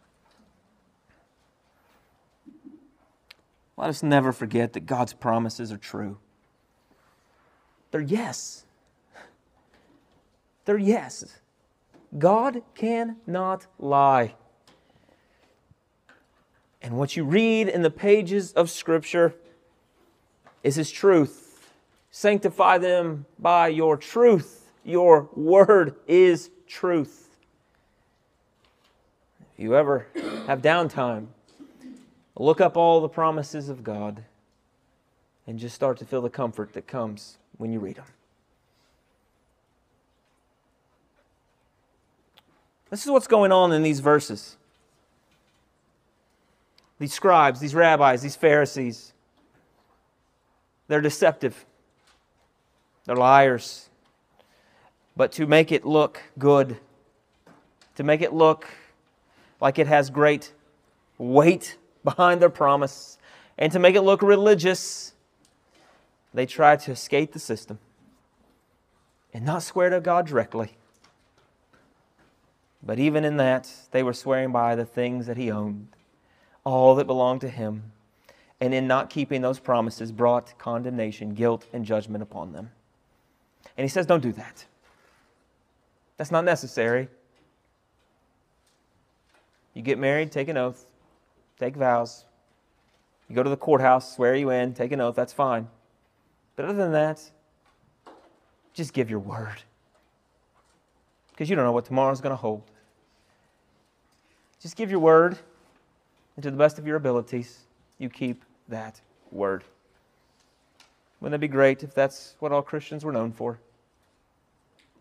Let 3.76 3.90
us 3.90 4.02
never 4.02 4.32
forget 4.32 4.72
that 4.72 4.86
God's 4.86 5.12
promises 5.12 5.70
are 5.70 5.76
true. 5.78 6.18
They're 7.90 8.00
yes. 8.00 8.64
They're 10.64 10.78
yes. 10.78 11.38
God 12.18 12.62
cannot 12.74 13.66
lie. 13.78 14.34
And 16.80 16.96
what 16.96 17.16
you 17.16 17.24
read 17.24 17.68
in 17.68 17.82
the 17.82 17.90
pages 17.90 18.52
of 18.52 18.70
Scripture 18.70 19.34
is 20.62 20.76
His 20.76 20.90
truth. 20.90 21.74
Sanctify 22.10 22.78
them 22.78 23.26
by 23.38 23.68
your 23.68 23.96
truth. 23.96 24.70
Your 24.84 25.28
word 25.34 25.96
is 26.06 26.50
truth. 26.66 27.36
If 29.52 29.62
you 29.62 29.74
ever 29.74 30.06
have 30.46 30.62
downtime, 30.62 31.26
look 32.36 32.60
up 32.60 32.76
all 32.76 33.00
the 33.00 33.08
promises 33.08 33.68
of 33.68 33.82
God 33.82 34.22
and 35.46 35.58
just 35.58 35.74
start 35.74 35.98
to 35.98 36.04
feel 36.04 36.22
the 36.22 36.30
comfort 36.30 36.72
that 36.74 36.86
comes 36.86 37.38
when 37.56 37.72
you 37.72 37.80
read 37.80 37.96
them. 37.96 38.06
This 42.90 43.04
is 43.04 43.10
what's 43.10 43.26
going 43.26 43.52
on 43.52 43.72
in 43.72 43.82
these 43.82 44.00
verses. 44.00 44.56
These 46.98 47.12
scribes, 47.12 47.60
these 47.60 47.74
rabbis, 47.74 48.22
these 48.22 48.36
Pharisees, 48.36 49.12
they're 50.88 51.00
deceptive. 51.00 51.66
They're 53.04 53.16
liars. 53.16 53.88
But 55.16 55.32
to 55.32 55.46
make 55.46 55.72
it 55.72 55.84
look 55.84 56.22
good, 56.38 56.76
to 57.96 58.04
make 58.04 58.20
it 58.20 58.32
look 58.32 58.66
like 59.60 59.78
it 59.78 59.86
has 59.86 60.10
great 60.10 60.52
weight 61.18 61.76
behind 62.04 62.40
their 62.40 62.50
promise, 62.50 63.18
and 63.58 63.72
to 63.72 63.78
make 63.78 63.96
it 63.96 64.02
look 64.02 64.22
religious, 64.22 65.12
they 66.32 66.46
try 66.46 66.76
to 66.76 66.92
escape 66.92 67.32
the 67.32 67.38
system 67.38 67.78
and 69.32 69.44
not 69.44 69.62
swear 69.62 69.90
to 69.90 70.00
God 70.00 70.26
directly. 70.26 70.76
But 72.86 73.00
even 73.00 73.24
in 73.24 73.36
that, 73.38 73.68
they 73.90 74.04
were 74.04 74.12
swearing 74.12 74.52
by 74.52 74.76
the 74.76 74.84
things 74.84 75.26
that 75.26 75.36
He 75.36 75.50
owned, 75.50 75.88
all 76.62 76.94
that 76.94 77.06
belonged 77.06 77.40
to 77.40 77.48
Him, 77.48 77.90
and 78.60 78.72
in 78.72 78.86
not 78.86 79.10
keeping 79.10 79.42
those 79.42 79.58
promises 79.58 80.12
brought 80.12 80.56
condemnation, 80.56 81.34
guilt, 81.34 81.66
and 81.72 81.84
judgment 81.84 82.22
upon 82.22 82.52
them. 82.52 82.70
And 83.76 83.84
He 83.84 83.88
says, 83.88 84.06
Don't 84.06 84.22
do 84.22 84.32
that. 84.32 84.64
That's 86.16 86.30
not 86.30 86.44
necessary. 86.44 87.08
You 89.74 89.82
get 89.82 89.98
married, 89.98 90.32
take 90.32 90.48
an 90.48 90.56
oath, 90.56 90.86
take 91.58 91.76
vows. 91.76 92.24
You 93.28 93.34
go 93.34 93.42
to 93.42 93.50
the 93.50 93.56
courthouse, 93.56 94.14
swear 94.14 94.36
you 94.36 94.50
in, 94.50 94.72
take 94.72 94.92
an 94.92 95.00
oath, 95.00 95.16
that's 95.16 95.32
fine. 95.32 95.68
But 96.54 96.66
other 96.66 96.78
than 96.78 96.92
that, 96.92 97.20
just 98.72 98.92
give 98.92 99.10
your 99.10 99.18
word. 99.18 99.62
Because 101.32 101.50
you 101.50 101.56
don't 101.56 101.64
know 101.66 101.72
what 101.72 101.84
tomorrow's 101.84 102.20
going 102.20 102.30
to 102.30 102.36
hold. 102.36 102.62
Just 104.66 104.74
give 104.74 104.90
your 104.90 104.98
word, 104.98 105.38
and 106.34 106.42
to 106.42 106.50
the 106.50 106.56
best 106.56 106.76
of 106.76 106.88
your 106.88 106.96
abilities, 106.96 107.60
you 107.98 108.08
keep 108.08 108.44
that 108.66 109.00
word. 109.30 109.62
Wouldn't 111.20 111.34
that 111.34 111.38
be 111.38 111.46
great 111.46 111.84
if 111.84 111.94
that's 111.94 112.34
what 112.40 112.50
all 112.50 112.62
Christians 112.62 113.04
were 113.04 113.12
known 113.12 113.30
for? 113.30 113.60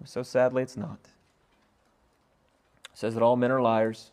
So 0.03 0.21
sadly, 0.21 0.61
it's 0.61 0.77
not. 0.77 0.99
It 1.01 2.91
says 2.93 3.15
that 3.15 3.23
all 3.23 3.35
men 3.37 3.49
are 3.49 3.59
liars. 3.59 4.11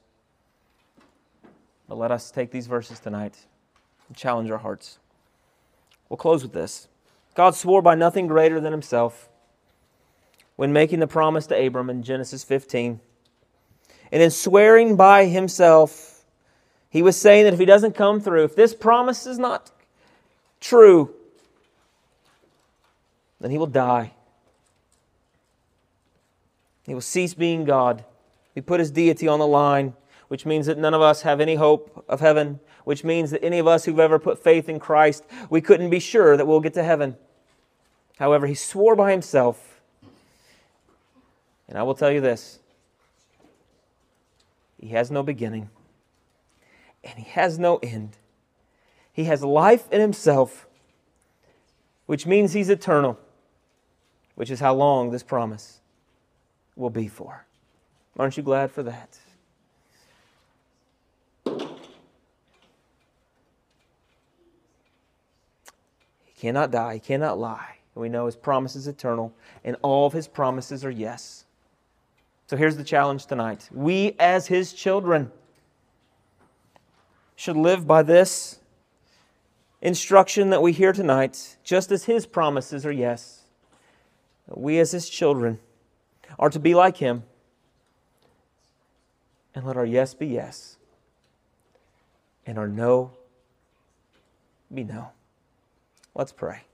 But 1.86 1.98
let 1.98 2.10
us 2.10 2.30
take 2.30 2.50
these 2.50 2.66
verses 2.66 2.98
tonight 2.98 3.36
and 4.08 4.16
challenge 4.16 4.50
our 4.50 4.56
hearts. 4.56 5.00
We'll 6.08 6.16
close 6.16 6.42
with 6.42 6.54
this. 6.54 6.88
God 7.34 7.54
swore 7.54 7.82
by 7.82 7.94
nothing 7.94 8.26
greater 8.26 8.58
than 8.58 8.72
himself 8.72 9.28
when 10.56 10.72
making 10.72 11.00
the 11.00 11.06
promise 11.06 11.46
to 11.48 11.66
Abram 11.66 11.90
in 11.90 12.02
Genesis 12.02 12.42
15. 12.42 13.00
And 14.12 14.22
in 14.22 14.30
swearing 14.30 14.94
by 14.94 15.24
himself, 15.24 16.24
he 16.90 17.02
was 17.02 17.18
saying 17.18 17.44
that 17.44 17.54
if 17.54 17.58
he 17.58 17.64
doesn't 17.64 17.94
come 17.94 18.20
through, 18.20 18.44
if 18.44 18.54
this 18.54 18.74
promise 18.74 19.26
is 19.26 19.38
not 19.38 19.70
true, 20.60 21.14
then 23.40 23.50
he 23.50 23.56
will 23.56 23.66
die. 23.66 24.12
He 26.82 26.92
will 26.92 27.00
cease 27.00 27.32
being 27.32 27.64
God. 27.64 28.04
He 28.54 28.60
put 28.60 28.80
his 28.80 28.90
deity 28.90 29.26
on 29.26 29.38
the 29.38 29.46
line, 29.46 29.94
which 30.28 30.44
means 30.44 30.66
that 30.66 30.76
none 30.76 30.92
of 30.92 31.00
us 31.00 31.22
have 31.22 31.40
any 31.40 31.54
hope 31.54 32.04
of 32.06 32.20
heaven, 32.20 32.60
which 32.84 33.04
means 33.04 33.30
that 33.30 33.42
any 33.42 33.58
of 33.58 33.66
us 33.66 33.86
who've 33.86 33.98
ever 33.98 34.18
put 34.18 34.42
faith 34.42 34.68
in 34.68 34.78
Christ, 34.78 35.24
we 35.48 35.62
couldn't 35.62 35.88
be 35.88 36.00
sure 36.00 36.36
that 36.36 36.46
we'll 36.46 36.60
get 36.60 36.74
to 36.74 36.84
heaven. 36.84 37.16
However, 38.18 38.46
he 38.46 38.54
swore 38.54 38.94
by 38.94 39.10
himself. 39.10 39.80
And 41.66 41.78
I 41.78 41.82
will 41.82 41.94
tell 41.94 42.10
you 42.10 42.20
this 42.20 42.58
he 44.82 44.88
has 44.88 45.12
no 45.12 45.22
beginning, 45.22 45.70
and 47.04 47.14
He 47.16 47.30
has 47.30 47.56
no 47.56 47.76
end. 47.84 48.18
He 49.12 49.24
has 49.24 49.44
life 49.44 49.88
in 49.92 50.00
Himself, 50.00 50.66
which 52.06 52.26
means 52.26 52.52
He's 52.52 52.68
eternal, 52.68 53.16
which 54.34 54.50
is 54.50 54.58
how 54.58 54.74
long 54.74 55.12
this 55.12 55.22
promise 55.22 55.80
will 56.74 56.90
be 56.90 57.06
for. 57.06 57.46
Aren't 58.18 58.36
you 58.36 58.42
glad 58.42 58.72
for 58.72 58.82
that? 58.82 59.20
He 66.24 66.40
cannot 66.40 66.72
die, 66.72 66.94
He 66.94 67.00
cannot 67.00 67.38
lie. 67.38 67.76
We 67.94 68.08
know 68.08 68.26
His 68.26 68.34
promise 68.34 68.74
is 68.74 68.88
eternal, 68.88 69.32
and 69.62 69.76
all 69.80 70.08
of 70.08 70.12
His 70.12 70.26
promises 70.26 70.84
are 70.84 70.90
yes. 70.90 71.44
So 72.52 72.58
here's 72.58 72.76
the 72.76 72.84
challenge 72.84 73.24
tonight. 73.24 73.66
We, 73.72 74.14
as 74.18 74.46
his 74.46 74.74
children, 74.74 75.32
should 77.34 77.56
live 77.56 77.86
by 77.86 78.02
this 78.02 78.58
instruction 79.80 80.50
that 80.50 80.60
we 80.60 80.72
hear 80.72 80.92
tonight, 80.92 81.56
just 81.64 81.90
as 81.90 82.04
his 82.04 82.26
promises 82.26 82.84
are 82.84 82.92
yes. 82.92 83.44
We, 84.48 84.78
as 84.80 84.90
his 84.90 85.08
children, 85.08 85.60
are 86.38 86.50
to 86.50 86.58
be 86.58 86.74
like 86.74 86.98
him. 86.98 87.22
And 89.54 89.64
let 89.64 89.78
our 89.78 89.86
yes 89.86 90.12
be 90.12 90.26
yes, 90.26 90.76
and 92.46 92.58
our 92.58 92.68
no 92.68 93.12
be 94.74 94.84
no. 94.84 95.08
Let's 96.14 96.32
pray. 96.32 96.64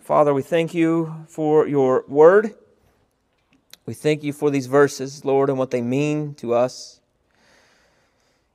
Father, 0.00 0.34
we 0.34 0.42
thank 0.42 0.74
you 0.74 1.24
for 1.28 1.66
your 1.66 2.04
word. 2.08 2.56
We 3.86 3.92
thank 3.94 4.22
you 4.22 4.32
for 4.32 4.50
these 4.50 4.66
verses, 4.66 5.24
Lord, 5.24 5.50
and 5.50 5.58
what 5.58 5.70
they 5.70 5.82
mean 5.82 6.34
to 6.36 6.54
us, 6.54 7.00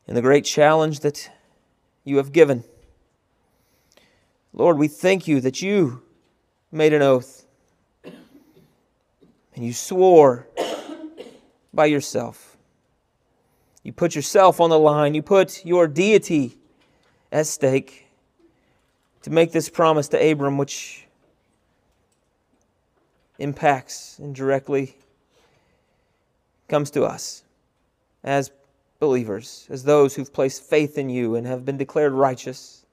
and 0.07 0.17
the 0.17 0.21
great 0.21 0.43
challenge 0.43 1.01
that 1.01 1.29
you 2.03 2.17
have 2.17 2.31
given. 2.31 2.63
Lord, 4.53 4.79
we 4.79 4.87
thank 4.87 5.27
you 5.27 5.39
that 5.41 5.61
you 5.61 6.01
made 6.71 6.93
an 6.93 7.03
oath 7.03 7.45
and 8.03 9.65
you 9.65 9.73
swore 9.73 10.47
by 11.71 11.85
yourself. 11.85 12.57
You 13.83 13.93
put 13.93 14.15
yourself 14.15 14.59
on 14.59 14.71
the 14.71 14.79
line, 14.79 15.13
you 15.13 15.21
put 15.21 15.63
your 15.63 15.87
deity 15.87 16.57
at 17.31 17.45
stake 17.45 18.07
to 19.21 19.29
make 19.29 19.51
this 19.51 19.69
promise 19.69 20.07
to 20.09 20.31
Abram, 20.31 20.57
which 20.57 21.05
impacts 23.37 24.17
indirectly 24.17 24.95
comes 26.69 26.91
to 26.91 27.03
us 27.03 27.43
as 28.23 28.51
believers, 28.99 29.67
as 29.69 29.83
those 29.83 30.15
who've 30.15 30.31
placed 30.31 30.63
faith 30.63 30.97
in 30.97 31.09
you 31.09 31.35
and 31.35 31.47
have 31.47 31.65
been 31.65 31.77
declared 31.77 32.13
righteous, 32.13 32.85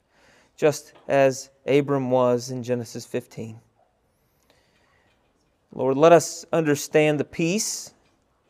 just 0.57 0.93
as 1.09 1.51
Abram 1.67 2.11
was 2.11 2.51
in 2.51 2.63
Genesis 2.63 3.05
15. 3.05 3.61
Lord, 5.75 5.97
let 5.97 6.13
us 6.13 6.47
understand 6.53 7.21
the 7.21 7.25
peace, 7.25 7.93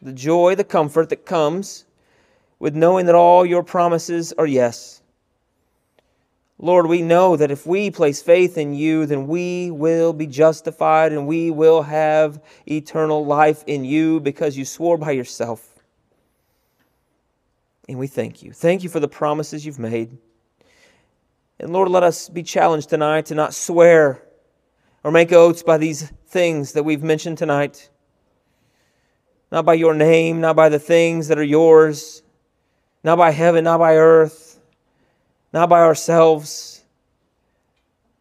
the 0.01 0.13
joy, 0.13 0.55
the 0.55 0.65
comfort 0.65 1.09
that 1.09 1.27
comes 1.27 1.87
with 2.59 2.77
knowing 2.77 3.07
that 3.07 3.15
all 3.15 3.45
your 3.45 3.63
promises 3.63 4.33
are 4.35 4.47
yes. 4.47 5.03
Lord, 6.59 6.87
we 6.87 7.03
know 7.03 7.37
that 7.37 7.51
if 7.51 7.67
we 7.67 7.91
place 7.91 8.23
faith 8.23 8.57
in 8.57 8.73
you, 8.73 9.05
then 9.05 9.27
we 9.27 9.71
will 9.71 10.15
be 10.15 10.27
justified 10.27 11.13
and 11.13 11.27
we 11.27 11.51
will 11.51 11.83
have 11.83 12.43
eternal 12.67 13.27
life 13.27 13.63
in 13.67 13.85
you 13.85 14.21
because 14.21 14.57
you 14.57 14.65
swore 14.65 14.97
by 14.97 15.11
yourself. 15.11 15.75
And 17.89 17.99
we 17.99 18.07
thank 18.07 18.43
you. 18.43 18.53
Thank 18.53 18.83
you 18.83 18.89
for 18.89 19.01
the 19.01 19.09
promises 19.09 19.67
you've 19.67 19.79
made. 19.79 20.17
And 21.61 21.73
Lord, 21.73 21.91
let 21.91 22.03
us 22.03 22.29
be 22.29 22.43
challenged 22.43 22.89
tonight 22.89 23.27
to 23.27 23.35
not 23.35 23.55
swear 23.55 24.23
or 25.05 25.11
make 25.11 25.33
oaths 25.33 25.63
by 25.63 25.77
these 25.79 26.11
things 26.27 26.73
that 26.73 26.85
we've 26.85 27.03
mentioned 27.03 27.39
tonight. 27.39 27.91
Not 29.53 29.65
by 29.65 29.75
your 29.75 29.95
name, 29.95 30.41
not 30.41 30.57
by 30.57 30.69
the 30.69 30.79
things 30.79 31.29
that 31.29 31.39
are 31.39 31.45
yours, 31.45 32.23
not 33.05 33.17
by 33.17 33.31
heaven, 33.31 33.65
not 33.65 33.79
by 33.79 33.97
earth, 33.97 34.46
not 35.57 35.71
by 35.71 35.81
ourselves. 35.81 36.85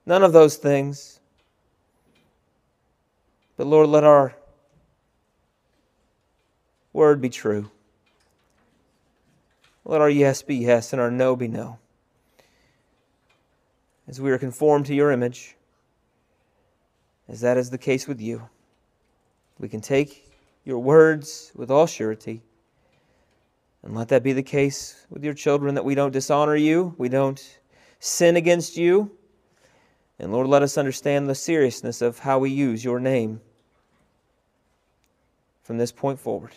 None 0.06 0.24
of 0.24 0.32
those 0.32 0.56
things. 0.56 1.20
But 3.58 3.68
Lord, 3.68 3.90
let 3.90 4.06
our 4.06 4.34
word 6.94 7.20
be 7.20 7.28
true. 7.28 7.70
Let 9.84 10.00
our 10.00 10.10
yes 10.10 10.44
be 10.44 10.56
yes 10.56 10.94
and 10.94 11.02
our 11.02 11.12
no 11.12 11.36
be 11.36 11.50
no. 11.50 11.78
As 14.08 14.22
we 14.22 14.32
are 14.32 14.38
conformed 14.38 14.86
to 14.86 14.96
your 14.96 15.12
image, 15.12 15.58
as 17.28 17.42
that 17.42 17.58
is 17.58 17.70
the 17.70 17.78
case 17.78 18.08
with 18.08 18.22
you, 18.22 18.48
we 19.60 19.68
can 19.68 19.82
take 19.82 20.32
your 20.64 20.80
words 20.80 21.52
with 21.54 21.70
all 21.70 21.86
surety. 21.86 22.44
And 23.86 23.96
let 23.96 24.08
that 24.08 24.24
be 24.24 24.34
the 24.34 24.44
case 24.44 25.06
with 25.12 25.24
your 25.24 25.36
children 25.36 25.76
that 25.76 25.86
we 25.86 25.94
don't 25.94 26.12
dishonor 26.12 26.56
you, 26.56 26.96
we 26.98 27.08
don't 27.08 27.60
sin 28.00 28.36
against 28.36 28.76
you. 28.76 29.12
And 30.18 30.32
Lord, 30.32 30.48
let 30.48 30.64
us 30.64 30.78
understand 30.78 31.30
the 31.30 31.36
seriousness 31.36 32.02
of 32.02 32.20
how 32.20 32.40
we 32.40 32.50
use 32.50 32.84
your 32.84 33.00
name 33.00 33.42
from 35.62 35.78
this 35.78 35.92
point 35.92 36.20
forward. 36.20 36.56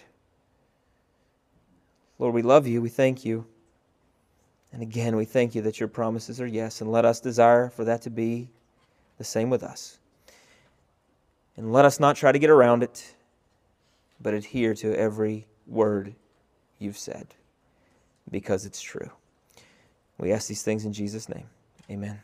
Lord, 2.18 2.35
we 2.35 2.43
love 2.43 2.66
you. 2.66 2.81
We 2.81 2.89
thank 2.89 3.24
you. 3.24 3.47
And 4.72 4.83
again, 4.83 5.16
we 5.16 5.24
thank 5.24 5.55
you 5.55 5.62
that 5.62 5.81
your 5.81 5.89
promises 5.89 6.41
are 6.41 6.47
yes, 6.47 6.81
and 6.81 6.91
let 6.91 7.05
us 7.05 7.20
desire 7.20 7.68
for 7.68 7.85
that 7.85 8.03
to 8.03 8.11
be 8.11 8.49
the 9.18 9.24
same 9.24 9.51
with 9.51 9.62
us. 9.62 9.99
And 11.57 11.72
let 11.72 11.85
us 11.85 12.01
not 12.01 12.16
try 12.16 12.33
to 12.33 12.39
get 12.39 12.51
around 12.51 12.83
it, 12.83 13.14
but 14.20 14.35
adhere 14.35 14.74
to 14.74 14.95
every 14.95 15.47
word 15.66 16.14
you've 16.79 16.99
said 16.99 17.29
because 18.31 18.66
it's 18.66 18.81
true. 18.81 19.11
We 20.18 20.33
ask 20.33 20.49
these 20.49 20.62
things 20.62 20.85
in 20.85 20.93
Jesus' 20.93 21.29
name. 21.29 21.47
Amen. 21.91 22.20